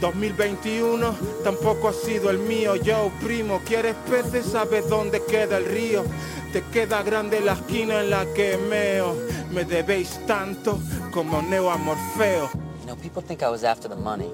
2021 0.00 1.14
tampoco 1.44 1.88
ha 1.88 1.92
sido 1.92 2.30
el 2.30 2.38
mío. 2.38 2.76
Yo, 2.76 3.10
primo, 3.22 3.60
¿quieres 3.66 3.94
peces? 4.08 4.46
¿Sabes 4.46 4.88
dónde 4.88 5.22
queda 5.24 5.58
el 5.58 5.66
río? 5.66 6.04
Te 6.52 6.62
queda 6.72 7.02
grande 7.02 7.40
la 7.40 7.52
esquina 7.52 8.00
en 8.00 8.10
la 8.10 8.24
que 8.34 8.56
meo. 8.56 9.14
Me 9.52 9.64
debéis 9.64 10.20
tanto 10.26 10.78
como 11.12 11.42
Neo 11.42 11.70
a 11.70 11.76
Morfeo. 11.76 12.50
You 12.80 12.86
know, 12.86 12.96
people 12.96 13.22
think 13.22 13.42
I 13.42 13.50
was 13.50 13.62
after 13.62 13.88
the 13.88 13.96
money. 13.96 14.30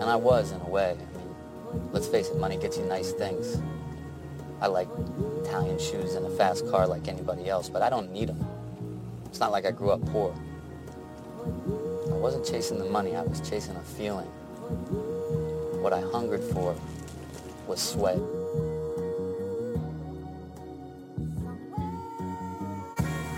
And 0.00 0.10
I 0.10 0.16
was, 0.16 0.52
in 0.52 0.60
a 0.60 0.68
way. 0.68 0.96
Let's 1.92 2.06
face 2.06 2.28
it, 2.28 2.38
money 2.38 2.56
gets 2.56 2.78
you 2.78 2.84
nice 2.84 3.12
things. 3.12 3.62
I 4.60 4.66
like 4.66 4.88
Italian 5.44 5.78
shoes 5.78 6.14
and 6.14 6.24
a 6.26 6.30
fast 6.30 6.70
car 6.70 6.86
like 6.86 7.08
anybody 7.08 7.48
else, 7.48 7.68
but 7.68 7.82
I 7.82 7.90
don't 7.90 8.12
need 8.12 8.28
them. 8.28 8.46
It's 9.26 9.40
not 9.40 9.50
like 9.50 9.66
I 9.66 9.70
grew 9.70 9.90
up 9.90 10.04
poor. 10.06 10.34
I 12.06 12.14
wasn't 12.14 12.46
chasing 12.46 12.78
the 12.78 12.84
money, 12.84 13.16
I 13.16 13.22
was 13.22 13.40
chasing 13.40 13.74
a 13.76 13.82
feeling. 13.82 14.28
What 15.82 15.92
I 15.92 16.00
hungered 16.00 16.44
for 16.44 16.76
was 17.66 17.80
sweat. 17.80 18.18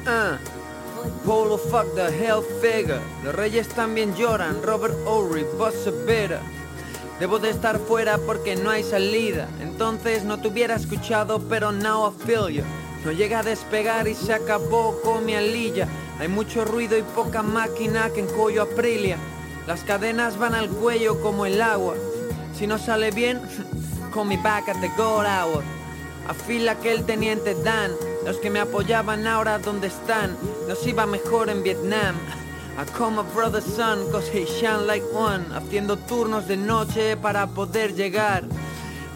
Ah, 0.07 0.39
Polo 1.25 1.57
fuck 1.57 1.87
the 1.95 2.11
hell 2.11 2.43
figure. 2.43 3.01
Los 3.25 3.35
reyes 3.35 3.69
también 3.69 4.15
lloran. 4.15 4.63
Robert 4.63 4.95
Ory, 5.07 5.45
Boss 5.57 5.87
Vera. 6.05 6.41
Debo 7.25 7.39
de 7.39 7.49
estar 7.49 7.79
fuera 7.79 8.19
porque 8.19 8.55
no 8.55 8.69
hay 8.69 8.83
salida. 8.83 9.49
Entonces 9.63 10.25
no 10.25 10.43
te 10.43 10.49
hubiera 10.49 10.75
escuchado, 10.75 11.41
pero 11.49 11.73
now 11.73 12.13
I 12.13 12.27
feel 12.27 12.51
you. 12.51 12.63
No 13.03 13.13
llega 13.13 13.39
a 13.39 13.43
despegar 13.43 14.07
y 14.07 14.15
se 14.15 14.35
acabó 14.35 15.01
con 15.01 15.25
mi 15.25 15.35
alilla. 15.35 15.89
Hay 16.19 16.29
mucho 16.29 16.67
ruido 16.67 16.99
y 16.99 17.03
poca 17.03 17.43
máquina 17.43 18.11
que 18.11 18.21
en 18.21 18.27
Coyo 18.27 18.61
Aprilia. 18.61 19.17
Las 19.67 19.85
cadenas 19.85 20.37
van 20.37 20.55
al 20.55 20.69
cuello 20.69 21.19
como 21.23 21.47
el 21.47 21.63
agua. 21.63 21.95
Si 22.55 22.67
no 22.67 22.77
sale 22.77 23.11
bien, 23.11 23.41
call 24.13 24.27
me 24.27 24.37
back 24.37 24.69
at 24.69 24.79
the 24.83 24.91
gold 24.95 25.25
hour. 25.25 25.65
Afila 26.29 26.79
que 26.79 26.93
el 26.93 27.07
teniente 27.07 27.55
Dan. 27.55 27.93
Los 28.27 28.37
que 28.37 28.51
me 28.51 28.61
apoyaban 28.61 29.27
ahora 29.27 29.59
donde 29.59 29.87
están. 29.87 30.37
Nos 30.69 30.87
iba 30.87 31.07
mejor 31.07 31.49
en 31.49 31.63
Vietnam. 31.63 32.17
I 32.77 32.85
call 32.85 33.11
my 33.13 33.23
brother's 33.23 33.65
son 33.65 34.11
cause 34.11 34.29
he 34.29 34.45
shine 34.47 34.87
like 34.87 35.05
one. 35.13 35.45
Haciendo 35.55 35.97
turnos 35.97 36.47
de 36.49 36.57
noche 36.57 37.17
para 37.17 37.47
poder 37.47 37.95
llegar. 37.95 38.43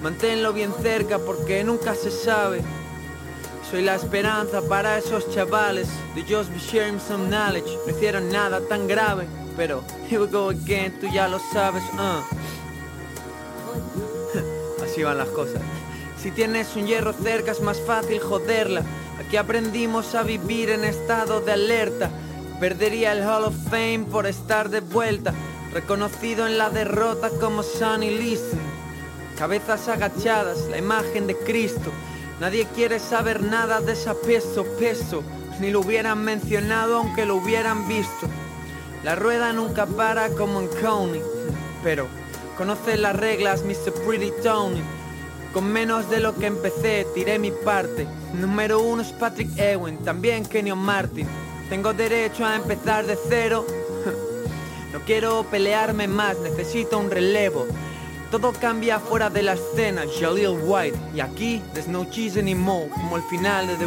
Manténlo 0.03 0.53
bien 0.53 0.73
cerca 0.81 1.19
porque 1.19 1.65
nunca 1.65 1.95
se 1.95 2.11
sabe. 2.11 2.63
Soy 3.69 3.83
la 3.83 3.97
esperanza 3.97 4.63
para 4.63 4.97
esos 4.99 5.29
chavales. 5.35 5.89
They 6.15 6.23
just 6.23 6.51
be 6.53 6.59
sharing 6.59 7.01
some 7.01 7.29
knowledge. 7.29 7.69
No 7.85 7.93
hicieron 7.93 8.31
nada 8.31 8.61
tan 8.69 8.87
grave. 8.87 9.27
Pero 9.57 9.83
here 10.09 10.21
we 10.21 10.29
go 10.29 10.51
again, 10.51 10.93
tú 11.01 11.09
ya 11.13 11.27
lo 11.27 11.41
sabes. 11.53 11.83
uh. 11.95 12.23
Así 14.85 15.03
van 15.03 15.19
las 15.19 15.29
cosas. 15.29 15.61
Si 16.23 16.31
tienes 16.31 16.77
un 16.77 16.87
hierro 16.87 17.13
cerca 17.13 17.51
es 17.51 17.61
más 17.61 17.81
fácil 17.81 18.21
joderla. 18.21 18.83
Aquí 19.21 19.37
aprendimos 19.37 20.15
a 20.15 20.23
vivir 20.23 20.71
en 20.71 20.85
estado 20.85 21.41
de 21.41 21.53
alerta. 21.53 22.11
Perdería 22.61 23.13
el 23.13 23.23
Hall 23.23 23.45
of 23.45 23.55
Fame 23.71 24.05
por 24.11 24.27
estar 24.27 24.69
de 24.69 24.81
vuelta. 24.81 25.33
Reconocido 25.73 26.45
en 26.45 26.59
la 26.59 26.71
derrota 26.71 27.31
como 27.41 27.63
Sonny 27.63 28.11
Liston. 28.11 28.59
Cabezas 29.39 29.87
agachadas, 29.87 30.67
la 30.69 30.79
imagen 30.79 31.29
de 31.29 31.37
Cristo. 31.37 31.93
Nadie 32.41 32.67
quiere 32.75 32.99
saber 32.99 33.43
nada 33.43 33.81
de 33.81 33.93
esa 33.93 34.15
peso, 34.15 34.65
peso. 34.77 35.23
Ni 35.61 35.71
lo 35.71 35.81
hubieran 35.81 36.25
mencionado 36.25 36.97
aunque 36.97 37.27
lo 37.27 37.37
hubieran 37.37 37.87
visto. 37.87 38.27
La 39.05 39.15
rueda 39.15 39.53
nunca 39.53 39.87
para 39.87 40.29
como 40.31 40.61
en 40.61 40.67
Coney. 40.83 41.23
Pero 41.85 42.09
conoce 42.57 42.97
las 42.97 43.15
reglas, 43.15 43.63
Mr. 43.63 43.93
Pretty 44.05 44.33
Tony. 44.43 44.83
Con 45.55 45.73
menos 45.73 46.11
de 46.11 46.19
lo 46.19 46.35
que 46.35 46.47
empecé, 46.47 47.07
tiré 47.15 47.39
mi 47.39 47.53
parte. 47.53 48.09
Número 48.35 48.81
uno 48.81 49.03
es 49.03 49.13
Patrick 49.13 49.57
Ewing, 49.57 49.99
también 49.99 50.45
Kenyon 50.45 50.79
Martin. 50.81 51.29
Tengo 51.69 51.93
derecho 51.93 52.45
a 52.45 52.57
empezar 52.57 53.07
de 53.07 53.19
cero. 53.29 53.67
No 54.91 55.01
quiero 55.01 55.45
pelearme 55.45 56.09
más, 56.09 56.39
necesito 56.39 56.99
un 56.99 57.11
relevo. 57.11 57.67
Todo 58.31 58.55
cambia 58.55 58.99
fuera 58.99 59.29
de 59.29 59.43
la 59.43 59.53
escena, 59.53 60.05
Jaleel 60.19 60.59
White. 60.63 60.99
Y 61.15 61.21
aquí, 61.21 61.63
there's 61.75 61.87
no 61.87 62.07
cheese 62.07 62.39
anymore, 62.39 62.89
como 62.89 63.19
el 63.19 63.23
final 63.25 63.67
de 63.67 63.77
The 63.77 63.87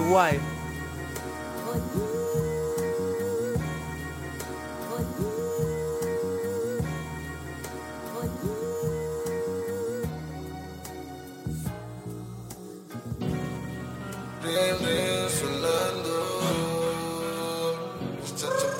ring, 14.84 15.01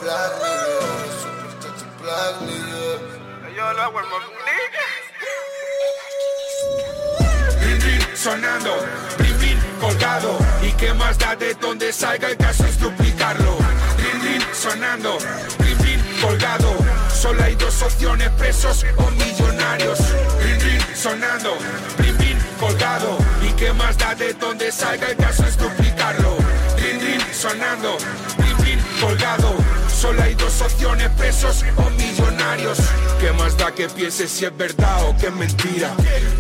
black 0.02 0.32
nigga, 0.42 0.82
super 1.22 1.46
a 1.62 2.02
black 2.02 2.36
nigga. 2.42 3.56
Yo 3.56 3.74
lo 3.74 3.82
hago 3.82 4.00
el 4.00 4.06
Rin, 7.62 7.82
rin, 7.82 8.18
sonando, 8.18 8.74
brin, 9.18 9.38
brin, 9.38 9.60
colgado. 9.80 10.40
¿Y 10.64 10.72
qué 10.74 10.94
más 10.94 11.18
da 11.20 11.36
de 11.36 11.54
donde 11.56 11.94
salga? 11.94 12.30
El 12.30 12.38
caso 12.38 12.66
es 12.66 12.80
duplicarlo. 12.80 13.58
Rin, 13.98 14.22
rin, 14.24 14.42
sonando, 14.54 15.18
brin, 15.60 15.78
brin, 15.78 16.02
colgado. 16.22 16.76
Solo 17.14 17.44
hay 17.44 17.56
dos 17.56 17.82
opciones, 17.84 18.30
presos 18.32 18.84
o 18.98 19.12
millonarios. 19.12 20.00
Rin, 20.42 20.60
rin, 20.62 20.96
sonando, 20.96 21.56
brin, 21.98 22.18
brin, 22.18 22.40
colgado. 22.60 23.18
¿Y 23.44 23.52
qué 23.54 23.72
más 23.74 23.98
da 23.98 24.16
de 24.16 24.34
donde 24.34 24.72
salga? 24.72 25.10
El 25.10 25.18
caso 25.18 25.46
es 25.46 25.58
duplicarlo. 25.58 26.38
Rin, 26.78 27.00
rin, 27.00 27.22
sonando, 27.34 27.98
brin, 28.38 28.58
brin, 28.58 28.80
colgado. 29.00 29.71
Solo 30.02 30.24
hay 30.24 30.34
dos 30.34 30.60
opciones, 30.64 31.10
presos 31.12 31.64
o 31.78 31.88
millonarios. 31.92 32.80
¿Qué 33.20 33.32
más 33.34 33.56
da 33.56 33.72
que 33.72 33.88
pienses 33.88 34.32
si 34.32 34.46
es 34.46 34.58
verdad 34.58 35.08
o 35.08 35.16
que 35.16 35.28
es 35.28 35.34
mentira? 35.34 35.92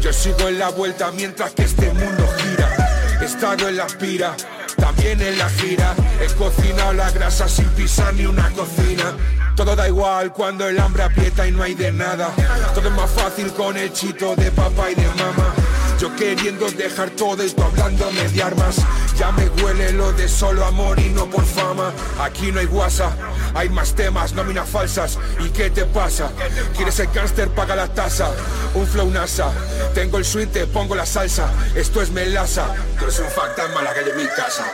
Yo 0.01 0.11
sigo 0.11 0.47
en 0.47 0.57
la 0.57 0.69
vuelta 0.69 1.11
mientras 1.11 1.51
que 1.51 1.65
este 1.65 1.93
mundo 1.93 2.27
gira. 2.37 3.19
He 3.21 3.25
estado 3.25 3.69
en 3.69 3.77
la 3.77 3.85
pira, 3.85 4.35
también 4.77 5.21
en 5.21 5.37
la 5.37 5.47
gira. 5.47 5.93
He 6.19 6.33
cocinado 6.33 6.93
la 6.93 7.11
grasa 7.11 7.47
sin 7.47 7.67
pisar 7.75 8.15
ni 8.15 8.25
una 8.25 8.49
cocina. 8.49 9.15
Todo 9.55 9.75
da 9.75 9.87
igual 9.87 10.33
cuando 10.33 10.67
el 10.67 10.79
hambre 10.79 11.03
aprieta 11.03 11.47
y 11.47 11.51
no 11.51 11.61
hay 11.61 11.75
de 11.75 11.91
nada. 11.91 12.31
Todo 12.73 12.87
es 12.87 12.95
más 12.95 13.11
fácil 13.11 13.53
con 13.53 13.77
el 13.77 13.93
chito 13.93 14.35
de 14.37 14.49
papá 14.49 14.89
y 14.89 14.95
de 14.95 15.05
mamá. 15.05 15.53
Yo 16.01 16.15
queriendo 16.15 16.67
dejar 16.71 17.11
todo 17.11 17.45
y 17.45 17.49
tú 17.51 17.61
hablándome 17.61 18.27
de 18.27 18.41
armas. 18.41 18.77
Ya 19.19 19.31
me 19.33 19.47
huele 19.61 19.91
lo 19.91 20.11
de 20.13 20.27
solo 20.27 20.65
amor 20.65 20.99
y 20.99 21.09
no 21.09 21.29
por 21.29 21.45
fama. 21.45 21.93
Aquí 22.19 22.51
no 22.51 22.59
hay 22.59 22.65
guasa, 22.65 23.15
hay 23.53 23.69
más 23.69 23.93
temas, 23.93 24.33
nóminas 24.33 24.67
falsas. 24.67 25.19
¿Y 25.39 25.49
qué 25.49 25.69
te 25.69 25.85
pasa? 25.85 26.31
¿Quieres 26.75 26.99
el 27.01 27.11
cáncer? 27.11 27.49
Paga 27.49 27.75
la 27.75 27.87
tasa. 27.87 28.31
Un 28.73 28.87
flow 28.87 29.11
NASA. 29.11 29.51
Tengo 29.93 30.17
el 30.17 30.25
swing, 30.25 30.47
te 30.47 30.65
pongo 30.65 30.95
la 30.95 31.05
salsa. 31.05 31.51
Esto 31.75 32.01
es 32.01 32.09
melaza. 32.09 32.65
Tú 32.97 33.03
eres 33.03 33.19
un 33.19 33.29
fantasma, 33.29 33.83
la 33.83 33.93
calle 33.93 34.11
de 34.11 34.23
mi 34.23 34.29
casa. 34.29 34.65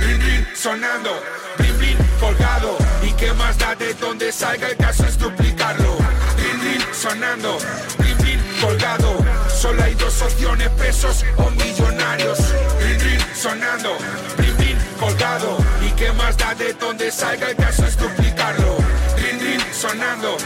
Rin, 0.00 0.20
rin, 0.20 0.46
sonando. 0.54 1.12
Brin, 1.56 1.78
brin, 1.78 1.96
colgado. 2.20 2.76
¿Y 3.02 3.10
qué 3.12 3.32
más 3.32 3.56
da 3.56 3.74
de 3.74 3.94
donde 3.94 4.30
salga? 4.30 4.68
El 4.68 4.76
caso 4.76 5.06
es 5.06 5.16
duplicarlo. 5.16 5.96
Rin, 6.36 6.60
rin, 6.60 6.82
sonando. 6.92 7.56
Brin, 7.96 8.18
brin, 8.18 8.40
colgado. 8.60 9.33
Solo 9.64 9.82
hay 9.82 9.94
dos 9.94 10.20
opciones, 10.20 10.68
presos 10.76 11.24
o 11.38 11.48
millonarios. 11.52 12.38
Rin, 12.82 13.00
rin, 13.00 13.20
sonando. 13.34 13.96
Brin, 14.36 14.54
brin, 14.58 14.78
colgado. 15.00 15.56
¿Y 15.80 15.90
qué 15.92 16.12
más 16.12 16.36
da 16.36 16.54
de 16.54 16.74
donde 16.74 17.10
salga? 17.10 17.48
El 17.48 17.56
caso 17.56 17.86
es 17.86 17.96
duplicarlo. 17.96 18.76
Rin, 19.16 19.40
rin, 19.40 19.60
sonando. 19.72 20.36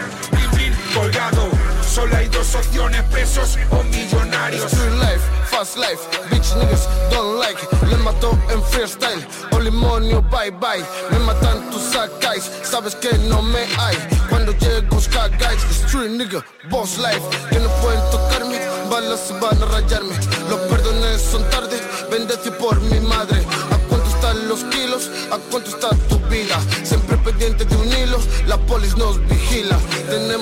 Dos 2.50 2.66
opciones, 2.66 3.02
presos 3.10 3.58
o 3.70 3.82
millonarios. 3.82 4.72
Street 4.72 4.92
life, 4.92 5.20
fast 5.50 5.76
life, 5.76 6.00
bitch 6.30 6.54
niggas 6.56 6.88
don't 7.10 7.38
like. 7.38 7.60
Le 7.86 7.96
mató 7.98 8.30
en 8.48 8.62
freestyle, 8.62 9.26
olimonio 9.52 10.22
bye 10.22 10.50
bye. 10.52 10.82
Me 11.10 11.18
matan 11.18 11.68
tus 11.70 11.82
sacais, 11.82 12.50
sabes 12.62 12.94
que 12.94 13.12
no 13.28 13.42
me 13.42 13.60
hay. 13.76 13.96
Cuando 14.30 14.52
llego 14.52 14.98
cagáis, 15.12 15.62
street 15.64 16.12
nigga, 16.12 16.42
boss 16.70 16.96
life. 16.96 17.20
Que 17.50 17.58
no 17.60 17.68
pueden 17.82 18.00
tocarme, 18.10 18.58
balas 18.88 19.30
van 19.40 19.62
a 19.62 19.66
rayarme. 19.66 20.14
Los 20.48 20.60
perdones 20.70 21.20
son 21.20 21.42
tarde, 21.50 21.78
bendeci 22.10 22.50
por 22.52 22.80
mi 22.80 22.98
madre. 23.00 23.44
¿A 23.70 23.76
cuánto 23.88 24.08
están 24.08 24.48
los 24.48 24.64
kilos? 24.64 25.10
¿A 25.30 25.36
cuánto 25.50 25.68
está 25.68 25.90
tu 26.08 26.18
vida? 26.28 26.58
Siempre 26.82 27.18
pendiente 27.18 27.66
de 27.66 27.76
un 27.76 27.88
hilo, 27.88 28.18
la 28.46 28.56
polis 28.56 28.96
nos 28.96 29.20
vigila. 29.28 29.37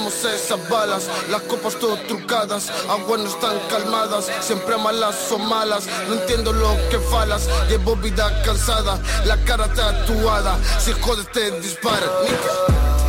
Tenemos 0.06 0.40
esas 0.40 0.68
balas, 0.68 1.10
las 1.30 1.42
copas 1.42 1.74
todo 1.80 1.96
trucadas. 2.06 2.70
Aguas 2.88 3.20
no 3.22 3.28
están 3.28 3.58
calmadas, 3.68 4.30
siempre 4.40 4.76
malas 4.76 5.16
o 5.32 5.38
malas. 5.38 5.88
No 6.08 6.14
entiendo 6.14 6.52
lo 6.52 6.76
que 6.90 6.98
falas, 7.10 7.48
llevo 7.68 7.96
vida 7.96 8.30
cansada, 8.44 9.00
la 9.24 9.36
cara 9.38 9.66
tatuada. 9.74 10.58
Si 10.78 10.92
jodes 10.92 11.26
te 11.32 11.50
disparan. 11.60 12.08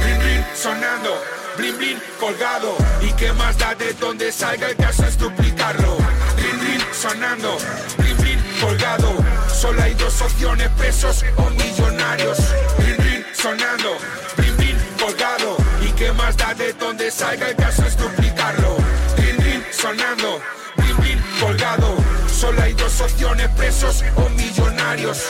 Rin, 0.03 0.21
rin, 0.21 0.45
sonando, 0.55 1.21
blin, 1.55 1.77
blin, 1.77 2.01
colgado. 2.19 2.75
¿Y 3.01 3.11
qué 3.13 3.31
más 3.33 3.55
da 3.59 3.75
de 3.75 3.93
donde 3.93 4.31
salga? 4.31 4.67
El 4.67 4.77
caso 4.77 5.05
es 5.05 5.19
duplicarlo. 5.19 5.97
Rin, 6.37 6.59
rin, 6.61 6.81
sonando, 6.99 7.57
blin, 7.99 8.17
blin, 8.17 8.43
colgado. 8.59 9.13
Solo 9.53 9.83
hay 9.83 9.93
dos 9.93 10.19
opciones, 10.19 10.67
presos 10.77 11.23
o 11.35 11.47
millonarios. 11.51 12.39
Rin, 12.79 12.97
rin, 12.97 13.25
sonando, 13.33 13.97
blin, 14.35 14.57
blin, 14.57 14.77
colgado. 14.99 15.56
¿Y 15.97 15.99
qué 15.99 16.11
más 16.11 16.37
da 16.37 16.53
de 16.53 16.73
donde 16.73 17.09
salga? 17.09 17.49
El 17.49 17.55
caso 17.55 17.83
es 17.83 17.97
duplicarlo. 17.97 18.77
Rin, 19.17 19.37
rin, 19.39 19.63
sonando, 19.71 20.39
blin, 20.75 20.97
blin, 20.97 21.23
colgado. 21.39 21.97
Solo 22.31 22.61
hay 22.61 22.73
dos 22.73 23.01
opciones, 23.01 23.49
presos 23.57 24.03
o 24.15 24.29
millonarios. 24.29 25.25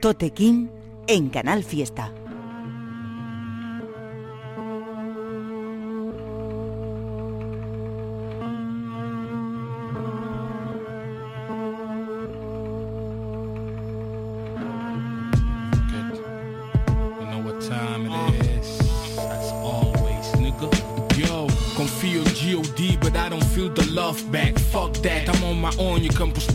Tote 0.00 0.30
King 0.30 0.68
en 1.08 1.28
Canal 1.28 1.64
Fiesta. 1.64 2.12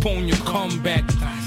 Can 0.07 0.27
your 0.27 0.37
comeback. 0.45 1.03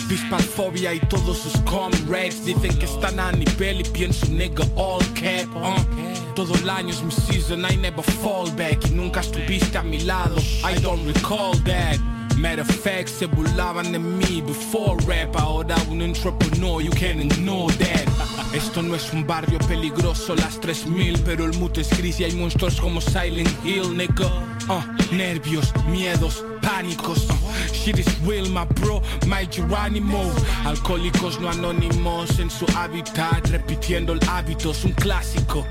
Dispanfobia 0.08 0.92
y 0.92 1.00
todos 1.08 1.38
sus 1.38 1.56
comrades 1.62 2.44
dicen 2.44 2.76
que 2.78 2.84
están 2.84 3.18
a 3.18 3.32
nivel 3.32 3.80
y 3.80 3.84
pienso, 3.84 4.26
nigga, 4.26 4.64
all 4.76 5.00
cap, 5.14 5.48
uh. 5.54 6.34
Todo 6.34 6.54
el 6.56 6.68
año 6.68 6.90
es 6.90 7.02
mi 7.02 7.12
season, 7.12 7.64
I 7.64 7.76
never 7.76 8.02
fall 8.02 8.50
back. 8.56 8.84
Y 8.86 8.90
nunca 8.90 9.20
estuviste 9.20 9.78
a 9.78 9.82
mi 9.82 10.00
lado, 10.00 10.36
I 10.62 10.78
don't 10.80 11.06
recall 11.06 11.56
that. 11.64 11.98
Matter 12.36 12.60
of 12.60 12.70
fact, 12.70 13.08
se 13.08 13.26
burlaban 13.26 13.92
de 13.92 13.98
mí 13.98 14.40
before 14.40 14.96
rap. 15.06 15.36
Ahora 15.36 15.76
un 15.90 16.02
entrepreneur, 16.02 16.82
you 16.82 16.90
can't 16.90 17.20
ignore 17.20 17.72
that. 17.74 18.06
Esto 18.54 18.82
no 18.82 18.94
es 18.94 19.12
un 19.12 19.26
barrio 19.26 19.58
peligroso, 19.68 20.34
las 20.34 20.58
3000, 20.60 21.20
pero 21.24 21.44
el 21.44 21.56
mute 21.58 21.82
es 21.82 21.90
gris 21.96 22.18
y 22.20 22.24
hay 22.24 22.32
monstruos 22.32 22.80
como 22.80 23.00
Silent 23.00 23.50
Hill, 23.64 23.96
nigga. 23.96 24.26
Uh, 24.68 25.14
nervios, 25.14 25.72
miedos, 25.88 26.44
uh, 26.78 27.72
shit 27.72 27.98
is 27.98 28.20
real, 28.20 28.48
my 28.48 28.64
bro, 28.64 29.02
my 29.26 29.46
Geronimo. 29.50 30.32
Alcohólicos 30.64 31.40
no 31.40 31.48
anónimos 31.48 32.38
en 32.38 32.50
su 32.50 32.66
hábitat, 32.76 33.48
repitiendo 33.48 34.12
el 34.12 34.20
hábito, 34.28 34.70
es 34.70 34.84
un 34.84 34.92
clásico. 34.92 35.66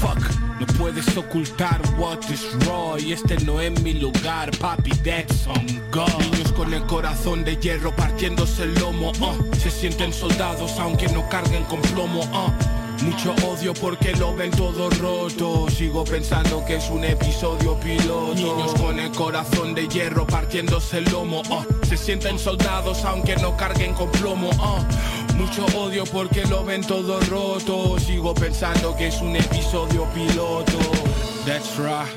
Fuck, 0.00 0.18
no 0.60 0.66
puedes 0.78 1.16
ocultar 1.16 1.80
what 1.98 2.18
is 2.30 2.44
raw 2.66 2.98
y 2.98 3.12
este 3.12 3.36
no 3.44 3.60
es 3.60 3.80
mi 3.82 3.94
lugar, 3.94 4.50
papi, 4.58 4.90
that's 5.04 5.46
on 5.46 5.66
God. 5.92 6.08
Niños 6.18 6.52
con 6.52 6.72
el 6.72 6.84
corazón 6.86 7.44
de 7.44 7.56
hierro 7.56 7.94
partiéndose 7.94 8.64
el 8.64 8.74
lomo, 8.74 9.12
uh, 9.20 9.56
se 9.56 9.70
sienten 9.70 10.12
soldados 10.12 10.78
aunque 10.78 11.08
no 11.08 11.28
carguen 11.28 11.64
con 11.64 11.80
plomo, 11.82 12.20
uh. 12.20 12.77
Mucho 13.02 13.34
odio 13.46 13.72
porque 13.74 14.12
lo 14.16 14.34
ven 14.34 14.50
todo 14.50 14.90
roto. 14.90 15.66
Sigo 15.70 16.04
pensando 16.04 16.64
que 16.64 16.76
es 16.76 16.90
un 16.90 17.04
episodio 17.04 17.78
piloto. 17.80 18.34
Niños 18.34 18.74
con 18.74 18.98
el 18.98 19.10
corazón 19.12 19.74
de 19.74 19.88
hierro 19.88 20.26
partiéndose 20.26 20.98
el 20.98 21.04
lomo. 21.04 21.42
uh. 21.50 21.86
Se 21.86 21.96
sienten 21.96 22.38
soldados 22.38 23.04
aunque 23.04 23.36
no 23.36 23.56
carguen 23.56 23.94
con 23.94 24.10
plomo. 24.10 24.50
uh. 24.50 25.34
Mucho 25.36 25.64
odio 25.78 26.04
porque 26.04 26.44
lo 26.46 26.64
ven 26.64 26.82
todo 26.82 27.20
roto. 27.20 27.98
Sigo 27.98 28.34
pensando 28.34 28.96
que 28.96 29.08
es 29.08 29.20
un 29.20 29.36
episodio 29.36 30.04
piloto. 30.14 30.78
That's 31.46 31.78
right. 31.78 32.08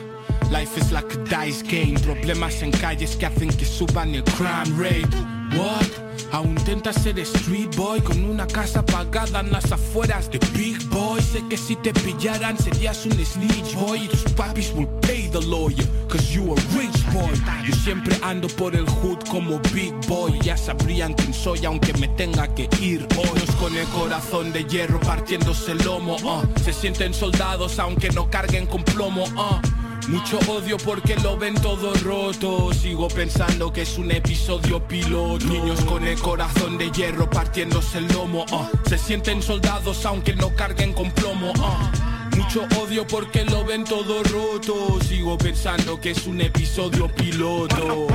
Life 0.51 0.77
is 0.77 0.91
like 0.91 1.13
a 1.13 1.17
dice 1.45 1.63
game. 1.63 1.93
Problemas 2.01 2.61
en 2.61 2.71
calles 2.71 3.15
que 3.15 3.25
hacen 3.25 3.49
que 3.49 3.65
suban 3.65 4.13
el 4.15 4.23
crime 4.23 4.75
rate. 4.77 5.40
What? 5.57 5.87
Aún 6.31 6.51
intentas 6.51 6.95
ser 6.95 7.19
street 7.19 7.75
boy 7.75 7.99
con 7.99 8.23
una 8.23 8.47
casa 8.47 8.85
pagada 8.85 9.41
en 9.41 9.51
las 9.51 9.69
afueras 9.71 10.31
de 10.31 10.39
Big 10.53 10.81
Boy. 10.87 11.21
Sé 11.21 11.43
que 11.49 11.57
si 11.57 11.75
te 11.75 11.93
pillaran 11.93 12.57
serías 12.57 13.05
un 13.05 13.13
snitch 13.13 13.75
boy 13.75 14.05
y 14.05 14.07
tus 14.07 14.23
papis 14.33 14.71
will 14.73 14.87
pay 15.01 15.27
the 15.29 15.41
lawyer, 15.41 15.85
cause 16.07 16.33
you 16.33 16.53
a 16.53 16.55
rich 16.77 17.05
boy. 17.11 17.33
Yo 17.67 17.75
siempre 17.75 18.17
ando 18.23 18.47
por 18.47 18.75
el 18.75 18.85
hood 18.85 19.19
como 19.29 19.59
Big 19.73 19.93
Boy. 20.07 20.39
Ya 20.41 20.55
sabrían 20.55 21.13
quién 21.15 21.33
soy 21.33 21.65
aunque 21.65 21.93
me 21.95 22.07
tenga 22.09 22.47
que 22.55 22.69
ir 22.79 23.05
hoy. 23.17 23.41
Con 23.59 23.75
el 23.75 23.87
corazón 23.87 24.53
de 24.53 24.63
hierro 24.63 24.99
partiéndose 25.01 25.73
el 25.73 25.79
lomo. 25.79 26.15
uh. 26.23 26.59
Se 26.63 26.71
sienten 26.71 27.13
soldados 27.13 27.77
aunque 27.77 28.09
no 28.09 28.29
carguen 28.29 28.67
con 28.67 28.83
plomo. 28.83 29.25
uh. 29.25 29.80
Mucho 30.07 30.39
odio 30.49 30.77
porque 30.77 31.15
lo 31.17 31.37
ven 31.37 31.53
todo 31.55 31.93
roto 32.03 32.73
Sigo 32.73 33.07
pensando 33.07 33.71
que 33.71 33.83
es 33.83 33.97
un 33.97 34.11
episodio 34.11 34.85
piloto. 34.87 35.45
Niños 35.45 35.81
con 35.85 36.05
el 36.05 36.19
corazón 36.19 36.77
de 36.77 36.91
hierro 36.91 37.29
partiéndose 37.29 37.99
el 37.99 38.07
lomo 38.07 38.45
ah. 38.51 38.69
Se 38.87 38.97
sienten 38.97 39.41
soldados 39.41 40.05
aunque 40.05 40.35
no 40.35 40.55
carguen 40.55 40.93
con 40.93 41.11
plomo 41.11 41.53
ah. 41.59 41.91
Mucho 42.35 42.65
odio 42.81 43.05
porque 43.05 43.45
lo 43.45 43.63
ven 43.65 43.83
todo 43.83 44.23
roto. 44.23 44.99
Sigo 45.01 45.37
pensando 45.37 45.99
que 45.99 46.11
es 46.11 46.25
un 46.27 46.41
episodio 46.41 47.07
piloto 47.13 48.07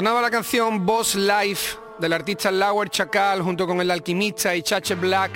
Sonaba 0.00 0.22
la 0.22 0.30
canción 0.30 0.86
Boss 0.86 1.14
Life 1.14 1.76
del 1.98 2.14
artista 2.14 2.50
Lauer 2.50 2.88
Chacal 2.88 3.42
junto 3.42 3.66
con 3.66 3.82
el 3.82 3.90
alquimista 3.90 4.56
y 4.56 4.62
Chache 4.62 4.94
Black, 4.94 5.30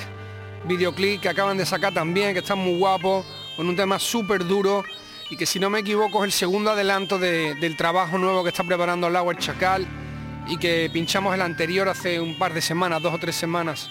videoclip 0.64 1.20
que 1.20 1.28
acaban 1.28 1.58
de 1.58 1.66
sacar 1.66 1.92
también, 1.92 2.32
que 2.32 2.38
está 2.38 2.54
muy 2.54 2.78
guapo, 2.78 3.26
con 3.58 3.68
un 3.68 3.76
tema 3.76 3.98
súper 3.98 4.46
duro 4.46 4.82
y 5.28 5.36
que 5.36 5.44
si 5.44 5.60
no 5.60 5.68
me 5.68 5.80
equivoco 5.80 6.24
es 6.24 6.28
el 6.28 6.32
segundo 6.32 6.70
adelanto 6.70 7.18
de- 7.18 7.54
del 7.56 7.76
trabajo 7.76 8.16
nuevo 8.16 8.42
que 8.42 8.48
está 8.48 8.64
preparando 8.64 9.10
Lauer 9.10 9.36
Chacal 9.36 9.86
y 10.46 10.56
que 10.56 10.88
pinchamos 10.90 11.34
el 11.34 11.42
anterior 11.42 11.86
hace 11.90 12.18
un 12.18 12.38
par 12.38 12.54
de 12.54 12.62
semanas, 12.62 13.02
dos 13.02 13.12
o 13.12 13.18
tres 13.18 13.36
semanas. 13.36 13.90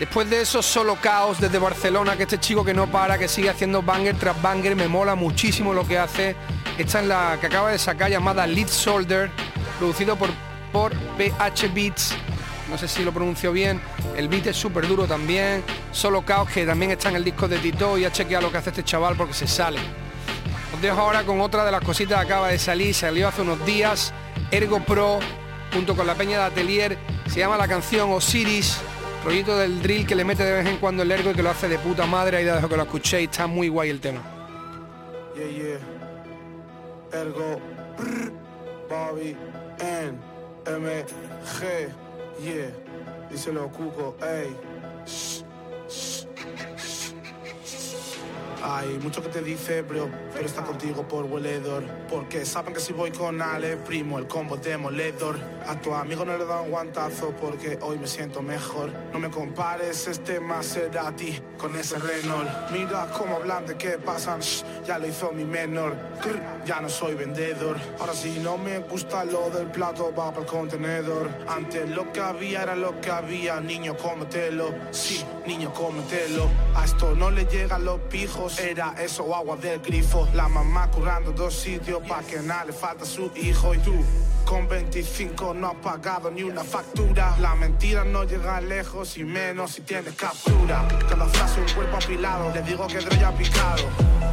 Después 0.00 0.28
de 0.28 0.40
eso, 0.40 0.60
solo 0.60 0.96
caos 1.00 1.40
desde 1.40 1.58
Barcelona, 1.60 2.16
que 2.16 2.24
este 2.24 2.38
chico 2.38 2.64
que 2.64 2.74
no 2.74 2.88
para, 2.90 3.16
que 3.16 3.28
sigue 3.28 3.48
haciendo 3.50 3.82
banger 3.82 4.16
tras 4.16 4.42
banger, 4.42 4.74
me 4.74 4.88
mola 4.88 5.14
muchísimo 5.14 5.72
lo 5.72 5.86
que 5.86 5.98
hace. 5.98 6.34
Esta 6.78 7.00
es 7.00 7.06
la 7.06 7.38
que 7.40 7.46
acaba 7.46 7.70
de 7.70 7.78
sacar 7.78 8.08
llamada 8.10 8.44
Lead 8.46 8.68
Soldier, 8.68 9.30
producido 9.78 10.16
por, 10.16 10.30
por 10.72 10.92
PH 11.16 11.68
Beats. 11.74 12.14
No 12.70 12.76
sé 12.76 12.86
si 12.86 13.02
lo 13.02 13.12
pronuncio 13.12 13.50
bien. 13.52 13.80
El 14.16 14.28
beat 14.28 14.48
es 14.48 14.56
súper 14.56 14.86
duro 14.86 15.06
también. 15.06 15.64
Solo 15.92 16.22
caos, 16.22 16.50
que 16.50 16.66
también 16.66 16.90
está 16.90 17.08
en 17.08 17.16
el 17.16 17.24
disco 17.24 17.48
de 17.48 17.58
Tito 17.58 17.96
y 17.96 18.04
ha 18.04 18.12
chequeado 18.12 18.46
lo 18.46 18.52
que 18.52 18.58
hace 18.58 18.70
este 18.70 18.84
chaval 18.84 19.16
porque 19.16 19.32
se 19.32 19.46
sale. 19.46 19.78
Os 20.74 20.82
dejo 20.82 21.00
ahora 21.00 21.24
con 21.24 21.40
otra 21.40 21.64
de 21.64 21.72
las 21.72 21.80
cositas 21.82 22.18
que 22.18 22.26
acaba 22.26 22.48
de 22.48 22.58
salir, 22.58 22.94
salió 22.94 23.28
hace 23.28 23.42
unos 23.42 23.64
días, 23.64 24.12
Ergo 24.50 24.80
Pro, 24.80 25.18
junto 25.72 25.96
con 25.96 26.06
la 26.06 26.14
peña 26.14 26.38
de 26.38 26.44
Atelier, 26.44 26.98
se 27.26 27.40
llama 27.40 27.56
la 27.56 27.66
canción 27.66 28.12
Osiris, 28.12 28.78
rollito 29.24 29.56
del 29.56 29.82
drill 29.82 30.06
que 30.06 30.14
le 30.14 30.24
mete 30.24 30.44
de 30.44 30.52
vez 30.52 30.66
en 30.66 30.76
cuando 30.76 31.02
el 31.02 31.10
Ergo 31.10 31.30
y 31.30 31.34
que 31.34 31.42
lo 31.42 31.50
hace 31.50 31.68
de 31.68 31.78
puta 31.78 32.06
madre, 32.06 32.36
ahí 32.36 32.44
dejo 32.44 32.68
que 32.68 32.76
lo 32.76 32.82
escuchéis, 32.82 33.30
está 33.30 33.46
muy 33.46 33.68
guay 33.68 33.88
el 33.88 34.00
tema. 34.00 34.20
Yeah, 35.34 35.48
yeah. 35.48 37.20
Ergo, 37.20 37.60
Bobby, 38.90 39.36
N, 39.80 40.20
M, 40.66 40.84
G, 41.44 41.88
yeah. 42.40 42.70
Díselo, 43.30 43.70
Cuco, 43.70 44.14
ey. 44.22 44.50
Shh, 45.06 45.42
shh, 45.88 46.26
shh. 46.76 46.97
Hay 48.62 48.98
mucho 48.98 49.22
que 49.22 49.28
te 49.28 49.42
dice, 49.42 49.82
bro, 49.82 50.08
pero 50.32 50.46
está 50.46 50.62
contigo 50.62 51.06
por 51.06 51.24
hueledor. 51.24 51.84
Porque 52.08 52.44
saben 52.44 52.74
que 52.74 52.80
si 52.80 52.92
voy 52.92 53.10
con 53.10 53.40
Ale, 53.40 53.76
primo, 53.76 54.18
el 54.18 54.26
combo 54.26 54.56
demoledor. 54.56 55.38
A 55.66 55.78
tu 55.80 55.92
amigo 55.94 56.24
no 56.24 56.36
le 56.36 56.44
da 56.44 56.60
un 56.60 56.70
guantazo 56.70 57.34
porque 57.40 57.78
hoy 57.82 57.98
me 57.98 58.06
siento 58.06 58.42
mejor. 58.42 58.90
No 59.12 59.18
me 59.18 59.30
compares 59.30 60.06
este 60.06 60.40
Maserati 60.40 61.40
con 61.58 61.76
ese 61.76 61.98
Renault. 61.98 62.48
Mira 62.72 63.08
cómo 63.16 63.36
hablan 63.36 63.66
de 63.66 63.76
qué 63.76 63.98
pasan, 63.98 64.40
shh, 64.40 64.64
ya 64.86 64.98
lo 64.98 65.06
hizo 65.06 65.30
mi 65.32 65.44
menor. 65.44 65.94
Ya 66.64 66.80
no 66.80 66.88
soy 66.88 67.14
vendedor. 67.14 67.76
Ahora 68.00 68.14
si 68.14 68.38
no 68.38 68.58
me 68.58 68.78
gusta 68.80 69.24
lo 69.24 69.50
del 69.50 69.70
plato, 69.70 70.12
va 70.14 70.30
para 70.30 70.42
el 70.42 70.46
contenedor. 70.46 71.28
Antes 71.48 71.88
lo 71.90 72.12
que 72.12 72.20
había 72.20 72.62
era 72.62 72.74
lo 72.74 73.00
que 73.00 73.10
había, 73.10 73.60
niño, 73.60 73.96
cómetelo. 73.96 74.74
Sí, 74.90 75.24
niño, 75.46 75.72
cómetelo. 75.72 76.48
A 76.74 76.84
esto 76.84 77.14
no 77.14 77.30
le 77.30 77.44
llegan 77.44 77.84
los 77.84 78.00
pijos, 78.02 78.47
era 78.56 78.94
eso 78.98 79.34
agua 79.34 79.56
del 79.56 79.80
grifo. 79.80 80.26
La 80.32 80.48
mamá 80.48 80.90
currando 80.90 81.32
dos 81.32 81.54
sitios 81.54 82.02
pa' 82.08 82.22
que 82.22 82.40
nada 82.40 82.64
le 82.64 82.72
falta 82.72 83.04
a 83.04 83.06
su 83.06 83.30
hijo 83.36 83.74
y 83.74 83.78
tú. 83.78 83.94
Con 84.44 84.66
25 84.66 85.52
no 85.52 85.68
has 85.68 85.74
pagado 85.76 86.30
ni 86.30 86.42
una 86.42 86.64
factura. 86.64 87.36
La 87.38 87.54
mentira 87.54 88.04
no 88.04 88.24
llega 88.24 88.60
lejos 88.60 89.18
y 89.18 89.24
menos 89.24 89.72
si 89.72 89.82
tienes 89.82 90.14
captura. 90.14 90.88
Cada 91.08 91.26
frase 91.26 91.60
un 91.60 91.70
cuerpo 91.74 91.96
apilado, 91.96 92.50
le 92.54 92.62
digo 92.62 92.86
que 92.86 93.00
ya 93.00 93.30
picado. 93.32 93.84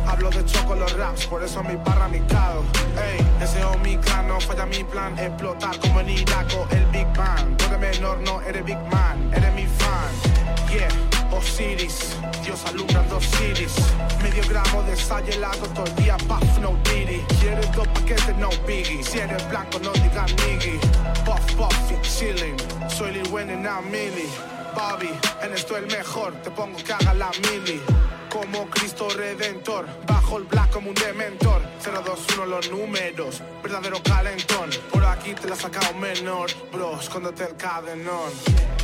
Hablo 0.08 0.30
de 0.30 0.46
choco 0.46 0.76
los 0.76 0.94
raps, 0.94 1.26
por 1.28 1.44
eso 1.44 1.62
mi 1.64 1.76
barra 1.76 2.08
mi 2.08 2.22
cao. 2.22 2.64
Ey, 2.96 3.20
ese 3.44 3.64
Omicron 3.66 4.28
no 4.28 4.40
falla 4.40 4.66
mi 4.66 4.84
plan. 4.86 5.20
Explotar 5.20 5.78
como 5.80 6.00
en 6.00 6.10
Irak 6.10 6.48
o 6.58 6.68
el 6.74 6.86
Big 6.86 7.08
Bang. 7.18 7.58
Tú 7.58 7.66
eres 7.66 7.80
menor, 7.80 8.20
no 8.20 8.42
eres 8.42 8.64
Big 8.64 8.80
Man, 8.92 9.34
eres 9.34 9.54
mi 9.54 9.66
fan. 9.66 10.70
Yeah. 10.70 11.15
Osiris, 11.46 12.18
Dios 12.44 12.66
alumbra 12.66 13.04
dos 13.04 13.24
cities 13.24 13.76
Medio 14.24 14.44
gramo 14.50 14.82
de 14.84 14.96
sal 14.96 15.24
helado 15.30 15.68
todo 15.76 15.86
el 15.86 15.96
día, 15.96 16.18
puff, 16.18 16.58
no 16.60 16.76
diddy 16.84 17.24
Quieres 17.40 17.72
dos 17.74 17.88
paquetes, 17.90 18.36
no 18.38 18.50
biggie. 18.66 19.04
Si 19.04 19.20
eres 19.20 19.48
blanco, 19.50 19.78
no 19.80 19.92
digas 19.94 20.34
niggy. 20.42 20.80
Puff, 21.24 21.54
puff 21.56 21.92
y 21.92 22.02
chilling 22.02 22.58
Soy 22.90 23.12
Lil 23.12 23.28
Wayne 23.32 23.54
en 23.54 23.68
a 23.68 23.82
mili. 23.82 24.28
Bobby, 24.74 25.12
en 25.44 25.54
esto 25.54 25.78
el 25.78 25.86
mejor. 25.86 26.34
Te 26.42 26.50
pongo 26.50 26.78
que 26.84 26.94
haga 26.94 27.14
la 27.14 27.30
mili. 27.44 27.80
Como 28.32 28.68
Cristo 28.70 29.08
Redentor, 29.10 29.86
bajo 30.08 30.38
el 30.38 30.46
black 30.46 30.72
como 30.72 30.90
un 30.90 30.96
dementor. 30.96 31.62
021 31.84 32.46
los 32.48 32.72
números, 32.72 33.42
verdadero 33.62 34.02
calentón. 34.02 34.70
Por 34.92 35.06
aquí 35.06 35.34
te 35.36 35.48
la 35.48 35.54
ha 35.54 35.58
sacado 35.58 35.94
menor, 35.94 36.50
bro, 36.72 37.00
escóndete 37.00 37.44
el 37.44 37.56
cadenón. 37.56 38.32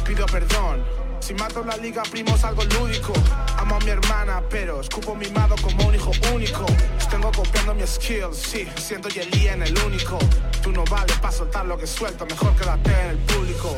Pido 0.05 0.25
perdón, 0.27 0.83
si 1.21 1.33
mato 1.35 1.63
la 1.63 1.77
liga, 1.77 2.03
primo, 2.03 2.35
es 2.35 2.43
algo 2.43 2.63
lúdico. 2.63 3.13
Amo 3.57 3.75
a 3.75 3.79
mi 3.79 3.89
hermana, 3.89 4.41
pero 4.49 4.81
escupo 4.81 5.15
mimado 5.15 5.55
como 5.61 5.87
un 5.87 5.95
hijo 5.95 6.11
único. 6.33 6.65
Tengo 7.09 7.31
copiando 7.31 7.73
mis 7.73 7.91
skills, 7.91 8.37
sí, 8.37 8.67
siento 8.77 9.09
Yeli 9.09 9.47
en 9.47 9.63
el 9.63 9.77
único. 9.85 10.17
Tú 10.63 10.71
no 10.71 10.83
vales 10.85 11.17
para 11.17 11.31
soltar 11.31 11.65
lo 11.65 11.77
que 11.77 11.87
suelto, 11.87 12.25
mejor 12.25 12.55
quédate 12.55 12.91
en 12.91 13.09
el 13.11 13.17
público. 13.17 13.75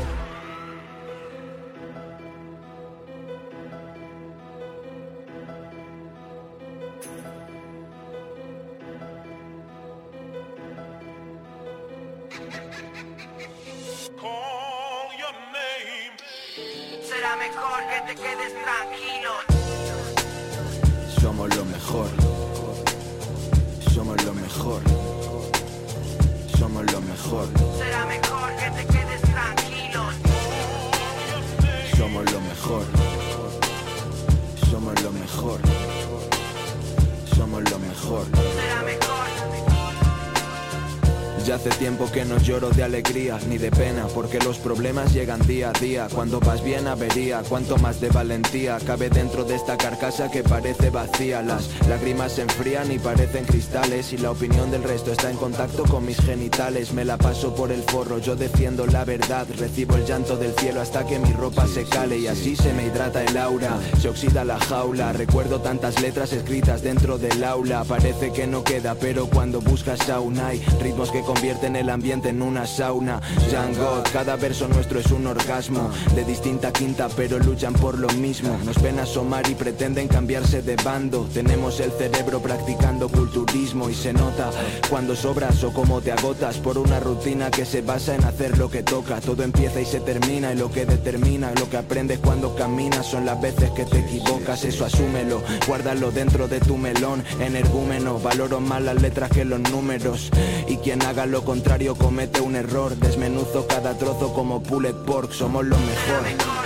Tiempo 41.96 42.12
que 42.12 42.24
no 42.24 42.38
lloro 42.38 42.70
de 42.70 42.82
alegría 42.82 43.38
ni 43.48 43.56
de 43.56 43.70
pena, 43.70 44.06
porque 44.12 44.40
los 44.40 44.58
problemas 44.58 45.12
llegan 45.12 45.38
día 45.46 45.70
a 45.70 45.78
día. 45.78 46.08
Cuando 46.12 46.40
vas 46.40 46.64
bien 46.64 46.88
avería, 46.88 47.42
cuanto 47.48 47.76
más 47.76 48.00
de 48.00 48.08
valentía 48.08 48.78
cabe 48.84 49.10
dentro 49.10 49.44
de 49.44 49.54
esta 49.54 49.76
carcasa 49.76 50.28
que 50.28 50.42
parece 50.42 50.90
vacía. 50.90 51.40
Las 51.42 51.68
lágrimas 51.88 52.32
se 52.32 52.42
enfrían 52.42 52.90
y 52.90 52.98
parecen 52.98 53.44
cristales 53.44 54.12
y 54.12 54.18
la 54.18 54.32
opinión 54.32 54.72
del 54.72 54.82
resto 54.82 55.12
está 55.12 55.30
en 55.30 55.36
contacto 55.36 55.84
con 55.84 56.04
mis 56.04 56.16
genitales. 56.16 56.92
Me 56.92 57.04
la 57.04 57.16
paso 57.16 57.54
por 57.54 57.70
el 57.70 57.82
forro, 57.84 58.18
yo 58.18 58.34
defiendo 58.34 58.86
la 58.86 59.04
verdad, 59.04 59.46
recibo 59.56 59.94
el 59.94 60.04
llanto 60.04 60.36
del 60.36 60.52
cielo 60.54 60.80
hasta 60.80 61.06
que 61.06 61.20
mi 61.20 61.32
ropa 61.32 61.68
se 61.68 61.84
cale 61.84 62.18
y 62.18 62.26
así 62.26 62.56
se 62.56 62.72
me 62.72 62.86
hidrata 62.86 63.22
el 63.22 63.36
aura, 63.36 63.78
se 64.00 64.08
oxida 64.08 64.44
la 64.44 64.58
jaula. 64.58 65.12
Recuerdo 65.12 65.60
tantas 65.60 66.00
letras 66.00 66.32
escritas 66.32 66.82
dentro 66.82 67.18
del 67.18 67.44
aula, 67.44 67.84
parece 67.84 68.32
que 68.32 68.48
no 68.48 68.64
queda, 68.64 68.96
pero 68.96 69.26
cuando 69.26 69.60
buscas 69.60 70.08
aún 70.10 70.40
hay 70.40 70.60
ritmos 70.80 71.12
que 71.12 71.20
convierten 71.20 71.76
el 71.76 71.90
ambiente 71.94 72.28
en 72.28 72.42
una 72.42 72.66
sauna. 72.66 73.20
Django, 73.48 74.02
cada 74.12 74.36
verso 74.36 74.68
nuestro 74.68 75.00
es 75.00 75.10
un 75.10 75.26
orgasmo, 75.26 75.90
de 76.14 76.24
distinta 76.24 76.72
quinta, 76.72 77.08
pero 77.16 77.38
luchan 77.38 77.72
por 77.72 77.98
lo 77.98 78.08
mismo. 78.08 78.58
Nos 78.64 78.80
ven 78.82 78.98
asomar 78.98 79.48
y 79.48 79.54
pretenden 79.54 80.08
cambiarse 80.08 80.62
de 80.62 80.76
bando. 80.76 81.28
Tenemos 81.32 81.80
el 81.80 81.92
cerebro 81.92 82.40
practicando 82.40 83.08
culturismo 83.08 83.88
y 83.88 83.94
se 83.94 84.12
nota 84.12 84.50
cuando 84.90 85.14
sobras 85.16 85.62
o 85.64 85.72
como 85.72 86.00
te 86.00 86.12
agotas 86.12 86.58
por 86.58 86.78
una 86.78 87.00
rutina 87.00 87.50
que 87.50 87.64
se 87.64 87.82
basa 87.82 88.14
en 88.14 88.24
hacer 88.24 88.58
lo 88.58 88.70
que 88.70 88.82
toca. 88.82 89.20
Todo 89.20 89.42
empieza 89.42 89.80
y 89.80 89.86
se 89.86 90.00
termina 90.00 90.52
y 90.52 90.56
lo 90.56 90.70
que 90.70 90.86
determina 90.86 91.52
lo 91.58 91.70
que 91.70 91.76
aprendes 91.76 92.18
cuando 92.18 92.54
caminas 92.54 93.06
son 93.06 93.24
las 93.24 93.40
veces 93.40 93.70
que 93.70 93.84
te 93.84 94.00
equivocas. 94.00 94.64
Eso 94.64 94.84
asúmelo, 94.84 95.42
guárdalo 95.66 96.10
dentro 96.10 96.48
de 96.48 96.60
tu 96.60 96.76
melón, 96.76 97.22
energúmeno. 97.40 98.18
Valoro 98.18 98.60
más 98.60 98.82
las 98.82 99.00
letras 99.00 99.30
que 99.30 99.44
los 99.44 99.60
números. 99.60 100.30
Y 100.66 100.78
quien 100.78 101.02
haga 101.02 101.26
lo 101.26 101.44
contrario 101.44 101.73
comete 101.96 102.40
un 102.40 102.54
error. 102.54 102.96
Desmenuzo 102.96 103.66
cada 103.66 103.98
trozo 103.98 104.32
como 104.32 104.62
pulled 104.62 104.94
pork. 105.04 105.32
Somos 105.32 105.64
los 105.64 105.78
mejores. 105.80 106.63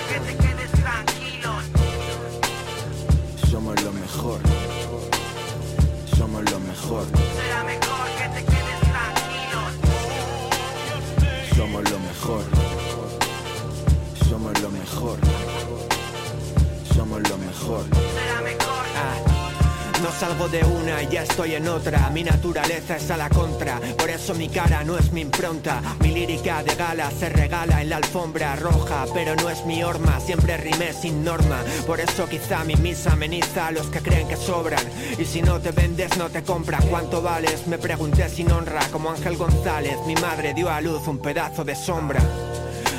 Salgo 20.18 20.48
de 20.48 20.64
una 20.64 21.00
y 21.02 21.08
ya 21.08 21.22
estoy 21.22 21.54
en 21.54 21.68
otra. 21.68 22.10
Mi 22.10 22.24
naturaleza 22.24 22.96
es 22.96 23.08
a 23.10 23.16
la 23.16 23.28
contra. 23.28 23.78
Por 23.96 24.10
eso 24.10 24.34
mi 24.34 24.48
cara 24.48 24.82
no 24.82 24.98
es 24.98 25.12
mi 25.12 25.20
impronta. 25.20 25.80
Mi 26.00 26.08
lírica 26.08 26.62
de 26.64 26.74
gala 26.74 27.08
se 27.12 27.28
regala 27.28 27.80
en 27.80 27.90
la 27.90 27.98
alfombra 27.98 28.56
roja. 28.56 29.04
Pero 29.14 29.36
no 29.36 29.48
es 29.48 29.64
mi 29.64 29.84
horma, 29.84 30.18
siempre 30.18 30.56
rimé 30.56 30.92
sin 30.92 31.22
norma. 31.22 31.62
Por 31.86 32.00
eso 32.00 32.28
quizá 32.28 32.64
mi 32.64 32.74
misa 32.74 33.12
ameniza 33.12 33.68
a 33.68 33.70
los 33.70 33.86
que 33.86 34.00
creen 34.00 34.26
que 34.26 34.36
sobran. 34.36 34.84
Y 35.18 35.24
si 35.24 35.40
no 35.40 35.60
te 35.60 35.70
vendes, 35.70 36.16
no 36.18 36.28
te 36.28 36.42
compran. 36.42 36.82
¿Cuánto 36.88 37.22
vales? 37.22 37.68
Me 37.68 37.78
pregunté 37.78 38.28
sin 38.28 38.50
honra, 38.50 38.80
como 38.90 39.10
Ángel 39.10 39.36
González. 39.36 39.98
Mi 40.04 40.16
madre 40.16 40.52
dio 40.52 40.68
a 40.68 40.80
luz 40.80 41.06
un 41.06 41.18
pedazo 41.18 41.64
de 41.64 41.76
sombra. 41.76 42.20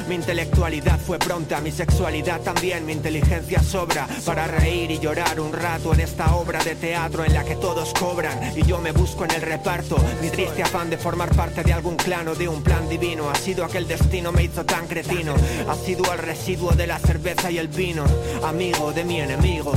Mi 0.10 0.16
intelectualidad 0.16 1.00
fue 1.00 1.20
pronta, 1.20 1.62
mi 1.62 1.72
sexualidad 1.72 2.42
también, 2.42 2.84
mi 2.84 2.94
inteligencia 2.94 3.62
sobra 3.62 4.08
para 4.26 4.48
reír 4.48 4.90
y 4.90 4.98
llorar 4.98 5.40
un 5.40 5.54
rato 5.54 5.94
en 5.94 6.00
esta 6.00 6.34
obra 6.34 6.64
de 6.64 6.74
teatro 6.74 7.24
en 7.24 7.36
la 7.36 7.44
que 7.44 7.56
todos 7.56 7.94
cobran 7.94 8.58
y 8.58 8.66
yo 8.66 8.80
me 8.80 8.92
busco 8.92 9.26
en 9.26 9.32
el 9.32 9.42
reparto. 9.44 9.98
Mi 10.20 10.32
triste 10.32 10.64
afán 10.64 10.90
de 10.90 10.98
formar 10.98 11.30
parte 11.36 11.62
de 11.62 11.74
algún 11.74 11.96
clan 11.96 12.28
o 12.28 12.34
de 12.34 12.48
un 12.48 12.64
plan 12.64 12.90
divino 12.90 13.30
ha 13.30 13.36
sido 13.36 13.64
aquel 13.64 13.88
destino 13.88 14.32
me 14.32 14.46
hizo 14.46 14.66
tan 14.66 14.88
cretino. 14.88 15.36
Ha 15.70 15.76
sido 15.76 16.12
el 16.12 16.18
residuo 16.18 16.72
de 16.72 16.88
la 16.88 16.98
cerveza 16.98 17.52
y 17.52 17.60
el 17.60 17.68
vino, 17.68 18.04
amigo 18.44 18.92
de 18.92 19.04
mi 19.04 19.22
enemigo. 19.22 19.74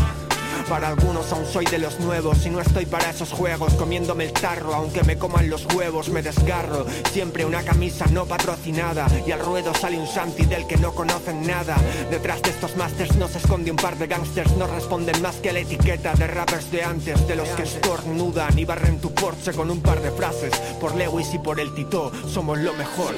Para 0.69 0.89
algunos 0.89 1.31
aún 1.33 1.47
soy 1.47 1.65
de 1.67 1.79
los 1.79 2.01
nuevos 2.01 2.45
y 2.47 2.51
no 2.51 2.61
estoy 2.61 2.87
para 2.87 3.11
esos 3.11 3.33
juegos. 3.33 3.75
Comiéndome 3.75 4.25
el 4.25 4.33
tarro 4.33 4.75
aunque 4.75 5.03
me 5.03 5.19
coman 5.19 5.51
los 5.51 5.67
huevos 5.75 6.09
me 6.09 6.23
desgarro. 6.23 6.87
Siempre 7.13 7.45
una 7.45 7.63
camisa 7.63 8.07
no 8.07 8.27
patrocinada 8.27 9.07
y 9.27 9.33
al 9.33 9.41
ruedo 9.41 9.75
sale 9.75 9.99
un 9.99 10.07
Santi 10.07 10.45
del 10.45 10.67
que 10.67 10.77
no 10.77 10.93
conocen 10.95 11.47
nada. 11.47 11.77
Detrás 12.11 12.43
de 12.43 12.51
estos 12.51 12.77
masters 12.77 13.17
no 13.17 13.29
se 13.29 13.39
esconde 13.39 13.71
un 13.71 13.77
par 13.77 13.97
de 13.97 14.07
gangsters 14.07 14.57
no 14.57 14.67
responden 14.67 15.21
más 15.23 15.37
que 15.37 15.53
la 15.53 15.61
etiqueta 15.61 16.15
de 16.15 16.27
rappers 16.27 16.71
de 16.71 16.83
antes 16.85 17.27
de 17.27 17.37
los 17.37 17.49
que 17.51 17.63
estornudan 17.63 18.59
y 18.59 18.65
barren 18.65 19.01
tu 19.01 19.13
porche 19.13 19.53
con 19.53 19.71
un 19.71 19.81
par 19.81 20.01
de 20.01 20.11
frases. 20.11 20.53
Por 20.81 20.95
Lewis 20.95 21.35
y 21.35 21.39
por 21.39 21.61
el 21.61 21.75
Tito 21.75 22.13
somos 22.27 22.59
lo 22.59 22.73
mejor 22.75 23.15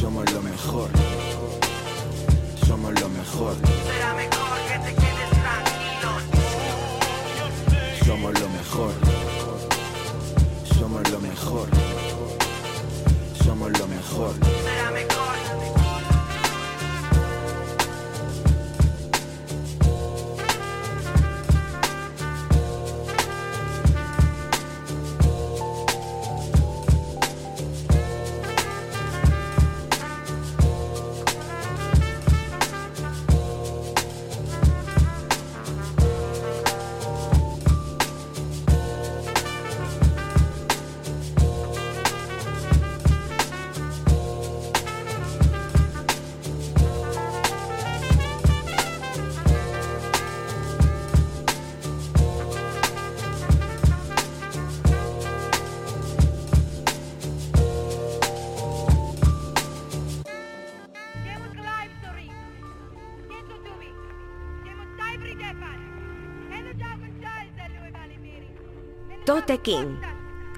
Somos 0.00 0.32
lo 0.32 0.42
mejor. 0.42 0.90
Somos 2.66 3.00
lo 3.00 3.08
mejor. 3.08 3.54
Será 3.86 4.14
mejor 4.14 4.58
que 4.66 4.78
te 4.80 4.94
quedes 4.96 5.30
tranquilo. 5.30 6.10
Somos 8.04 8.40
lo 8.40 8.48
mejor. 8.48 8.92
Somos 10.76 11.08
lo 11.12 11.20
mejor. 11.20 11.68
Somos 13.44 13.78
lo 13.78 13.86
mejor. 13.86 14.53
Tote 69.24 69.56
King 69.56 69.96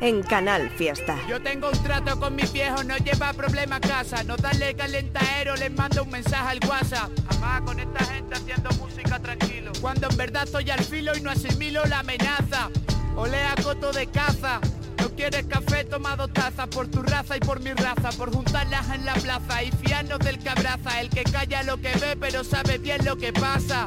en 0.00 0.24
Canal 0.24 0.68
Fiesta. 0.70 1.16
Yo 1.28 1.40
tengo 1.40 1.70
un 1.70 1.82
trato 1.84 2.18
con 2.18 2.34
mis 2.34 2.52
viejos, 2.52 2.84
no 2.84 2.96
lleva 2.96 3.32
problema 3.32 3.76
a 3.76 3.80
casa. 3.80 4.24
No 4.24 4.36
darle 4.36 4.74
calentadero, 4.74 5.54
les 5.54 5.70
mando 5.70 6.02
un 6.02 6.10
mensaje 6.10 6.58
al 6.58 6.68
WhatsApp. 6.68 7.10
Jamás 7.30 7.62
con 7.62 7.78
esta 7.78 8.04
gente 8.06 8.34
haciendo 8.34 8.70
música 8.70 9.20
tranquilo. 9.20 9.70
Cuando 9.80 10.08
en 10.10 10.16
verdad 10.16 10.42
estoy 10.42 10.68
al 10.70 10.82
filo 10.82 11.16
y 11.16 11.20
no 11.20 11.30
asimilo 11.30 11.84
la 11.86 12.00
amenaza. 12.00 12.68
Olea 13.14 13.54
coto 13.62 13.92
de 13.92 14.08
caza. 14.08 14.60
No 14.98 15.10
quieres 15.10 15.46
café, 15.46 15.84
toma 15.84 16.16
dos 16.16 16.32
tazas 16.32 16.66
por 16.66 16.88
tu 16.88 17.02
raza 17.02 17.36
y 17.36 17.40
por 17.40 17.60
mi 17.60 17.72
raza, 17.72 18.10
por 18.18 18.34
juntarlas 18.34 18.90
en 18.90 19.04
la 19.04 19.14
plaza 19.14 19.62
y 19.62 19.70
fiarnos 19.70 20.18
del 20.18 20.40
que 20.40 20.50
abraza, 20.50 21.00
el 21.00 21.08
que 21.10 21.22
calla 21.22 21.62
lo 21.62 21.76
que 21.76 21.92
ve 21.98 22.16
pero 22.18 22.42
sabe 22.42 22.78
bien 22.78 23.04
lo 23.04 23.16
que 23.16 23.32
pasa, 23.32 23.86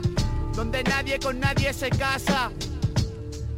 donde 0.54 0.84
nadie 0.84 1.20
con 1.20 1.38
nadie 1.38 1.74
se 1.74 1.90
casa. 1.90 2.52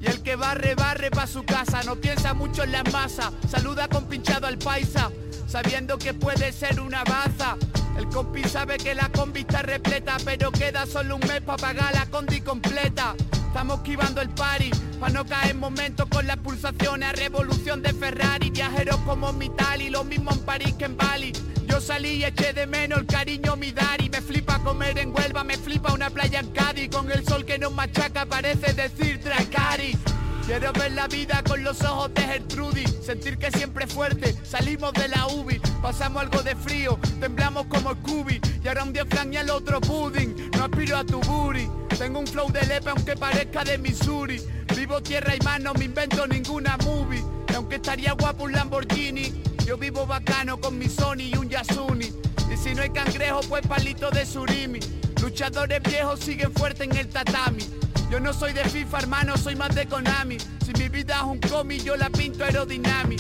Y 0.02 0.08
el 0.08 0.24
que 0.24 0.36
barre, 0.36 0.74
barre 0.74 1.12
pa' 1.12 1.28
su 1.28 1.44
casa, 1.44 1.84
no 1.84 1.96
piensa 1.96 2.34
mucho 2.34 2.64
en 2.64 2.72
la 2.72 2.84
masa, 2.86 3.32
saluda 3.48 3.88
con 3.88 4.06
pinchado 4.06 4.48
al 4.48 4.58
paisa, 4.58 5.12
sabiendo 5.48 5.98
que 6.00 6.16
puede 6.16 6.52
ser 6.52 6.82
una 6.82 7.04
baza. 7.04 7.56
El 7.96 8.08
compi 8.08 8.44
sabe 8.44 8.78
que 8.78 8.96
la 8.96 9.10
combi 9.10 9.42
está 9.42 9.62
repleta, 9.62 10.18
pero 10.26 10.52
queda 10.52 10.88
solo 10.88 11.18
un 11.18 11.28
mes 11.28 11.42
pa' 11.42 11.58
pagar 11.58 11.94
la 11.94 12.08
condi 12.08 12.42
completa. 12.42 13.16
Estamos 13.52 13.80
esquivando 13.80 14.22
el 14.22 14.30
party, 14.30 14.72
pa' 14.98 15.10
no 15.10 15.26
caer 15.26 15.52
en 15.52 15.60
momentos 15.60 16.08
con 16.08 16.26
las 16.26 16.38
pulsaciones 16.38 17.10
a 17.10 17.12
revolución 17.12 17.82
de 17.82 17.92
Ferrari. 17.92 18.50
Viajeros 18.50 18.96
como 19.06 19.34
mi 19.34 19.50
tal 19.50 19.82
y 19.82 19.90
lo 19.90 20.06
mismo 20.06 20.32
en 20.32 20.40
París 20.40 20.74
que 20.80 20.86
en 20.86 20.96
Bali. 20.96 21.34
Yo 21.68 21.82
salí 21.82 22.12
y 22.12 22.24
eché 22.24 22.54
de 22.54 22.66
menos 22.66 23.00
el 23.00 23.08
cariño 23.08 23.58
mi 23.58 23.74
daddy. 23.74 24.10
Me 24.10 24.22
flipa 24.22 24.58
comer 24.60 24.98
en 25.00 25.14
Huelva, 25.14 25.44
me 25.44 25.58
flipa 25.58 25.92
una 25.92 26.10
playa 26.10 26.40
en 26.40 26.48
Cádiz. 26.52 26.90
Con 26.90 27.12
el 27.12 27.26
sol 27.26 27.44
que 27.44 27.60
nos 27.60 27.74
machaca 27.74 28.26
parece 28.26 28.72
decir 28.72 29.20
Dracari. 29.22 29.98
Quiero 30.46 30.74
ver 30.74 30.92
la 30.92 31.08
vida 31.08 31.42
con 31.48 31.64
los 31.64 31.82
ojos 31.82 32.14
de 32.14 32.22
Gertrudis, 32.24 32.98
sentir 33.06 33.38
que 33.38 33.52
siempre 33.52 33.86
es 33.86 33.94
fuerte, 33.94 34.36
salimos 34.44 34.92
de 34.94 35.08
la 35.08 35.28
UBI, 35.28 35.60
pasamos 35.82 36.24
algo 36.24 36.42
de 36.42 36.56
frío, 36.56 37.00
temblamos 37.20 37.68
como 37.68 37.94
Scooby, 37.94 38.42
y 38.64 38.68
ahora 38.68 38.84
un 38.84 38.92
día 38.92 39.06
flan 39.06 39.34
y 39.34 39.38
el 39.38 39.50
otro 39.50 39.80
pudding, 39.80 40.52
no 40.58 40.66
aspiro 40.66 40.98
a 40.98 41.06
tu 41.06 41.22
booty, 41.22 41.70
tengo 41.98 42.20
un 42.20 42.28
flow 42.28 42.52
de 42.52 42.66
lepe 42.66 42.90
aunque 42.90 43.16
parezca 43.16 43.64
de 43.64 43.78
Missouri, 43.78 44.42
vivo 44.76 45.02
tierra 45.02 45.36
y 45.36 45.40
mar, 45.40 45.62
no 45.62 45.74
me 45.74 45.86
invento 45.86 46.28
ninguna 46.28 46.76
movie, 46.86 47.24
y 47.50 47.54
aunque 47.54 47.76
estaría 47.76 48.14
guapo 48.14 48.44
un 48.44 48.52
Lamborghini, 48.52 49.44
yo 49.66 49.78
vivo 49.78 50.06
bacano 50.06 50.60
con 50.60 50.78
mi 50.78 50.90
Sony 50.90 51.30
y 51.34 51.38
un 51.38 51.50
Yasuni, 51.50 52.12
y 52.52 52.58
si 52.58 52.74
no 52.74 52.82
hay 52.82 52.90
cangrejo 52.90 53.40
pues 53.48 53.66
palito 53.66 54.10
de 54.10 54.26
surimi, 54.26 54.80
luchadores 55.22 55.82
viejos 55.84 56.20
siguen 56.20 56.52
fuerte 56.52 56.84
en 56.84 56.96
el 56.96 57.08
tatami, 57.08 57.64
yo 58.12 58.20
no 58.20 58.34
soy 58.34 58.52
de 58.52 58.66
FIFA, 58.66 59.00
hermano, 59.00 59.38
soy 59.38 59.56
más 59.56 59.74
de 59.74 59.86
Konami. 59.86 60.38
Si 60.66 60.74
mi 60.74 60.90
vida 60.90 61.16
es 61.16 61.24
un 61.24 61.40
cómic, 61.40 61.82
yo 61.82 61.96
la 61.96 62.10
pinto 62.10 62.44
aerodinami. 62.44 63.16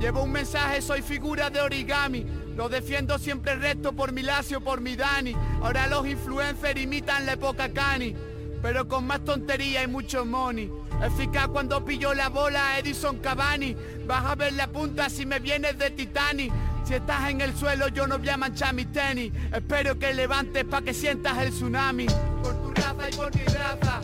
Llevo 0.00 0.24
un 0.24 0.32
mensaje, 0.32 0.82
soy 0.82 1.02
figura 1.02 1.50
de 1.50 1.60
origami. 1.60 2.26
Lo 2.56 2.68
defiendo 2.68 3.16
siempre 3.16 3.54
recto 3.54 3.92
por 3.92 4.10
mi 4.10 4.22
Lacio, 4.22 4.60
por 4.60 4.80
mi 4.80 4.96
Dani. 4.96 5.36
Ahora 5.62 5.86
los 5.86 6.04
influencers 6.04 6.80
imitan 6.80 7.26
la 7.26 7.34
época 7.34 7.68
Cani. 7.72 8.16
Pero 8.60 8.88
con 8.88 9.06
más 9.06 9.24
tontería 9.24 9.84
y 9.84 9.86
mucho 9.86 10.24
money. 10.24 10.68
Eficaz 11.00 11.46
cuando 11.46 11.84
pillo 11.84 12.12
la 12.12 12.28
bola 12.28 12.76
Edison 12.80 13.18
Cavani. 13.18 13.76
Vas 14.04 14.24
a 14.24 14.34
ver 14.34 14.54
la 14.54 14.66
punta 14.66 15.08
si 15.08 15.26
me 15.26 15.38
vienes 15.38 15.78
de 15.78 15.90
Titanic. 15.90 16.52
Si 16.84 16.94
estás 16.94 17.30
en 17.30 17.40
el 17.40 17.56
suelo 17.56 17.88
yo 17.88 18.06
no 18.06 18.18
voy 18.18 18.28
a 18.28 18.36
manchar 18.36 18.74
mis 18.74 18.92
tenis. 18.92 19.32
Espero 19.52 19.98
que 19.98 20.12
levantes 20.12 20.64
pa' 20.64 20.82
que 20.82 20.92
sientas 20.92 21.38
el 21.38 21.50
tsunami. 21.50 22.06
Por 22.42 22.54
tu 22.62 22.70
raza 22.74 23.10
y 23.10 23.16
por 23.16 23.34
mi 23.34 23.44
raza 23.44 24.00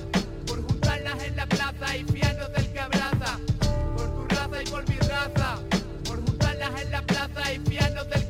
por 0.50 0.66
juntarlas 0.66 1.22
en 1.22 1.36
la 1.36 1.46
plaza 1.46 1.96
y 1.96 2.04
fiarnos 2.04 2.52
del 2.52 2.72
que 2.72 2.80
abraza, 2.80 3.38
por 3.96 4.14
tu 4.14 4.34
raza 4.34 4.62
y 4.62 4.66
por 4.66 4.88
mi 4.88 4.96
raza, 4.96 5.58
por 6.04 6.24
juntarlas 6.24 6.82
en 6.82 6.90
la 6.90 7.02
plaza 7.02 7.52
y 7.52 7.58
fiarnos 7.60 8.10
del 8.10 8.28
que 8.28 8.29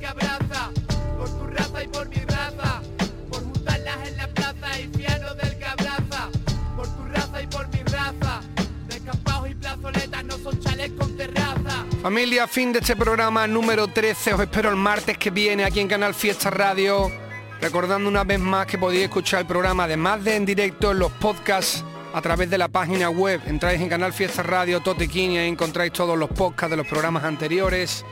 Familia, 12.03 12.49
fin 12.49 12.73
de 12.73 12.79
este 12.79 12.97
programa 12.97 13.47
número 13.47 13.87
13. 13.87 14.33
Os 14.33 14.41
espero 14.41 14.71
el 14.71 14.77
martes 14.77 15.19
que 15.19 15.29
viene 15.29 15.65
aquí 15.65 15.81
en 15.81 15.89
Canal 15.89 16.15
Fiesta 16.15 16.49
Radio. 16.49 17.13
Recordando 17.61 18.09
una 18.09 18.25
vez 18.25 18.39
más 18.41 18.67
que 18.67 18.79
podéis 18.79 19.05
escuchar 19.05 19.41
el 19.41 19.47
programa, 19.47 19.85
además 19.85 20.25
de 20.25 20.35
en 20.35 20.47
directo 20.47 20.93
en 20.93 20.99
los 20.99 21.13
podcasts 21.13 21.85
a 22.15 22.23
través 22.23 22.49
de 22.49 22.57
la 22.57 22.69
página 22.69 23.11
web. 23.11 23.43
Entráis 23.47 23.83
en 23.83 23.91
Canal 23.91 24.15
Fiesta 24.15 24.43
Radio 24.43 24.81
Totequín 24.81 25.33
y 25.33 25.39
ahí 25.39 25.49
encontráis 25.49 25.93
todos 25.93 26.17
los 26.17 26.31
podcasts 26.31 26.71
de 26.71 26.79
los 26.79 26.87
programas 26.87 27.23
anteriores. 27.25 28.07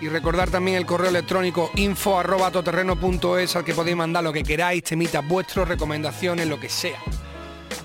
Y 0.00 0.08
recordar 0.08 0.48
también 0.48 0.78
el 0.78 0.86
correo 0.86 1.10
electrónico 1.10 1.70
info 1.74 2.18
arroba 2.18 2.50
toterreno.es 2.50 3.56
al 3.56 3.64
que 3.64 3.74
podéis 3.74 3.96
mandar 3.96 4.24
lo 4.24 4.32
que 4.32 4.42
queráis, 4.42 4.82
temitas 4.84 5.26
vuestros, 5.28 5.68
recomendaciones, 5.68 6.48
lo 6.48 6.58
que 6.58 6.70
sea. 6.70 6.98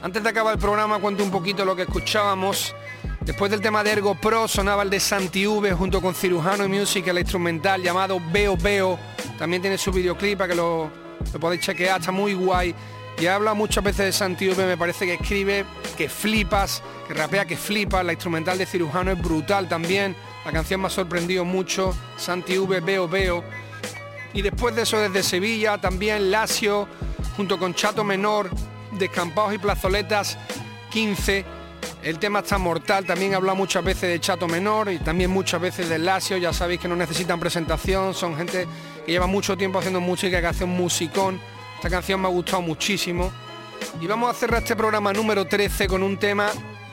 Antes 0.02 0.24
de 0.24 0.30
acabar 0.30 0.54
el 0.54 0.60
programa 0.60 1.00
cuento 1.00 1.22
un 1.22 1.32
poquito 1.32 1.66
lo 1.66 1.76
que 1.76 1.82
escuchábamos. 1.82 2.74
Después 3.22 3.52
del 3.52 3.62
tema 3.62 3.84
de 3.84 3.92
Ergo 3.92 4.16
Pro 4.16 4.48
sonaba 4.48 4.84
el 4.84 4.90
de 4.90 5.00
Santi 5.00 5.46
V 5.46 5.74
junto 5.74 6.02
con 6.02 6.16
Cirujano 6.16 6.66
y 6.66 6.70
Music, 6.70 7.06
el 7.08 7.20
instrumental 7.20 7.82
llamado 7.82 8.20
Veo 8.32 8.56
Veo. 8.56 8.98
También 9.38 9.62
tiene 9.62 9.78
su 9.78 9.92
videoclip 9.92 10.38
para 10.38 10.50
que 10.50 10.56
lo, 10.56 10.90
lo 11.34 11.40
podéis 11.40 11.62
chequear, 11.62 12.00
está 12.00 12.12
muy 12.12 12.34
guay. 12.34 12.74
Y 13.20 13.28
habla 13.28 13.54
muchas 13.54 13.84
veces 13.84 14.06
de 14.06 14.12
Santi 14.14 14.48
V, 14.48 14.66
me 14.66 14.78
parece 14.78 15.06
que 15.06 15.16
escribe, 15.16 15.66
que 15.98 16.08
flipas, 16.08 16.82
que 17.06 17.14
rapea, 17.14 17.44
que 17.46 17.58
flipas. 17.58 18.06
La 18.06 18.14
instrumental 18.14 18.58
de 18.58 18.66
Cirujano 18.66 19.12
es 19.12 19.22
brutal 19.22 19.68
también. 19.68 20.16
La 20.46 20.54
canción 20.54 20.80
me 20.80 20.88
ha 20.88 20.90
sorprendido 20.90 21.44
mucho. 21.44 21.94
Santi 22.16 22.58
V, 22.58 22.80
Veo 22.80 23.10
Veo. 23.10 23.44
Y 24.34 24.42
después 24.42 24.74
de 24.76 24.84
eso 24.84 24.98
desde 24.98 25.24
Sevilla 25.24 25.80
también 25.80 26.32
Lacio, 26.32 26.88
junto 27.36 27.60
con 27.60 27.74
Chato 27.74 28.06
Menor, 28.06 28.50
Descampados 28.94 29.54
y 29.54 29.58
Plazoletas 29.58 30.38
15. 30.92 31.59
El 32.02 32.18
tema 32.18 32.40
está 32.40 32.58
mortal, 32.58 33.06
también 33.06 33.36
habla 33.36 33.54
muchas 33.54 33.84
veces 33.84 34.10
de 34.10 34.20
Chato 34.20 34.48
Menor 34.48 34.92
y 34.92 35.00
también 35.00 35.30
muchas 35.32 35.60
veces 35.60 35.90
de 35.90 36.00
Lacio, 36.00 36.38
ya 36.38 36.54
sabéis 36.54 36.80
que 36.80 36.88
no 36.88 36.96
necesitan 36.96 37.40
presentación, 37.40 38.14
son 38.14 38.38
gente 38.38 38.68
que 39.06 39.12
lleva 39.12 39.28
mucho 39.28 39.58
tiempo 39.58 39.80
haciendo 39.80 40.00
música, 40.00 40.40
que 40.40 40.48
hace 40.48 40.64
un 40.64 40.78
musicón. 40.78 41.40
Esta 41.76 41.90
canción 41.90 42.22
me 42.22 42.28
ha 42.28 42.32
gustado 42.32 42.62
muchísimo. 42.62 43.32
Y 44.00 44.08
vamos 44.08 44.30
a 44.30 44.34
cerrar 44.34 44.62
este 44.62 44.76
programa 44.76 45.14
número 45.14 45.46
13 45.46 45.88
con 45.88 46.04
un 46.04 46.18
tema 46.18 46.50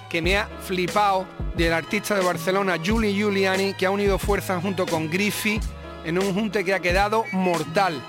que 0.09 0.23
me 0.23 0.37
ha 0.37 0.47
flipado 0.47 1.27
del 1.57 1.73
artista 1.73 2.15
de 2.15 2.25
Barcelona, 2.25 2.77
Juli 2.85 3.15
Giuliani, 3.15 3.75
que 3.75 3.87
ha 3.87 3.91
unido 3.91 4.19
fuerzas 4.19 4.63
junto 4.63 4.87
con 4.87 5.11
Griffy 5.11 5.61
en 6.05 6.19
un 6.19 6.35
junte 6.35 6.65
que 6.65 6.75
ha 6.75 6.81
quedado 6.81 7.25
mortal. 7.33 8.01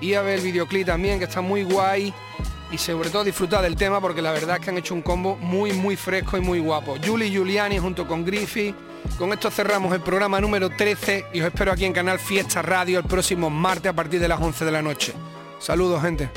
Y 0.00 0.14
a 0.14 0.22
ver 0.22 0.38
el 0.38 0.44
videoclip 0.44 0.86
también, 0.86 1.18
que 1.18 1.24
está 1.24 1.40
muy 1.40 1.64
guay. 1.64 2.12
Y 2.72 2.78
sobre 2.78 3.10
todo 3.10 3.24
disfrutar 3.24 3.62
del 3.62 3.76
tema 3.76 4.00
porque 4.00 4.20
la 4.20 4.32
verdad 4.32 4.56
es 4.56 4.62
que 4.62 4.70
han 4.70 4.78
hecho 4.78 4.94
un 4.94 5.02
combo 5.02 5.36
muy 5.36 5.72
muy 5.72 5.96
fresco 5.96 6.36
y 6.36 6.40
muy 6.40 6.58
guapo. 6.58 6.96
Juli 7.04 7.30
Giuliani 7.30 7.78
junto 7.78 8.06
con 8.06 8.24
Griffy. 8.24 8.74
Con 9.18 9.32
esto 9.32 9.50
cerramos 9.50 9.94
el 9.94 10.00
programa 10.00 10.40
número 10.40 10.68
13 10.68 11.26
y 11.32 11.40
os 11.40 11.46
espero 11.46 11.72
aquí 11.72 11.84
en 11.84 11.92
Canal 11.92 12.18
Fiesta 12.18 12.60
Radio 12.62 12.98
el 12.98 13.04
próximo 13.04 13.50
martes 13.50 13.90
a 13.90 13.92
partir 13.92 14.20
de 14.20 14.28
las 14.28 14.40
11 14.40 14.64
de 14.64 14.72
la 14.72 14.82
noche. 14.82 15.12
Saludos 15.58 16.02
gente. 16.02 16.28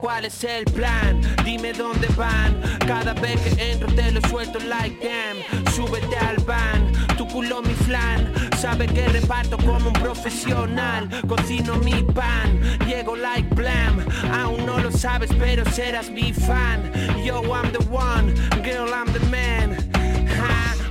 ¿Cuál 0.00 0.24
es 0.24 0.44
el 0.44 0.64
plan? 0.64 1.20
Dime 1.44 1.72
dónde 1.72 2.08
van. 2.16 2.60
Cada 2.86 3.14
vez 3.14 3.40
que 3.40 3.70
entro 3.70 3.92
te 3.94 4.10
lo 4.10 4.20
suelto 4.28 4.58
like 4.60 4.96
damn. 5.06 5.72
Súbete 5.74 6.16
al 6.16 6.36
van, 6.44 6.92
tu 7.16 7.26
culo 7.28 7.62
mi 7.62 7.74
flan. 7.74 8.32
Sabe 8.58 8.86
que 8.86 9.06
reparto 9.08 9.56
como 9.58 9.88
un 9.88 9.92
profesional. 9.94 11.08
Cocino 11.26 11.76
mi 11.76 12.02
pan, 12.02 12.60
llego 12.86 13.16
like 13.16 13.54
blam. 13.54 14.04
Aún 14.32 14.66
no 14.66 14.78
lo 14.78 14.90
sabes, 14.90 15.30
pero 15.38 15.64
serás 15.70 16.10
mi 16.10 16.32
fan. 16.32 16.90
Yo, 17.24 17.42
I'm 17.42 17.72
the 17.72 17.84
one, 17.90 18.34
girl, 18.62 18.92
I'm 18.92 19.12
the 19.12 19.20
man. 19.30 19.87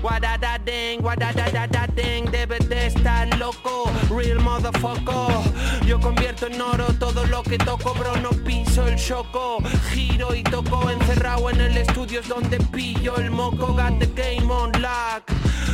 Guadada 0.01 0.59
ding, 0.63 1.01
guadada 1.01 1.51
da 1.51 1.67
da 1.67 1.87
ding, 1.87 2.29
debes 2.29 2.67
de 2.69 2.87
estar 2.87 3.27
loco, 3.37 3.91
real 4.09 4.39
motherfucker. 4.39 5.85
Yo 5.85 5.99
convierto 5.99 6.47
en 6.47 6.61
oro 6.61 6.85
todo 6.99 7.25
lo 7.25 7.43
que 7.43 7.57
toco, 7.57 7.93
bro, 7.93 8.15
no 8.17 8.29
piso 8.43 8.87
el 8.87 8.95
choco. 8.95 9.57
Giro 9.91 10.35
y 10.35 10.43
toco 10.43 10.89
encerrado 10.89 11.49
en 11.49 11.61
el 11.61 11.77
estudio 11.77 12.19
es 12.19 12.27
donde 12.27 12.57
pillo 12.71 13.17
el 13.17 13.31
moco, 13.31 13.73
got 13.73 13.97
the 13.99 14.07
game 14.15 14.51
on 14.51 14.71
lock. 14.81 15.23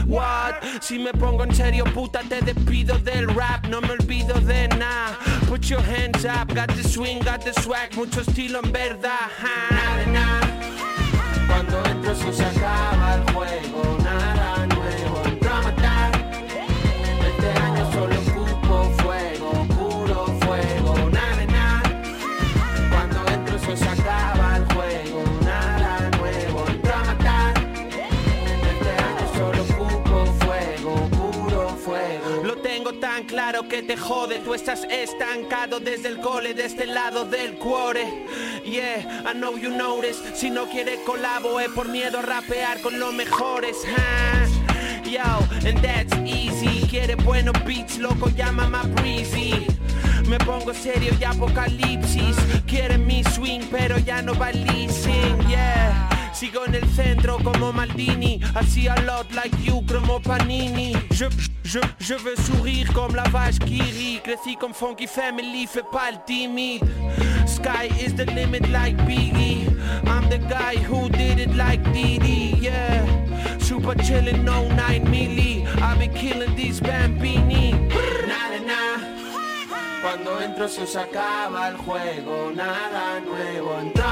What? 0.07 0.81
Si 0.81 0.99
me 0.99 1.11
pongo 1.13 1.43
en 1.43 1.53
serio, 1.53 1.83
puta, 1.85 2.21
te 2.27 2.41
despido 2.41 2.97
del 2.99 3.27
rap, 3.33 3.65
no 3.67 3.81
me 3.81 3.91
olvido 3.91 4.39
de 4.41 4.67
nada. 4.69 5.17
Put 5.47 5.65
your 5.65 5.81
hands 5.81 6.25
up, 6.25 6.53
got 6.53 6.73
the 6.75 6.83
swing, 6.83 7.19
got 7.19 7.43
the 7.43 7.53
swag, 7.61 7.95
mucho 7.95 8.21
estilo 8.21 8.59
en 8.63 8.71
verdad. 8.71 9.29
Cuando 11.47 11.83
entro 11.85 12.15
se 12.15 12.45
acaba 12.45 13.15
el 13.15 13.33
juego, 13.33 13.97
tan 33.13 33.25
claro 33.25 33.67
que 33.67 33.83
te 33.83 33.95
jode, 33.95 34.39
tú 34.39 34.55
estás 34.55 34.87
estancado 34.89 35.79
desde 35.79 36.07
el 36.07 36.19
cole, 36.19 36.55
de 36.55 36.65
este 36.65 36.87
lado 36.87 37.25
del 37.25 37.53
cuore. 37.59 38.25
Yeah, 38.65 39.23
I 39.23 39.33
know 39.35 39.55
you 39.55 39.69
notice, 39.69 40.17
si 40.33 40.49
no 40.49 40.65
quiere 40.65 40.97
colabo 41.05 41.59
es 41.59 41.69
por 41.69 41.87
miedo 41.87 42.17
a 42.17 42.21
rapear 42.23 42.81
con 42.81 42.99
los 42.99 43.13
mejores. 43.13 43.77
huh? 43.85 45.03
Yo, 45.03 45.21
and 45.63 45.79
that's 45.83 46.15
easy. 46.25 46.87
Quiere 46.87 47.13
buenos 47.13 47.53
beats, 47.65 47.99
loco, 47.99 48.29
llama 48.29 48.67
más 48.67 48.91
breezy. 48.95 49.67
Me 50.27 50.39
pongo 50.39 50.73
serio 50.73 51.13
y 51.19 51.23
apocalipsis. 51.23 52.35
Quiere 52.65 52.97
mi 52.97 53.23
swing, 53.23 53.61
pero 53.69 53.99
ya 53.99 54.23
no 54.23 54.33
va 54.33 54.51
leasing. 54.51 55.37
Yeah. 55.47 56.12
Sigo 56.33 56.65
en 56.65 56.75
el 56.75 56.87
centro 56.95 57.37
como 57.43 57.71
Maldini, 57.71 58.41
así 58.55 58.87
a 58.87 58.95
lot 59.01 59.31
like 59.33 59.55
you 59.63 59.83
como 59.85 60.19
Panini. 60.19 60.93
Je, 61.11 61.29
je, 61.63 61.79
je 61.99 62.15
veux 62.15 62.35
sourire 62.35 62.91
comme 62.93 63.15
la 63.15 63.23
vache 63.29 63.59
qui 63.59 63.81
rit. 63.81 64.21
Crecí 64.23 64.55
con 64.55 64.73
Funky 64.73 65.07
Family, 65.07 65.67
fais 65.67 65.83
pas 65.91 66.11
le 66.11 66.17
timide. 66.25 66.83
sky 67.45 67.87
is 67.99 68.13
the 68.15 68.25
limit 68.33 68.67
like 68.69 68.97
Biggie. 69.05 69.67
I'm 70.07 70.27
the 70.29 70.39
guy 70.39 70.75
who 70.77 71.09
did 71.09 71.39
it 71.39 71.55
like 71.55 71.83
Didi, 71.93 72.57
yeah. 72.59 73.05
Super 73.59 73.95
chillin', 73.95 74.43
no 74.43 74.67
9 74.69 75.05
milli. 75.05 75.65
I 75.81 75.95
be 75.95 76.07
killing 76.07 76.55
these 76.55 76.79
bambini. 76.81 77.71
Na, 78.27 78.49
na, 78.49 78.59
na. 78.69 78.99
Cuando 80.01 80.41
entro 80.41 80.67
se 80.67 80.81
os 80.81 80.95
acaba 80.95 81.69
el 81.69 81.77
juego, 81.77 82.51
nada 82.53 83.19
nuevo, 83.21 83.79
entro 83.79 84.03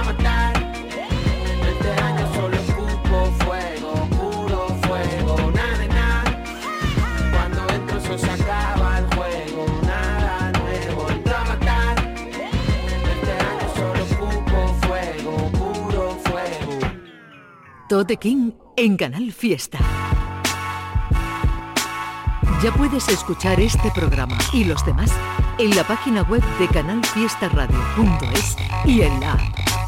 Tote 17.92 18.16
King 18.16 18.52
en 18.78 18.96
Canal 18.96 19.34
Fiesta. 19.34 19.78
Ya 22.64 22.72
puedes 22.72 23.10
escuchar 23.10 23.60
este 23.60 23.92
programa 23.92 24.38
y 24.54 24.64
los 24.64 24.86
demás 24.86 25.12
en 25.58 25.76
la 25.76 25.84
página 25.86 26.22
web 26.22 26.42
de 26.58 26.70
canalfiestaradio.es 26.70 28.56
y 28.86 29.02
en 29.02 29.20
la. 29.20 29.38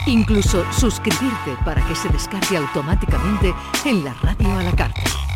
Incluso 0.06 0.66
suscribirte 0.74 1.56
para 1.64 1.82
que 1.88 1.96
se 1.96 2.10
descargue 2.10 2.58
automáticamente 2.58 3.54
en 3.86 4.04
la 4.04 4.14
radio 4.16 4.52
a 4.52 4.64
la 4.64 4.74
carta. 4.74 5.33